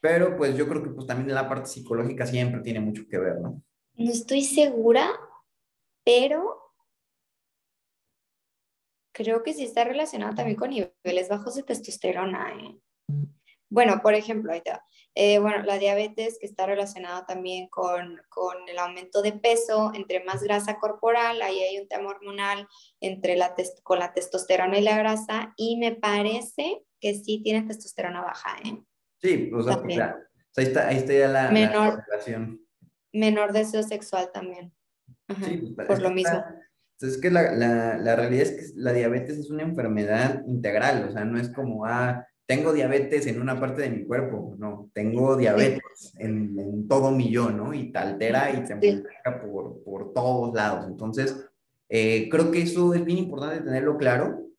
pero 0.00 0.36
pues 0.36 0.56
yo 0.56 0.68
creo 0.68 0.82
que 0.82 0.90
pues 0.90 1.06
también 1.06 1.32
la 1.32 1.48
parte 1.48 1.68
psicológica 1.68 2.26
siempre 2.26 2.60
tiene 2.60 2.80
mucho 2.80 3.04
que 3.08 3.18
ver, 3.18 3.40
¿no? 3.40 3.62
No 3.94 4.10
estoy 4.10 4.42
segura, 4.42 5.08
pero 6.04 6.72
creo 9.12 9.44
que 9.44 9.54
sí 9.54 9.64
está 9.64 9.84
relacionado 9.84 10.34
también 10.34 10.56
con 10.56 10.70
niveles 10.70 11.28
bajos 11.28 11.54
de 11.54 11.62
testosterona. 11.62 12.52
¿eh? 12.58 12.80
Bueno, 13.72 14.00
por 14.02 14.12
ejemplo, 14.12 14.52
eh, 15.14 15.38
bueno, 15.38 15.62
la 15.62 15.78
diabetes 15.78 16.38
que 16.38 16.46
está 16.46 16.66
relacionada 16.66 17.24
también 17.24 17.68
con, 17.68 18.20
con, 18.28 18.56
el 18.68 18.78
aumento 18.78 19.22
de 19.22 19.32
peso, 19.32 19.92
entre 19.94 20.22
más 20.24 20.42
grasa 20.42 20.78
corporal, 20.78 21.40
ahí 21.40 21.58
hay 21.58 21.78
un 21.78 21.88
tema 21.88 22.10
hormonal 22.10 22.68
entre 23.00 23.34
la 23.34 23.54
con 23.82 23.98
la 23.98 24.12
testosterona 24.12 24.78
y 24.78 24.82
la 24.82 24.98
grasa, 24.98 25.54
y 25.56 25.78
me 25.78 25.94
parece 25.94 26.82
que 27.00 27.14
sí 27.14 27.40
tiene 27.42 27.62
testosterona 27.62 28.20
baja, 28.20 28.58
¿eh? 28.62 28.78
Sí, 29.22 29.50
o 29.54 29.62
sea, 29.62 29.80
pues 29.80 29.98
ahí, 29.98 30.64
está, 30.66 30.88
ahí 30.88 30.96
está 30.98 31.12
ya 31.14 31.28
la, 31.28 31.50
menor, 31.50 32.04
Menor 33.14 33.52
deseo 33.54 33.82
sexual 33.82 34.30
también. 34.34 34.72
sí, 35.44 35.72
pues, 35.74 35.88
por 35.88 36.02
lo 36.02 36.10
mismo. 36.10 36.36
Entonces, 36.36 37.16
es 37.16 37.20
que 37.22 37.30
la, 37.30 37.52
la, 37.52 37.96
la, 37.96 38.16
realidad 38.16 38.48
es 38.48 38.50
que 38.52 38.62
la 38.80 38.92
diabetes 38.92 39.38
es 39.38 39.50
una 39.50 39.62
enfermedad 39.62 40.42
integral, 40.46 41.08
o 41.08 41.12
sea, 41.12 41.24
no 41.24 41.40
es 41.40 41.48
como, 41.48 41.86
ah, 41.86 42.26
tengo 42.52 42.74
diabetes 42.74 43.26
en 43.28 43.40
una 43.40 43.58
parte 43.58 43.80
de 43.80 43.88
mi 43.88 44.04
cuerpo, 44.04 44.54
no, 44.58 44.90
tengo 44.92 45.38
diabetes 45.38 46.12
en, 46.18 46.54
en 46.58 46.86
todo 46.86 47.10
mi 47.10 47.30
yo, 47.30 47.48
¿no? 47.50 47.72
Y 47.72 47.90
te 47.90 47.98
altera 47.98 48.50
y 48.50 48.62
te 48.62 48.74
multiplica 48.74 49.40
por, 49.40 49.82
por 49.82 50.12
todos 50.12 50.54
lados. 50.54 50.84
Entonces, 50.86 51.48
eh, 51.88 52.28
creo 52.30 52.50
que 52.50 52.60
eso 52.60 52.92
es 52.92 53.06
bien 53.06 53.16
importante 53.16 53.64
tenerlo 53.64 53.96
claro 53.96 54.50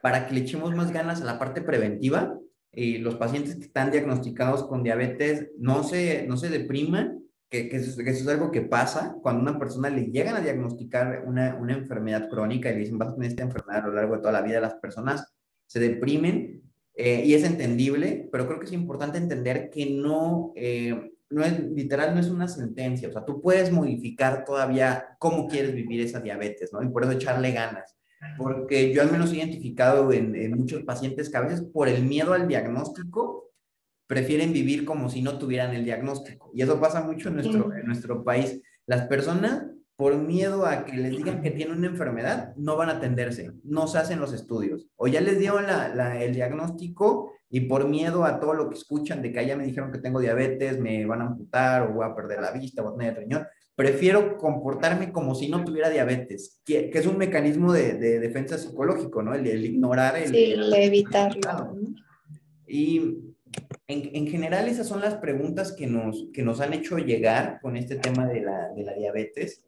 para 0.00 0.26
que 0.26 0.32
le 0.32 0.40
echemos 0.40 0.74
más 0.74 0.92
ganas 0.92 1.20
a 1.20 1.26
la 1.26 1.38
parte 1.38 1.60
preventiva 1.60 2.38
y 2.72 2.96
los 2.96 3.16
pacientes 3.16 3.56
que 3.56 3.64
están 3.64 3.90
diagnosticados 3.90 4.64
con 4.64 4.82
diabetes 4.82 5.50
no 5.58 5.84
se, 5.84 6.26
no 6.26 6.38
se 6.38 6.48
depriman, 6.48 7.22
que, 7.50 7.68
que, 7.68 7.76
eso, 7.76 8.02
que 8.02 8.08
eso 8.08 8.22
es 8.22 8.28
algo 8.28 8.50
que 8.50 8.62
pasa 8.62 9.14
cuando 9.20 9.40
a 9.40 9.50
una 9.50 9.58
persona 9.58 9.90
le 9.90 10.06
llegan 10.06 10.36
a 10.36 10.40
diagnosticar 10.40 11.24
una, 11.26 11.54
una 11.56 11.74
enfermedad 11.74 12.30
crónica 12.30 12.70
y 12.70 12.76
le 12.76 12.80
dicen 12.80 12.96
vas 12.96 13.10
a 13.10 13.14
tener 13.14 13.28
esta 13.28 13.42
enfermedad 13.42 13.84
a 13.84 13.88
lo 13.88 13.92
largo 13.92 14.14
de 14.14 14.20
toda 14.22 14.32
la 14.32 14.40
vida, 14.40 14.58
las 14.58 14.76
personas 14.76 15.34
se 15.66 15.80
deprimen 15.80 16.61
eh, 16.94 17.22
y 17.24 17.34
es 17.34 17.44
entendible, 17.44 18.28
pero 18.30 18.46
creo 18.46 18.58
que 18.58 18.66
es 18.66 18.72
importante 18.72 19.18
entender 19.18 19.70
que 19.70 19.86
no, 19.86 20.52
eh, 20.56 21.12
no 21.30 21.42
es, 21.42 21.58
literal, 21.70 22.14
no 22.14 22.20
es 22.20 22.28
una 22.28 22.48
sentencia, 22.48 23.08
o 23.08 23.12
sea, 23.12 23.24
tú 23.24 23.40
puedes 23.40 23.72
modificar 23.72 24.44
todavía 24.44 25.16
cómo 25.18 25.48
quieres 25.48 25.74
vivir 25.74 26.00
esa 26.02 26.20
diabetes, 26.20 26.72
¿no? 26.72 26.82
Y 26.82 26.88
por 26.88 27.04
eso 27.04 27.12
echarle 27.12 27.52
ganas, 27.52 27.96
porque 28.36 28.92
yo 28.92 29.02
al 29.02 29.10
menos 29.10 29.32
he 29.32 29.36
identificado 29.36 30.12
en, 30.12 30.36
en 30.36 30.52
muchos 30.52 30.82
pacientes 30.82 31.30
que 31.30 31.36
a 31.38 31.40
veces 31.40 31.62
por 31.62 31.88
el 31.88 32.04
miedo 32.04 32.34
al 32.34 32.46
diagnóstico 32.46 33.50
prefieren 34.06 34.52
vivir 34.52 34.84
como 34.84 35.08
si 35.08 35.22
no 35.22 35.38
tuvieran 35.38 35.74
el 35.74 35.84
diagnóstico, 35.84 36.50
y 36.54 36.60
eso 36.60 36.78
pasa 36.78 37.00
mucho 37.02 37.30
en 37.30 37.36
nuestro, 37.36 37.74
en 37.74 37.86
nuestro 37.86 38.22
país. 38.22 38.60
Las 38.86 39.06
personas 39.06 39.64
por 39.96 40.16
miedo 40.16 40.66
a 40.66 40.84
que 40.84 40.96
les 40.96 41.10
digan 41.10 41.42
que 41.42 41.50
tienen 41.50 41.78
una 41.78 41.86
enfermedad, 41.86 42.54
no 42.56 42.76
van 42.76 42.88
a 42.88 42.94
atenderse, 42.94 43.52
no 43.62 43.86
se 43.86 43.98
hacen 43.98 44.20
los 44.20 44.32
estudios. 44.32 44.88
O 44.96 45.06
ya 45.06 45.20
les 45.20 45.38
dieron 45.38 45.66
el 45.68 46.34
diagnóstico 46.34 47.32
y 47.48 47.60
por 47.60 47.86
miedo 47.88 48.24
a 48.24 48.40
todo 48.40 48.54
lo 48.54 48.68
que 48.68 48.76
escuchan 48.76 49.22
de 49.22 49.32
que 49.32 49.46
ya 49.46 49.56
me 49.56 49.66
dijeron 49.66 49.92
que 49.92 49.98
tengo 49.98 50.20
diabetes, 50.20 50.80
me 50.80 51.04
van 51.06 51.20
a 51.20 51.26
amputar 51.26 51.82
o 51.82 51.94
voy 51.94 52.06
a 52.06 52.14
perder 52.14 52.40
la 52.40 52.50
vista, 52.50 52.82
voy 52.82 52.94
a 52.94 52.96
tener 52.96 53.16
riñón, 53.18 53.46
prefiero 53.74 54.38
comportarme 54.38 55.12
como 55.12 55.34
si 55.34 55.48
no 55.48 55.64
tuviera 55.64 55.90
diabetes, 55.90 56.60
que, 56.64 56.90
es 56.92 57.06
un 57.06 57.18
mecanismo 57.18 57.72
de, 57.72 57.94
defensa 58.18 58.58
psicológico, 58.58 59.22
¿no? 59.22 59.34
El, 59.34 59.46
ignorar 59.64 60.16
el... 60.16 60.28
Sí, 60.28 60.52
el 60.52 60.72
evitarlo. 60.72 61.76
Y 62.66 63.18
en, 63.86 64.26
general 64.26 64.68
esas 64.68 64.86
son 64.86 65.00
las 65.00 65.16
preguntas 65.16 65.72
que 65.72 65.86
nos, 65.86 66.28
que 66.32 66.42
nos 66.42 66.60
han 66.60 66.72
hecho 66.72 66.96
llegar 66.98 67.58
con 67.60 67.76
este 67.76 67.96
tema 67.96 68.26
de 68.26 68.40
la, 68.40 68.70
de 68.70 68.82
la 68.82 68.94
diabetes. 68.94 69.64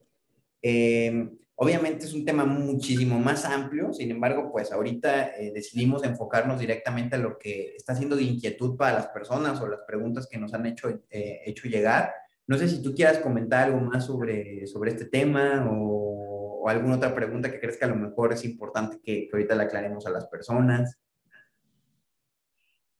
Eh, 0.66 1.28
obviamente 1.56 2.06
es 2.06 2.14
un 2.14 2.24
tema 2.24 2.46
muchísimo 2.46 3.18
más 3.18 3.44
amplio, 3.44 3.92
sin 3.92 4.10
embargo, 4.10 4.50
pues 4.50 4.72
ahorita 4.72 5.36
eh, 5.36 5.52
decidimos 5.54 6.02
enfocarnos 6.04 6.58
directamente 6.58 7.16
a 7.16 7.18
lo 7.18 7.38
que 7.38 7.74
está 7.76 7.94
siendo 7.94 8.16
de 8.16 8.22
inquietud 8.22 8.74
para 8.74 8.94
las 8.94 9.08
personas 9.08 9.60
o 9.60 9.68
las 9.68 9.80
preguntas 9.86 10.26
que 10.26 10.38
nos 10.38 10.54
han 10.54 10.64
hecho, 10.64 10.88
eh, 11.10 11.42
hecho 11.44 11.68
llegar. 11.68 12.14
No 12.46 12.56
sé 12.56 12.66
si 12.70 12.82
tú 12.82 12.94
quieras 12.94 13.18
comentar 13.18 13.64
algo 13.66 13.80
más 13.80 14.06
sobre, 14.06 14.66
sobre 14.66 14.92
este 14.92 15.04
tema 15.04 15.68
o, 15.70 16.62
o 16.62 16.68
alguna 16.70 16.96
otra 16.96 17.14
pregunta 17.14 17.52
que 17.52 17.60
crees 17.60 17.76
que 17.76 17.84
a 17.84 17.88
lo 17.88 17.96
mejor 17.96 18.32
es 18.32 18.42
importante 18.46 18.98
que, 19.04 19.28
que 19.28 19.30
ahorita 19.34 19.54
le 19.54 19.64
aclaremos 19.64 20.06
a 20.06 20.10
las 20.10 20.26
personas. 20.28 20.98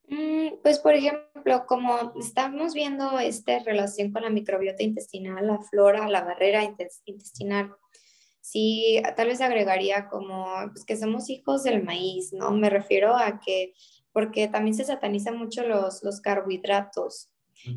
Mm, 0.07 0.61
pues, 0.61 0.79
por 0.79 0.93
ejemplo, 0.93 1.65
como 1.67 2.13
estamos 2.19 2.73
viendo 2.73 3.19
esta 3.19 3.59
relación 3.59 4.11
con 4.11 4.23
la 4.23 4.29
microbiota 4.29 4.83
intestinal, 4.83 5.47
la 5.47 5.59
flora, 5.61 6.07
la 6.09 6.23
barrera 6.23 6.63
intestinal, 7.05 7.75
sí, 8.41 9.01
tal 9.15 9.27
vez 9.27 9.41
agregaría 9.41 10.07
como 10.07 10.47
pues, 10.71 10.85
que 10.85 10.97
somos 10.97 11.29
hijos 11.29 11.63
del 11.63 11.83
maíz, 11.83 12.33
¿no? 12.33 12.51
Me 12.51 12.69
refiero 12.69 13.15
a 13.15 13.39
que, 13.39 13.73
porque 14.11 14.47
también 14.47 14.75
se 14.75 14.85
satanizan 14.85 15.37
mucho 15.37 15.63
los, 15.63 16.03
los 16.03 16.21
carbohidratos. 16.21 17.31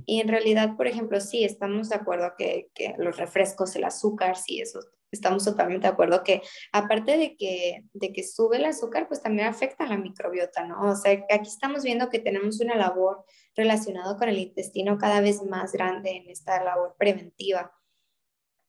Y 0.04 0.20
en 0.20 0.28
realidad, 0.28 0.76
por 0.76 0.86
ejemplo, 0.86 1.20
sí, 1.20 1.44
estamos 1.44 1.88
de 1.88 1.96
acuerdo 1.96 2.32
que, 2.36 2.68
que 2.74 2.94
los 2.98 3.16
refrescos, 3.16 3.74
el 3.76 3.84
azúcar, 3.84 4.36
sí, 4.36 4.60
eso 4.60 4.80
estamos 5.10 5.44
totalmente 5.44 5.86
de 5.86 5.92
acuerdo 5.92 6.22
que 6.22 6.42
aparte 6.72 7.16
de 7.16 7.36
que, 7.36 7.84
de 7.92 8.12
que 8.12 8.22
sube 8.22 8.58
el 8.58 8.64
azúcar, 8.64 9.08
pues 9.08 9.22
también 9.22 9.48
afecta 9.48 9.84
a 9.84 9.88
la 9.88 9.96
microbiota, 9.96 10.64
¿no? 10.66 10.90
O 10.90 10.96
sea, 10.96 11.12
aquí 11.12 11.48
estamos 11.48 11.82
viendo 11.82 12.10
que 12.10 12.18
tenemos 12.18 12.60
una 12.60 12.76
labor 12.76 13.24
relacionada 13.56 14.16
con 14.16 14.28
el 14.28 14.38
intestino 14.38 14.98
cada 14.98 15.20
vez 15.20 15.42
más 15.42 15.72
grande 15.72 16.10
en 16.10 16.28
esta 16.30 16.62
labor 16.62 16.94
preventiva. 16.98 17.72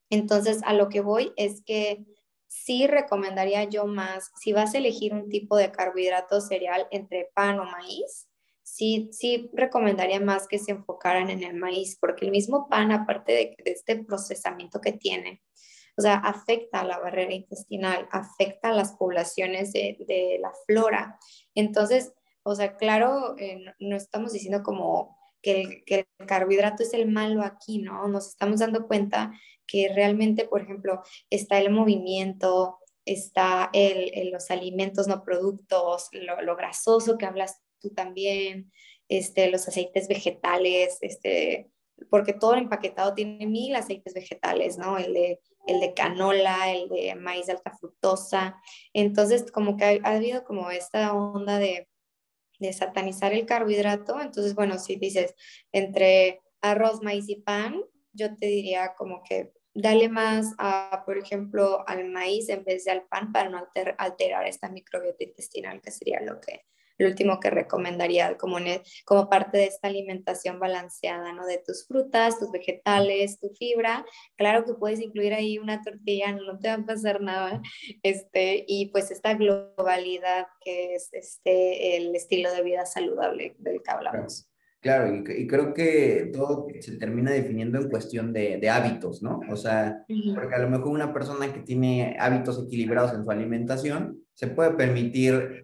Entonces, 0.10 0.62
a 0.64 0.74
lo 0.74 0.90
que 0.90 1.02
voy 1.02 1.34
es 1.38 1.62
que 1.64 2.06
sí 2.48 2.88
recomendaría 2.88 3.66
yo 3.66 3.86
más, 3.86 4.32
si 4.40 4.54
vas 4.54 4.74
a 4.74 4.80
elegir 4.80 5.14
un 5.14 5.30
tipo 5.30 5.56
de 5.56 5.72
carbohidrato 5.72 6.42
cereal 6.42 6.88
entre 6.90 7.30
pan 7.36 7.60
o 7.60 7.66
maíz, 7.66 8.28
sí, 8.64 9.10
sí 9.12 9.50
recomendaría 9.54 10.20
más 10.20 10.48
que 10.48 10.58
se 10.58 10.72
enfocaran 10.72 11.30
en 11.30 11.44
el 11.44 11.56
maíz, 11.56 11.98
porque 12.00 12.26
el 12.26 12.32
mismo 12.32 12.68
pan, 12.68 12.92
aparte 12.92 13.32
de, 13.34 13.56
de 13.64 13.72
este 13.72 14.04
procesamiento 14.04 14.82
que 14.82 14.94
tiene, 14.94 15.44
o 16.00 16.02
sea, 16.02 16.16
afecta 16.16 16.80
a 16.80 16.86
la 16.86 16.98
barrera 16.98 17.34
intestinal, 17.34 18.08
afecta 18.14 18.70
a 18.70 18.74
las 18.74 18.94
poblaciones 18.94 19.74
de, 19.74 20.38
la 20.40 20.54
flora. 20.66 21.20
Entonces, 21.56 22.14
o 22.44 22.56
sea, 22.56 22.78
claro, 22.78 23.36
eh, 23.38 23.66
no 23.80 23.98
estamos 23.98 24.32
diciendo 24.32 24.64
como 24.64 25.18
que 25.42 25.60
el, 25.60 25.84
que 25.84 25.96
el, 26.18 26.26
carbohidrato 26.26 26.84
es 26.84 26.94
el 26.94 27.12
malo 27.12 27.44
aquí, 27.44 27.80
¿no? 27.80 28.08
Nos 28.08 28.30
estamos 28.30 28.62
dando 28.62 28.88
cuenta 28.88 29.34
que 29.68 29.92
realmente, 29.94 30.46
por 30.46 30.62
ejemplo, 30.62 31.04
está 31.30 31.60
el 31.60 31.70
movimiento, 31.70 32.78
está 33.04 33.70
el, 33.74 34.32
los 34.32 34.52
alimentos 34.52 35.06
no 35.10 35.22
productos, 35.26 36.08
lo, 36.14 36.56
grasoso 36.56 37.18
que 37.18 37.26
hablas 37.26 37.62
tú 37.82 37.90
también, 37.90 38.72
este, 39.10 39.52
los 39.52 39.68
aceites 39.68 40.08
vegetales, 40.08 40.98
este, 41.02 41.70
porque 42.10 42.32
todo 42.32 42.54
el 42.54 42.60
empaquetado 42.60 43.14
tiene 43.16 43.46
mil 43.46 43.76
aceites 43.76 44.14
vegetales, 44.14 44.78
¿no? 44.78 44.98
El 44.98 45.14
de, 45.14 45.42
el 45.70 45.80
de 45.80 45.94
canola, 45.94 46.72
el 46.72 46.90
de 46.90 47.16
maíz 47.16 47.46
de 47.46 47.54
alta 47.54 47.72
fructosa. 47.72 48.62
Entonces, 48.94 49.52
como 49.52 49.78
que 49.78 50.02
ha, 50.04 50.16
habido 50.16 50.44
como 50.44 50.72
esta 50.72 51.14
onda 51.14 51.60
de, 51.60 51.88
de, 52.60 52.74
satanizar 52.74 53.34
el 53.34 53.46
carbohidrato. 53.46 54.20
Entonces, 54.20 54.56
bueno, 54.56 54.80
si 54.80 54.96
dices 54.96 55.36
entre 55.72 56.42
arroz, 56.62 57.02
maíz 57.02 57.30
y 57.30 57.36
pan, 57.36 57.82
yo 58.14 58.36
te 58.36 58.48
diría 58.48 58.96
como 58.98 59.24
que 59.24 59.54
dale 59.74 60.10
más 60.10 60.54
a, 60.58 61.04
por 61.06 61.18
ejemplo, 61.18 61.88
al 61.88 62.10
maíz 62.10 62.50
en 62.50 62.64
vez 62.64 62.86
de 62.86 62.92
al 62.92 63.08
pan 63.08 63.32
para 63.32 63.50
no 63.50 63.68
alterar 63.98 64.48
esta 64.48 64.70
microbiota 64.70 65.24
intestinal, 65.24 65.82
que 65.82 65.92
sería 65.92 66.20
lo 66.22 66.40
que, 66.42 66.66
lo 67.00 67.08
último 67.08 67.40
que 67.40 67.50
recomendaría 67.50 68.38
como, 68.38 68.58
como 69.06 69.30
parte 69.30 69.58
de 69.58 69.66
esta 69.66 69.88
alimentación 69.88 70.60
balanceada, 70.60 71.32
¿no? 71.34 71.46
De 71.46 71.64
tus 71.66 71.88
frutas, 71.88 72.38
tus 72.38 72.52
vegetales, 72.52 73.40
tu 73.40 73.50
fibra. 73.58 74.06
Claro 74.36 74.66
que 74.66 74.74
puedes 74.74 75.00
incluir 75.00 75.34
ahí 75.34 75.58
una 75.58 75.82
tortilla, 75.82 76.34
no 76.34 76.60
te 76.60 76.68
va 76.68 76.76
a 76.76 76.86
pasar 76.86 77.22
nada. 77.22 77.62
Este, 78.04 78.66
y 78.68 78.88
pues 78.88 79.12
esta 79.12 79.34
globalidad 79.34 80.48
que 80.62 80.96
es 80.96 81.10
este, 81.14 81.96
el 81.96 82.14
estilo 82.14 82.52
de 82.52 82.64
vida 82.64 82.86
saludable 82.86 83.56
del 83.60 83.82
que 83.82 83.92
hablamos. 83.92 84.50
Claro, 84.82 85.14
y, 85.14 85.48
creo 85.48 85.74
que 85.74 86.32
todo 86.34 86.68
se 86.80 86.98
termina 86.98 87.32
definiendo 87.32 87.80
en 87.80 87.90
cuestión 87.90 88.32
de, 88.32 88.58
de 88.58 88.70
hábitos, 88.70 89.22
¿no? 89.22 89.42
O 89.50 89.58
sea, 89.58 90.06
porque 90.36 90.56
a 90.56 90.60
lo 90.60 90.70
mejor 90.70 90.88
una 90.90 91.14
persona 91.14 91.52
que 91.52 91.60
tiene 91.60 92.16
hábitos 92.18 92.64
equilibrados 92.66 93.14
en 93.14 93.24
su 93.24 93.32
alimentación 93.32 94.24
se 94.40 94.48
puede 94.48 94.72
permitir 94.72 95.64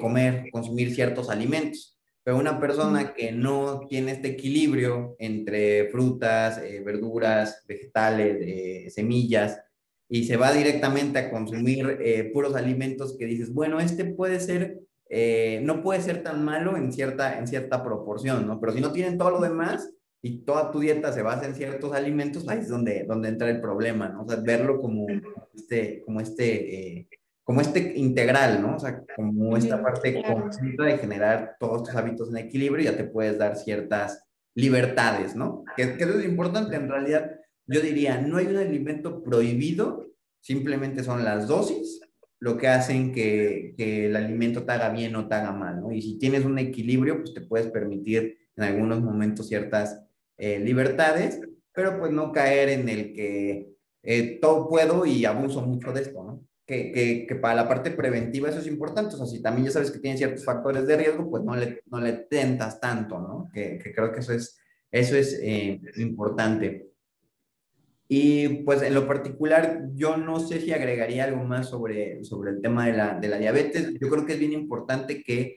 comer, 0.00 0.50
consumir 0.50 0.92
ciertos 0.92 1.30
alimentos, 1.30 1.96
pero 2.24 2.36
una 2.36 2.58
persona 2.58 3.14
que 3.14 3.30
no 3.30 3.86
tiene 3.88 4.10
este 4.10 4.30
equilibrio 4.30 5.14
entre 5.20 5.88
frutas, 5.90 6.58
eh, 6.58 6.82
verduras, 6.84 7.62
vegetales, 7.68 8.38
eh, 8.40 8.90
semillas, 8.90 9.60
y 10.08 10.24
se 10.24 10.36
va 10.36 10.52
directamente 10.52 11.20
a 11.20 11.30
consumir 11.30 11.96
eh, 12.00 12.28
puros 12.32 12.56
alimentos 12.56 13.16
que 13.16 13.24
dices, 13.24 13.54
bueno, 13.54 13.78
este 13.78 14.04
puede 14.04 14.40
ser 14.40 14.80
no 15.62 15.82
puede 15.82 16.02
ser 16.02 16.22
tan 16.22 16.44
malo 16.44 16.76
en 16.76 16.92
cierta, 16.92 17.38
en 17.38 17.46
cierta 17.46 17.82
proporción, 17.82 18.46
¿no? 18.46 18.60
Pero 18.60 18.72
si 18.72 18.80
no 18.80 18.92
tienen 18.92 19.16
todo 19.16 19.30
lo 19.30 19.40
demás 19.40 19.90
y 20.20 20.40
toda 20.40 20.70
tu 20.70 20.80
dieta 20.80 21.14
se 21.14 21.22
basa 21.22 21.46
en 21.46 21.54
ciertos 21.54 21.94
alimentos, 21.94 22.46
ahí 22.46 22.58
es 22.58 22.68
donde, 22.68 23.04
donde 23.04 23.30
entra 23.30 23.48
el 23.48 23.60
problema, 23.60 24.10
¿no? 24.10 24.24
O 24.24 24.28
sea, 24.28 24.36
verlo 24.36 24.82
como 24.82 25.06
este, 25.54 26.02
como 26.04 26.20
este, 26.20 27.08
como 27.48 27.62
este 27.62 27.94
integral, 27.96 28.60
¿no? 28.60 28.76
O 28.76 28.78
sea, 28.78 29.02
como 29.16 29.56
esta 29.56 29.82
parte 29.82 30.22
completa 30.22 30.84
de 30.84 30.98
generar 30.98 31.56
todos 31.58 31.84
tus 31.84 31.94
hábitos 31.94 32.28
en 32.28 32.36
equilibrio, 32.36 32.84
ya 32.84 32.94
te 32.94 33.04
puedes 33.04 33.38
dar 33.38 33.56
ciertas 33.56 34.22
libertades, 34.54 35.34
¿no? 35.34 35.64
Que, 35.74 35.96
que 35.96 36.04
eso 36.04 36.18
es 36.18 36.26
importante, 36.26 36.76
en 36.76 36.90
realidad, 36.90 37.40
yo 37.66 37.80
diría, 37.80 38.20
no 38.20 38.36
hay 38.36 38.48
un 38.48 38.58
alimento 38.58 39.22
prohibido, 39.22 40.10
simplemente 40.42 41.02
son 41.02 41.24
las 41.24 41.48
dosis 41.48 42.02
lo 42.38 42.58
que 42.58 42.68
hacen 42.68 43.14
que, 43.14 43.72
que, 43.78 44.04
el 44.06 44.16
alimento 44.16 44.64
te 44.64 44.72
haga 44.72 44.90
bien 44.90 45.16
o 45.16 45.26
te 45.26 45.34
haga 45.34 45.50
mal, 45.50 45.80
¿no? 45.80 45.90
Y 45.90 46.02
si 46.02 46.18
tienes 46.18 46.44
un 46.44 46.58
equilibrio, 46.58 47.16
pues 47.22 47.32
te 47.32 47.40
puedes 47.40 47.68
permitir 47.68 48.36
en 48.56 48.62
algunos 48.62 49.00
momentos 49.00 49.48
ciertas 49.48 50.04
eh, 50.36 50.60
libertades, 50.60 51.40
pero 51.72 51.98
pues 51.98 52.12
no 52.12 52.30
caer 52.30 52.68
en 52.68 52.90
el 52.90 53.14
que 53.14 53.70
eh, 54.02 54.38
todo 54.38 54.68
puedo 54.68 55.06
y 55.06 55.24
abuso 55.24 55.62
mucho 55.62 55.94
de 55.94 56.02
esto, 56.02 56.22
¿no? 56.22 56.46
Que, 56.68 56.92
que, 56.92 57.26
que, 57.26 57.34
para 57.36 57.54
la 57.54 57.66
parte 57.66 57.90
preventiva 57.90 58.50
eso 58.50 58.58
es 58.58 58.66
importante, 58.66 59.14
o 59.14 59.16
sea, 59.18 59.26
si 59.26 59.40
también 59.40 59.64
ya 59.64 59.72
sabes 59.72 59.90
que 59.90 60.00
tiene 60.00 60.18
ciertos 60.18 60.44
factores 60.44 60.86
de 60.86 60.98
riesgo, 60.98 61.30
pues 61.30 61.42
no 61.42 61.56
le, 61.56 61.80
no 61.86 61.98
le 61.98 62.12
tentas 62.12 62.78
tanto, 62.78 63.18
¿no? 63.18 63.48
Que, 63.50 63.80
creo 63.94 64.12
que 64.12 64.20
eso 64.20 64.34
es, 64.34 64.60
eso 64.90 65.16
es 65.16 65.40
eh, 65.42 65.80
importante. 65.96 66.90
Y 68.06 68.64
pues 68.64 68.82
en 68.82 68.92
lo 68.92 69.06
particular, 69.06 69.88
yo 69.94 70.18
no 70.18 70.40
sé 70.40 70.60
si 70.60 70.72
agregaría 70.72 71.24
algo 71.24 71.42
más 71.42 71.70
sobre, 71.70 72.22
sobre 72.22 72.50
el 72.50 72.60
tema 72.60 72.86
de 72.86 72.92
la, 72.92 73.18
de 73.18 73.28
la 73.28 73.38
diabetes. 73.38 73.94
Yo 73.98 74.10
creo 74.10 74.26
que 74.26 74.34
es 74.34 74.38
bien 74.38 74.52
importante 74.52 75.22
que 75.22 75.56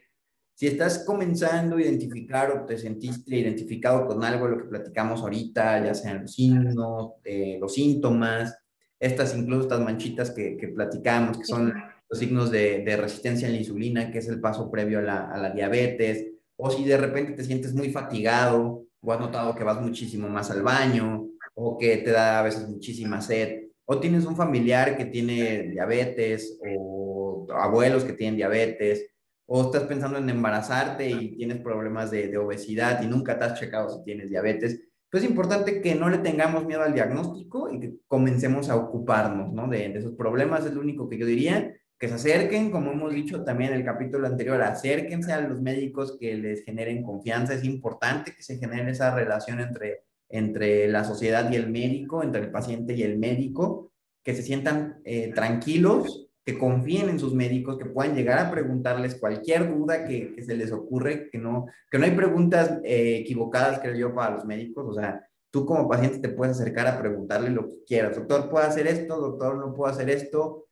si 0.54 0.68
estás 0.68 1.06
comenzando 1.06 1.78
a 1.78 1.82
identificar 1.82 2.52
o 2.52 2.66
te 2.66 2.78
sentiste 2.78 3.36
identificado 3.36 4.06
con 4.08 4.24
algo 4.24 4.48
lo 4.48 4.58
que 4.60 4.70
platicamos 4.70 5.22
ahorita, 5.22 5.84
ya 5.84 5.94
sean 5.94 6.22
los 6.22 6.34
signos, 6.34 7.14
eh, 7.24 7.58
los 7.60 7.74
síntomas, 7.74 8.61
estas 9.02 9.36
incluso 9.36 9.64
estas 9.64 9.82
manchitas 9.82 10.32
que, 10.32 10.56
que 10.56 10.70
platicamos, 10.70 11.40
que 11.40 11.46
son 11.46 11.74
los 12.10 12.20
signos 12.20 12.52
de, 12.52 12.84
de, 12.86 12.96
resistencia 12.96 13.48
a 13.48 13.52
la 13.52 13.58
insulina, 13.58 14.12
que 14.12 14.20
es 14.20 14.30
el 14.30 14.40
paso 14.40 14.72
previo 14.72 15.00
a 15.00 15.02
la, 15.02 15.30
a 15.30 15.38
la 15.38 15.50
diabetes, 15.50 16.28
o 16.56 16.70
si 16.70 16.86
de 16.86 16.96
repente 16.96 17.34
te 17.34 17.44
sientes 17.44 17.74
muy 17.74 17.92
fatigado 17.92 18.86
o 19.04 19.12
has 19.12 19.20
notado 19.20 19.56
que 19.56 19.64
vas 19.64 19.82
muchísimo 19.82 20.30
más 20.30 20.52
al 20.52 20.62
baño, 20.62 21.28
o 21.56 21.78
que 21.78 21.98
te 21.98 22.12
da 22.12 22.40
a 22.40 22.44
veces 22.44 22.70
muchísima 22.70 23.20
sed, 23.22 23.64
o 23.86 24.00
tienes 24.00 24.26
un 24.26 24.36
familiar 24.36 24.96
que 24.96 25.06
tiene 25.06 25.64
diabetes, 25.64 26.60
o 26.64 27.48
abuelos 27.52 28.04
que 28.04 28.14
tienen 28.14 28.38
diabetes, 28.38 29.08
o 29.48 29.64
estás 29.64 29.84
pensando 29.84 30.18
en 30.18 30.30
embarazarte 30.30 31.10
y 31.10 31.36
tienes 31.36 31.60
problemas 31.60 32.10
de, 32.12 32.38
obesidad 32.38 33.02
y 33.04 33.08
nunca 33.08 33.38
te 33.38 33.46
has 33.46 33.60
checado 33.60 33.90
si 33.90 34.04
tienes 34.04 34.30
diabetes, 34.30 34.82
pues 35.12 35.24
es 35.24 35.30
importante 35.30 35.82
que 35.82 35.94
no 35.94 36.10
le 36.10 36.20
tengamos 36.20 36.66
miedo 36.66 36.82
al 36.82 36.94
diagnóstico 36.94 37.70
y 37.70 37.80
que 37.82 37.94
comencemos 38.08 38.70
a 38.70 38.78
ocuparnos, 38.78 39.52
¿no? 39.52 39.68
De, 39.68 39.90
de 39.90 40.00
esos 40.00 40.14
problemas, 40.14 40.66
es 40.66 40.74
lo 40.74 40.80
único 40.80 41.10
que 41.10 41.18
yo 41.18 41.26
diría, 41.26 41.76
que 42.00 42.08
se 42.08 42.16
acerquen, 42.16 42.72
como 42.72 42.92
hemos 42.94 43.14
dicho 43.14 43.44
también 43.44 43.74
en 43.74 43.80
el 43.80 43.86
capítulo 43.86 44.26
anterior, 44.26 44.60
acérquense 44.62 45.34
a 45.34 45.42
los 45.42 45.62
médicos 45.62 46.18
que 46.20 46.36
les 46.36 46.64
generen 46.64 47.04
confianza, 47.04 47.54
es 47.54 47.64
importante 47.64 48.34
que 48.34 48.42
se 48.42 48.58
genere 48.58 48.90
esa 48.90 49.14
relación 49.14 49.60
entre, 49.60 50.06
entre 50.30 50.88
la 50.88 51.04
sociedad 51.04 51.52
y 51.52 51.58
el 51.58 51.70
médico, 51.70 52.24
entre 52.24 52.42
el 52.42 52.50
paciente 52.50 52.96
y 52.96 53.04
el 53.04 53.20
médico, 53.20 53.92
que 54.24 54.34
se 54.34 54.44
sientan 54.44 55.02
eh, 55.04 55.32
tranquilos, 55.36 56.31
que 56.44 56.58
confíen 56.58 57.10
en 57.10 57.20
sus 57.20 57.34
médicos, 57.34 57.78
que 57.78 57.86
puedan 57.86 58.16
llegar 58.16 58.40
a 58.40 58.50
preguntarles 58.50 59.16
cualquier 59.16 59.70
duda 59.70 60.06
que, 60.06 60.34
que 60.34 60.42
se 60.42 60.56
les 60.56 60.72
ocurre, 60.72 61.30
que 61.30 61.38
no, 61.38 61.68
que 61.90 62.00
no 62.00 62.06
hay 62.06 62.12
preguntas 62.12 62.80
eh, 62.84 63.18
equivocadas, 63.18 63.80
creo 63.80 63.96
yo, 63.96 64.16
para 64.16 64.36
los 64.36 64.46
médicos. 64.46 64.88
O 64.88 64.94
sea, 64.94 65.28
tú 65.52 65.66
como 65.66 65.88
paciente 65.88 66.20
te 66.20 66.34
puedes 66.34 66.60
acercar 66.60 66.88
a 66.88 67.00
preguntarle 67.00 67.52
lo 67.52 67.68
que 67.68 67.84
quieras. 67.86 68.16
Doctor, 68.16 68.50
¿puedo 68.50 68.66
hacer 68.66 68.88
esto? 68.88 69.18
Doctor, 69.18 69.58
¿no 69.58 69.74
puedo 69.74 69.92
hacer 69.92 70.10
esto? 70.10 70.68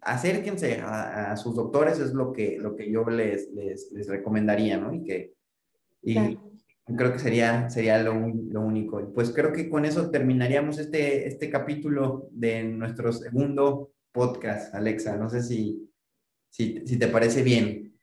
Acérquense 0.00 0.80
a, 0.80 1.32
a 1.32 1.36
sus 1.36 1.54
doctores, 1.54 1.98
es 1.98 2.14
lo 2.14 2.32
que, 2.32 2.56
lo 2.58 2.74
que 2.74 2.90
yo 2.90 3.04
les, 3.04 3.50
les, 3.52 3.92
les 3.92 4.08
recomendaría, 4.08 4.78
¿no? 4.78 4.94
Y 4.94 5.04
que... 5.04 5.34
Y, 6.02 6.14
claro 6.14 6.50
creo 6.96 7.12
que 7.12 7.18
sería, 7.18 7.70
sería 7.70 8.02
lo, 8.02 8.14
lo, 8.50 8.60
único. 8.62 9.12
Pues 9.14 9.30
creo 9.30 9.52
que 9.52 9.68
con 9.68 9.84
eso 9.84 10.10
terminaríamos 10.10 10.78
este, 10.78 11.28
este 11.28 11.50
capítulo 11.50 12.28
de 12.32 12.64
nuestro 12.64 13.12
segundo 13.12 13.92
podcast, 14.12 14.74
Alexa. 14.74 15.16
No 15.16 15.28
sé 15.28 15.42
si, 15.42 15.90
si, 16.48 16.86
si 16.86 16.98
te 16.98 17.08
parece 17.08 17.42
bien. 17.42 17.98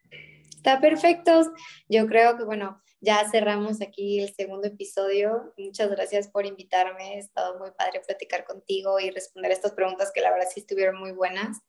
Está 0.56 0.80
perfecto. 0.80 1.54
Yo 1.88 2.08
creo 2.08 2.38
que, 2.38 2.44
bueno, 2.44 2.82
ya 3.00 3.30
cerramos 3.30 3.82
aquí 3.82 4.20
el 4.20 4.34
segundo 4.34 4.68
episodio. 4.68 5.54
Muchas 5.58 5.90
gracias 5.90 6.28
por 6.28 6.46
invitarme. 6.46 7.16
Ha 7.16 7.20
estado 7.20 7.60
muy 7.60 7.72
padre 7.72 8.02
platicar 8.06 8.44
contigo 8.44 9.00
y 9.00 9.12
responder 9.12 9.52
estas 9.52 9.74
preguntas 9.74 10.12
que 10.14 10.22
la 10.22 10.32
verdad 10.32 10.48
sí 10.54 10.62
estuvieron 10.62 11.00
muy 11.00 11.12
buenas. 11.12 11.62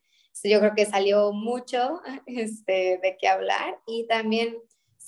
Yo 0.45 0.61
creo 0.61 0.74
que 0.74 0.86
salió 0.86 1.32
mucho 1.32 2.01
este, 2.26 2.99
de 3.03 3.16
qué 3.20 3.28
hablar 3.28 3.78
y 3.86 4.07
también 4.07 4.57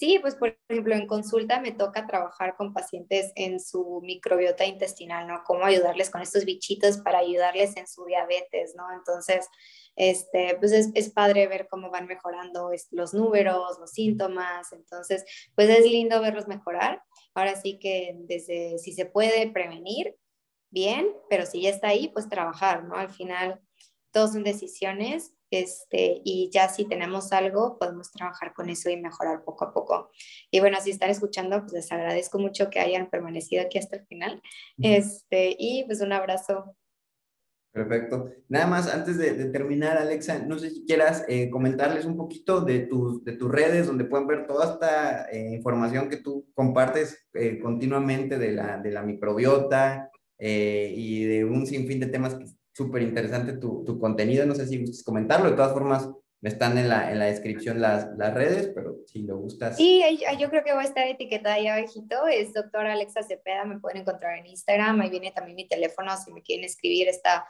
Sí, 0.01 0.19
pues 0.19 0.35
por 0.35 0.57
ejemplo, 0.67 0.95
en 0.95 1.07
consulta 1.07 1.61
me 1.61 1.73
toca 1.73 2.07
trabajar 2.07 2.57
con 2.57 2.73
pacientes 2.73 3.33
en 3.35 3.61
su 3.61 4.01
microbiota 4.03 4.65
intestinal, 4.65 5.27
¿no? 5.27 5.43
Cómo 5.45 5.67
ayudarles 5.67 6.09
con 6.09 6.23
estos 6.23 6.47
bichitos 6.47 6.97
para 7.03 7.19
ayudarles 7.19 7.77
en 7.77 7.87
su 7.87 8.07
diabetes, 8.07 8.75
¿no? 8.75 8.91
Entonces, 8.95 9.47
este, 9.97 10.57
pues 10.59 10.73
es, 10.73 10.91
es 10.95 11.11
padre 11.11 11.49
ver 11.49 11.69
cómo 11.69 11.91
van 11.91 12.07
mejorando 12.07 12.71
los 12.93 13.13
números, 13.13 13.79
los 13.79 13.91
síntomas, 13.91 14.73
entonces, 14.73 15.23
pues 15.55 15.69
es 15.69 15.85
lindo 15.85 16.19
verlos 16.23 16.49
mejorar. 16.49 17.03
Ahora 17.35 17.55
sí 17.57 17.79
que 17.79 18.15
desde, 18.21 18.79
si 18.79 18.95
se 18.95 19.05
puede 19.05 19.51
prevenir, 19.51 20.17
bien, 20.71 21.15
pero 21.29 21.45
si 21.45 21.61
ya 21.61 21.69
está 21.69 21.89
ahí, 21.89 22.09
pues 22.09 22.27
trabajar, 22.31 22.85
¿no? 22.85 22.95
Al 22.95 23.11
final, 23.11 23.61
todos 24.13 24.33
son 24.33 24.45
decisiones 24.45 25.35
este, 25.51 26.21
y 26.25 26.51
ya 26.53 26.69
si 26.69 26.87
tenemos 26.87 27.33
algo, 27.33 27.79
podemos 27.79 28.11
trabajar 28.13 28.55
con 28.55 28.69
eso 28.69 28.91
y 28.91 28.97
mejorar 28.97 29.45
poco 29.45 29.65
a 29.65 29.73
poco. 29.73 30.11
Y 30.51 30.61
bueno, 30.61 30.79
si 30.81 30.91
están 30.91 31.11
escuchando, 31.11 31.61
pues 31.61 31.73
les 31.73 31.93
agradezco 31.93 32.39
mucho 32.39 32.71
que 32.71 32.81
hayan 32.81 33.11
permanecido 33.11 33.63
aquí 33.63 33.79
hasta 33.79 33.97
el 33.97 34.07
final. 34.07 34.43
Este, 34.79 35.57
y 35.59 35.85
pues 35.85 36.01
un 36.01 36.13
abrazo. 36.13 36.77
Perfecto. 37.73 38.29
Nada 38.49 38.67
más, 38.67 38.93
antes 38.93 39.17
de, 39.17 39.45
terminar, 39.47 39.97
Alexa, 39.97 40.41
no 40.41 40.59
sé 40.59 40.71
si 40.71 40.85
quieras 40.85 41.25
eh, 41.29 41.49
comentarles 41.51 42.05
un 42.05 42.17
poquito 42.17 42.61
de 42.63 42.81
tus, 42.81 43.25
de 43.25 43.33
tus 43.33 43.49
redes, 43.49 43.87
donde 43.87 44.05
pueden 44.05 44.27
ver 44.27 44.47
toda 44.49 44.73
esta 44.73 45.31
eh, 45.31 45.55
información 45.55 46.09
que 46.09 46.17
tú 46.17 46.49
compartes 46.53 47.29
eh, 47.33 47.61
continuamente 47.61 48.39
de 48.39 48.53
la, 48.53 48.79
de 48.79 48.91
la 48.91 49.03
microbiota 49.03 50.11
y 50.43 51.25
de 51.25 51.45
un 51.45 51.67
sinfín 51.67 52.01
de 52.01 52.07
temas 52.07 52.35
que 52.35 52.47
súper 52.81 53.03
interesante 53.03 53.53
tu, 53.53 53.85
tu, 53.85 53.99
contenido. 53.99 54.47
No 54.47 54.55
sé 54.55 54.67
si 54.67 54.79
gustas 54.79 55.03
comentarlo. 55.03 55.51
De 55.51 55.57
todas 55.57 55.73
formas, 55.73 56.09
están 56.43 56.79
en 56.79 56.89
la, 56.89 57.13
en 57.13 57.19
la 57.19 57.27
descripción 57.27 57.81
las, 57.81 58.09
las 58.17 58.33
redes, 58.33 58.71
pero 58.75 58.97
si 59.07 59.23
lo 59.23 59.37
gustas. 59.37 59.77
Sí, 59.77 60.03
yo 60.39 60.49
creo 60.49 60.65
que 60.65 60.73
voy 60.73 60.85
a 60.85 60.87
estar 60.87 61.07
etiquetada 61.07 61.57
ahí 61.57 61.67
abajito. 61.67 62.27
Es 62.27 62.55
doctora 62.55 62.95
Alexa 62.95 63.23
Cepeda. 63.23 63.67
Me 63.67 63.79
pueden 63.79 64.01
encontrar 64.01 64.39
en 64.39 64.47
Instagram. 64.47 65.03
Ahí 65.03 65.11
viene 65.11 65.33
también 65.33 65.57
mi 65.57 65.69
teléfono. 65.69 66.17
Si 66.17 66.33
me 66.33 66.41
quieren 66.43 66.65
escribir, 66.65 67.09
está 67.09 67.47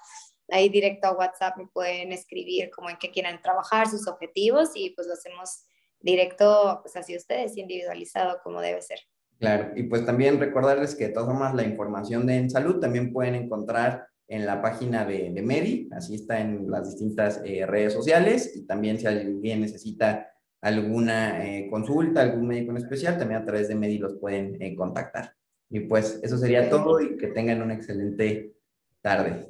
ahí 0.48 0.68
directo 0.68 1.06
a 1.06 1.16
WhatsApp. 1.16 1.56
Me 1.56 1.68
pueden 1.68 2.10
escribir 2.10 2.70
como 2.70 2.90
en 2.90 2.96
qué 2.96 3.12
quieran 3.12 3.40
trabajar, 3.40 3.88
sus 3.88 4.08
objetivos 4.08 4.70
y 4.74 4.90
pues 4.90 5.06
lo 5.06 5.12
hacemos 5.12 5.66
directo, 6.00 6.80
pues 6.82 6.96
así 6.96 7.16
ustedes, 7.16 7.56
individualizado 7.56 8.40
como 8.42 8.60
debe 8.60 8.82
ser. 8.82 8.98
Claro, 9.38 9.72
y 9.74 9.84
pues 9.84 10.04
también 10.04 10.38
recordarles 10.38 10.94
que 10.94 11.08
de 11.08 11.12
todas 11.14 11.28
formas 11.28 11.54
la 11.54 11.62
información 11.62 12.26
de 12.26 12.36
En 12.36 12.50
Salud 12.50 12.78
también 12.78 13.12
pueden 13.12 13.34
encontrar 13.34 14.06
en 14.30 14.46
la 14.46 14.62
página 14.62 15.04
de, 15.04 15.30
de 15.30 15.42
Medi, 15.42 15.88
así 15.90 16.14
está 16.14 16.40
en 16.40 16.70
las 16.70 16.88
distintas 16.88 17.42
eh, 17.44 17.66
redes 17.66 17.92
sociales 17.92 18.52
y 18.54 18.64
también 18.64 18.96
si 18.96 19.06
alguien 19.06 19.60
necesita 19.60 20.32
alguna 20.60 21.44
eh, 21.44 21.68
consulta, 21.68 22.22
algún 22.22 22.46
médico 22.46 22.70
en 22.70 22.76
especial, 22.76 23.18
también 23.18 23.42
a 23.42 23.44
través 23.44 23.66
de 23.66 23.74
Medi 23.74 23.98
los 23.98 24.18
pueden 24.18 24.62
eh, 24.62 24.76
contactar. 24.76 25.34
Y 25.68 25.80
pues 25.80 26.20
eso 26.22 26.38
sería 26.38 26.70
todo 26.70 27.00
y 27.00 27.16
que 27.16 27.26
tengan 27.26 27.60
una 27.60 27.74
excelente 27.74 28.54
tarde. 29.02 29.48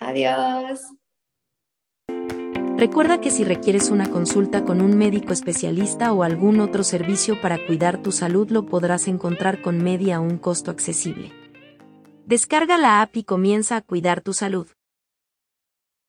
Adiós. 0.00 0.80
Recuerda 2.78 3.20
que 3.20 3.30
si 3.30 3.44
requieres 3.44 3.90
una 3.90 4.08
consulta 4.08 4.64
con 4.64 4.80
un 4.80 4.96
médico 4.96 5.34
especialista 5.34 6.14
o 6.14 6.22
algún 6.22 6.60
otro 6.60 6.82
servicio 6.82 7.38
para 7.42 7.58
cuidar 7.66 8.00
tu 8.02 8.10
salud 8.10 8.48
lo 8.50 8.64
podrás 8.64 9.06
encontrar 9.06 9.60
con 9.60 9.82
Medi 9.84 10.12
a 10.12 10.20
un 10.20 10.38
costo 10.38 10.70
accesible. 10.70 11.47
Descarga 12.28 12.76
la 12.76 13.00
app 13.00 13.16
y 13.16 13.24
comienza 13.24 13.76
a 13.76 13.80
cuidar 13.80 14.20
tu 14.20 14.34
salud. 14.34 14.66